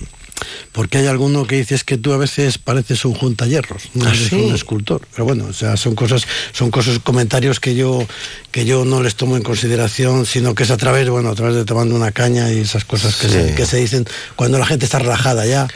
[0.73, 4.29] Porque hay alguno que dices que tú a veces pareces un juntallerros, no ¿Ah, eres
[4.29, 4.37] sí?
[4.37, 5.01] un escultor.
[5.13, 8.07] Pero bueno, o sea, son cosas, son cosas, comentarios que yo,
[8.51, 11.55] que yo no les tomo en consideración, sino que es a través, bueno, a través
[11.57, 13.33] de tomando una caña y esas cosas que, Sí.
[13.35, 14.07] se, que se dicen
[14.37, 15.67] cuando la gente está relajada ya.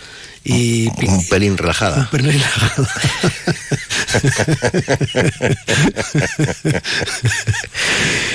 [0.42, 1.98] Y, Un pelín relajada.
[1.98, 2.88] un pelín relajada.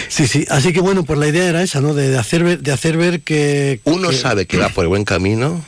[0.10, 0.46] Sí, sí.
[0.50, 1.94] Así que bueno, pues la idea era esa, ¿no?
[1.94, 4.90] De, de hacer ver, de hacer ver que Uno que- sabe que va por el
[4.90, 5.64] buen camino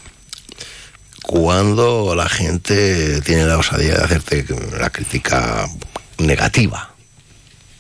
[1.28, 4.46] cuando la gente tiene la osadía de hacerte
[4.80, 5.68] la crítica
[6.18, 6.96] negativa.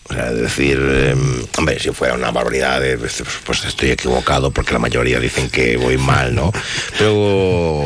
[0.09, 1.15] O sea, es decir, eh,
[1.57, 5.77] hombre, si fuera una barbaridad, eh, pues, pues estoy equivocado porque la mayoría dicen que
[5.77, 6.51] voy mal, ¿no?
[6.97, 7.85] Pero,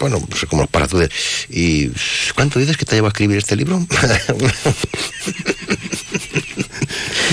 [0.00, 1.10] bueno, pues como los paratudes.
[1.50, 1.90] ¿Y
[2.34, 3.86] cuánto dices que te lleva a escribir este libro?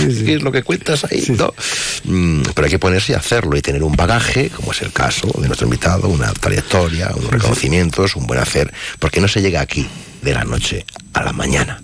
[0.08, 1.26] ¿Qué es lo que cuentas ahí?
[1.38, 1.54] ¿no?
[2.06, 5.28] Mm, pero hay que ponerse y hacerlo y tener un bagaje, como es el caso
[5.40, 9.88] de nuestro invitado, una trayectoria, unos reconocimientos, un buen hacer, porque no se llega aquí
[10.22, 11.82] de la noche a la mañana.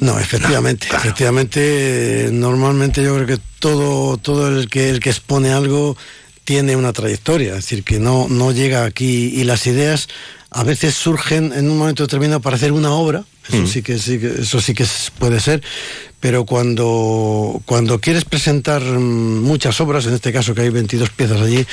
[0.00, 5.96] No, efectivamente, efectivamente, normalmente yo creo que todo, todo el que el que expone algo
[6.44, 10.08] tiene una trayectoria, es decir, que no, no llega aquí y las ideas
[10.50, 14.18] a veces surgen en un momento determinado para hacer una obra, eso sí que sí
[14.18, 14.86] que eso sí que
[15.18, 15.62] puede ser,
[16.20, 21.40] pero cuando cuando quieres presentar mm, muchas obras, en este caso que hay 22 piezas
[21.40, 21.66] allí,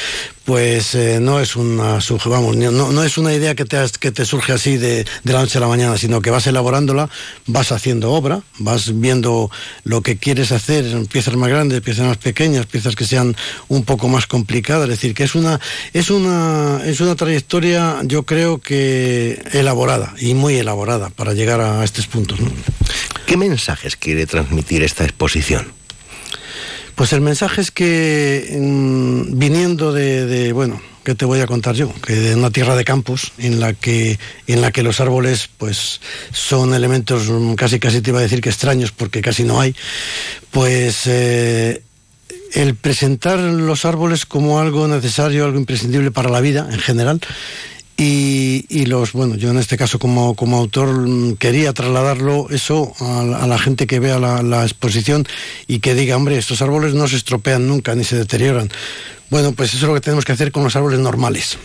[0.48, 4.24] pues eh, no es una vamos, no, no es una idea que te que te
[4.24, 7.10] surge así de, de la noche a la mañana, sino que vas elaborándola,
[7.48, 9.52] vas haciendo obra, vas viendo
[9.84, 13.36] lo que quieres hacer, piezas más grandes, piezas más pequeñas, piezas que sean
[13.68, 15.60] un poco más complicadas, es decir, que es una
[15.92, 21.84] es una es una trayectoria, yo creo que elaborada y muy elaborada para llegar a
[21.84, 22.40] estos puntos.
[23.26, 25.74] ¿Qué mensajes quiere transmitir esta exposición?
[26.98, 31.94] Pues el mensaje es que mm, viniendo de, bueno, ¿qué te voy a contar yo?
[32.02, 34.18] Que de una tierra de campos en la que
[34.48, 36.02] en la que los árboles pues
[36.32, 39.76] son elementos mm, casi casi te iba a decir que extraños porque casi no hay,
[40.50, 41.84] pues eh,
[42.54, 47.22] el presentar los árboles como algo necesario, algo imprescindible para la vida en general.
[48.00, 52.94] Y, y los, bueno, yo en este caso como, como autor mm, quería trasladarlo eso
[53.00, 55.26] a, la- a la gente que vea la, la exposición
[55.66, 58.70] y que diga, hombre, estos árboles no se estropean nunca ni se deterioran.
[59.32, 61.58] Bueno, pues eso es lo que tenemos que hacer con los árboles normales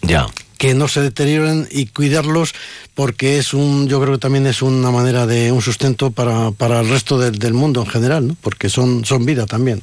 [0.00, 0.26] Ya.
[0.56, 2.54] que no se deterioren y cuidarlos
[2.94, 6.80] porque es un yo creo que también es una manera de un sustento para, para
[6.80, 8.36] el resto del, del mundo en general ¿no?
[8.40, 9.82] porque son son vida también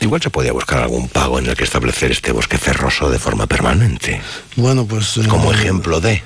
[0.00, 3.46] Igual se podía buscar algún pago en el que establecer este bosque ferroso de forma
[3.46, 4.20] permanente.
[4.56, 6.22] bueno pues Como eh, ejemplo de.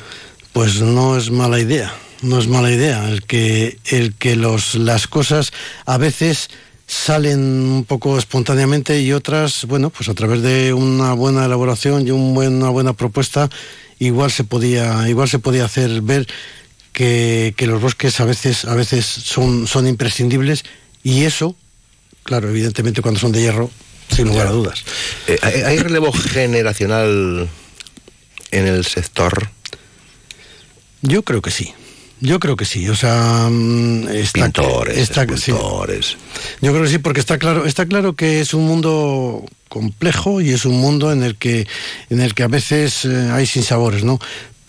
[0.52, 1.92] pues no es mala idea
[2.22, 5.52] no es mala idea el que el que los las cosas
[5.86, 6.50] a veces
[6.86, 12.10] salen un poco espontáneamente y otras bueno pues a través de una buena elaboración y
[12.10, 13.48] un buen- una buena propuesta
[14.00, 16.26] igual se podía igual se podía hacer ver
[16.92, 20.64] que, que los bosques a veces a veces son son imprescindibles
[21.04, 21.54] y eso
[22.30, 23.68] claro evidentemente cuando son de hierro
[24.08, 24.84] sin lugar a dudas
[25.26, 27.48] Eh, ¿hay, relevo generacional
[28.52, 29.50] en el sector?
[31.02, 31.74] Yo creo que sí.
[32.20, 32.88] Yo creo que sí.
[32.88, 35.50] O sea, mm, está, Pintores, está- sí.
[36.60, 40.50] Yo creo que sí, porque está claro, está claro que es un mundo complejo y
[40.50, 41.66] es un mundo en el que,
[42.10, 44.20] en el que a veces eh, hay sinsabores, ¿no?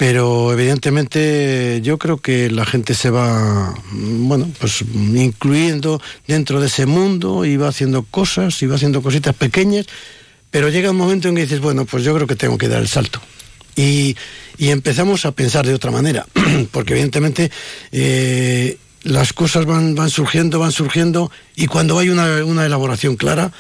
[0.02, 6.88] Pero evidentemente yo creo que la gente se va, bueno, pues incluyendo dentro de ese
[6.88, 9.86] mundo y va haciendo cosas y va haciendo cositas pequeñas,
[10.50, 12.82] pero llega un momento en que dices, bueno, pues yo creo que tengo que dar
[12.82, 13.22] el salto.
[13.76, 14.18] Y,
[14.58, 16.26] y empezamos a pensar de otra manera,
[16.72, 17.52] porque evidentemente
[17.92, 23.52] eh, las cosas van, van surgiendo, van surgiendo, y cuando hay una, una elaboración clara,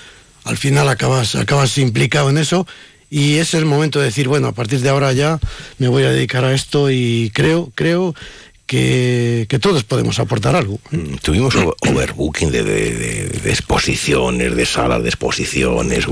[0.44, 2.66] al final acabas, acabas implicado en eso,
[3.12, 5.38] y es el momento de decir, bueno, a partir de ahora ya
[5.78, 8.16] me voy a dedicar a esto y creo, creo
[8.66, 10.80] que, que todos podemos aportar algo.
[10.92, 16.06] Mm, Tuvimos overbooking de, de- de- de exposiciones, de salas de exposiciones,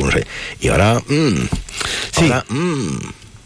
[0.59, 1.47] y ahora, mm,
[2.17, 2.97] ahora, mm,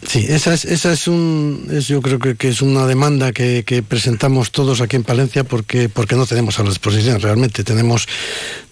[0.06, 3.64] Sí, esa es, esa es un, es, yo creo que, que es una demanda que,
[3.64, 7.64] que presentamos todos aquí en Palencia porque, porque no tenemos a la exposición realmente.
[7.64, 8.06] Tenemos,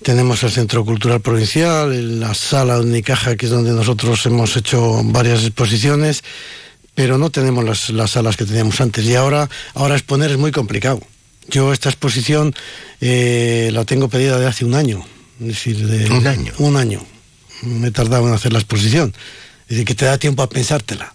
[0.02, 5.02] tenemos el Centro Cultural Provincial, la sala de Unicaja, que es donde nosotros hemos hecho
[5.04, 6.22] varias exposiciones,
[6.94, 9.04] pero no tenemos las, las salas que teníamos antes.
[9.06, 11.00] Y ahora, ahora exponer es muy complicado.
[11.48, 12.54] Yo esta exposición
[13.00, 15.04] eh, la tengo pedida de hace un año.
[15.40, 16.52] Es decir, de, ¿Un año?
[16.58, 17.04] Un año.
[17.62, 19.14] Me he tardado en hacer la exposición.
[19.62, 21.14] Es decir, que te da tiempo a pensártela.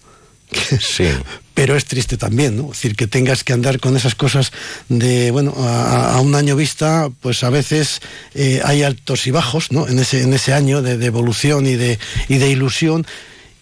[0.79, 1.05] Sí.
[1.53, 2.65] Pero es triste también, ¿no?
[2.65, 4.51] Es decir, que tengas que andar con esas cosas
[4.89, 7.99] de, bueno, a, a un año vista, pues a veces
[8.35, 9.87] eh, hay altos y bajos, ¿no?
[9.87, 11.97] En ese, en ese año de, de evolución y de,
[12.29, 13.07] y de ilusión.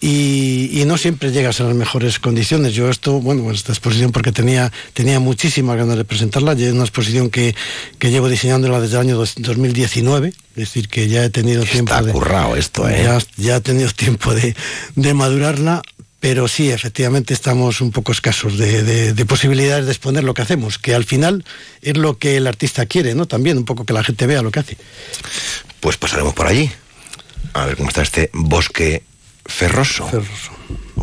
[0.02, 2.74] Y, y no siempre llegas a las mejores condiciones.
[2.74, 6.52] Yo esto, bueno, pues esta exposición porque tenía, tenía muchísimas ganas de presentarla.
[6.52, 7.56] Es una exposición que,
[7.98, 11.94] que llevo diseñándola desde el año dos- 2019, es decir, que ya he tenido tiempo
[11.94, 12.12] Está de...
[12.12, 13.04] currado esto, ¿eh?
[13.04, 14.54] Ya, ya he tenido tiempo de,
[14.96, 15.82] de madurarla,
[16.26, 20.42] pero sí, efectivamente estamos un poco escasos de, de- de posibilidades de exponer lo que
[20.42, 21.46] hacemos, que al final
[21.84, 23.28] es lo que el artista quiere, ¿no?
[23.28, 24.76] También un poco que la gente vea lo que hace.
[25.82, 26.72] Pues pasaremos por allí.
[27.54, 29.04] A ver cómo está este bosque
[29.46, 30.10] ferroso.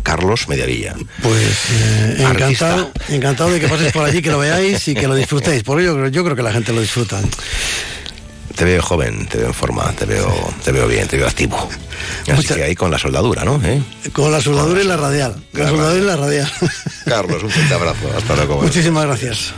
[0.03, 0.93] Carlos Mediavilla.
[1.21, 5.15] Pues eh, encantado, encantado de que paséis por allí, que lo veáis y que lo
[5.15, 5.63] disfrutéis.
[5.63, 7.21] Por ello, yo creo que la gente lo disfruta.
[8.55, 10.31] Te veo joven, te veo en forma, te veo,
[10.63, 11.67] te veo bien, te veo activo.
[12.31, 13.59] Así que ahí con la soldadura, ¿no?
[13.63, 13.81] ¿Eh?
[14.11, 15.43] Con la soldadura y la radial.
[15.51, 16.51] Con la soldadura y la radial.
[17.05, 18.07] Carlos, un fuerte abrazo.
[18.15, 18.61] Hasta luego.
[18.61, 19.53] Muchísimas gracias.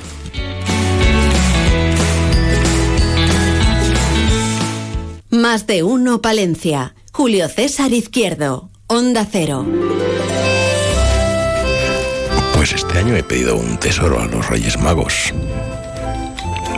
[5.30, 6.96] Más de uno Palencia.
[7.12, 8.70] Julio César Izquierdo.
[8.88, 9.66] Onda Cero.
[12.54, 15.34] Pues este año he pedido un tesoro a los Reyes Magos.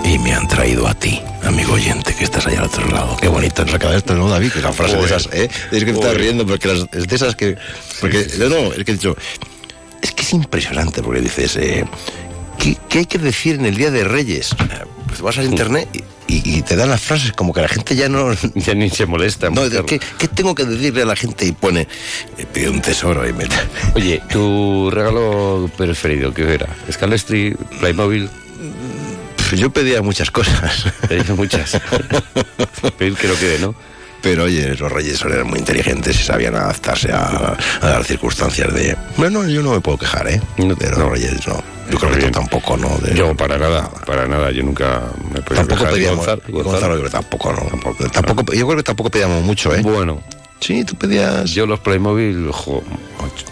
[0.03, 3.17] Y me han traído a ti, amigo oyente, que estás allá al otro lado.
[3.17, 4.51] Qué bonito nos quedado esto, ¿no, David?
[4.51, 5.49] Que la frase de esas, ¿eh?
[5.71, 6.17] Es que te estás Joder.
[6.21, 7.57] riendo porque las, es de esas que...
[7.99, 9.15] Porque, no, no, es que he dicho...
[10.01, 11.55] Es que es impresionante porque dices...
[11.57, 11.85] Eh,
[12.57, 14.51] ¿qué, qué hay que decir en el Día de Reyes?
[14.53, 17.67] Eh, Pues vas al internet y, y- y te dan las frases como que la
[17.67, 18.31] gente ya no...
[18.55, 19.49] Ya ni se molesta.
[19.49, 21.45] No, ¿qué, qué tengo que decirle a la gente?
[21.45, 21.87] Y pone...
[22.37, 23.45] He pedido un tesoro y me...
[23.95, 26.67] Oye, tu regalo preferido, ¿qué era?
[26.91, 28.29] Scalestri, Playmobil.
[29.55, 30.85] Yo pedía muchas cosas.
[31.07, 31.79] Pedías muchas.
[32.97, 33.75] Pedir que no quede, ¿no?
[34.21, 38.97] Pero oye, los reyes eran muy inteligentes y sabían adaptarse a, a las circunstancias de...
[39.15, 40.41] Bueno, yo no me puedo quejar, ¿eh?
[40.57, 41.63] de los reyes, no.
[41.91, 42.97] Yo creo que tú tampoco, ¿no?
[42.97, 44.51] De- Yo para nada, para nada.
[44.51, 45.03] Yo nunca
[45.33, 45.93] me podía Tampoco quejar.
[45.93, 46.17] pedíamos...
[46.25, 46.93] Gonzalo, y Gonzalo, Gonzalo.
[46.95, 48.09] yo creo que tampoco, ¿no?
[48.09, 49.81] Tampoco, yo creo que tampoco pedíamos mucho, ¿eh?
[49.83, 50.21] Bueno.
[50.59, 51.51] Sí, tú pedías...
[51.51, 52.83] Yo los Playmobil, jo,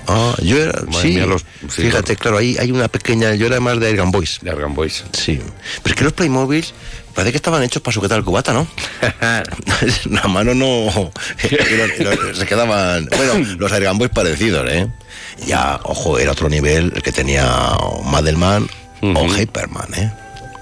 [0.07, 0.80] Ah, yo era...
[1.02, 3.36] Sí, mía, los- sí, fíjate, claro, ahí hay una pequeña...
[3.36, 4.40] Yo era más de Argan Boys.
[4.41, 5.03] De Argan Boys.
[5.14, 5.40] Sí.
[5.84, 6.65] Pero es que los Playmobil
[7.14, 8.68] parece que estaban hechos para sujetar el cubata, ¿no?
[10.10, 11.11] La mano no...
[12.34, 13.07] se quedaban...
[13.15, 14.88] Bueno, los Argan Boys parecidos, ¿eh?
[15.45, 18.68] Ya, ojo, era otro nivel el que tenía Madelman
[19.02, 20.11] o Hyperman, ¿eh?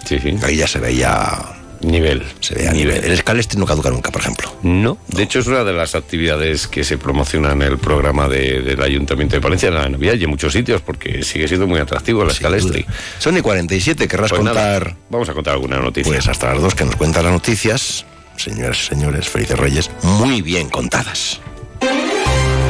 [0.06, 0.38] Sí, sí.
[0.44, 1.40] Ahí ya se veía...
[1.84, 2.24] Nivel.
[2.40, 3.04] Se veía nivel.
[3.04, 4.54] El Scalestri no caduca nunca, por ejemplo.
[4.64, 8.62] No, de hecho es una de las actividades que se promociona en el programa de-
[8.62, 11.80] del Ayuntamiento de Palencia en la Navidad y en muchos sitios porque sigue siendo muy
[11.80, 12.86] atractivo la Scalestri.
[13.20, 14.96] Son y 47, querrás Pues nada, contar...
[15.10, 16.12] vamos a contar alguna noticia.
[16.12, 18.06] Pues hasta las dos que nos cuentan las noticias,
[18.38, 21.40] señoras y señores, felices reyes, muy bien contadas.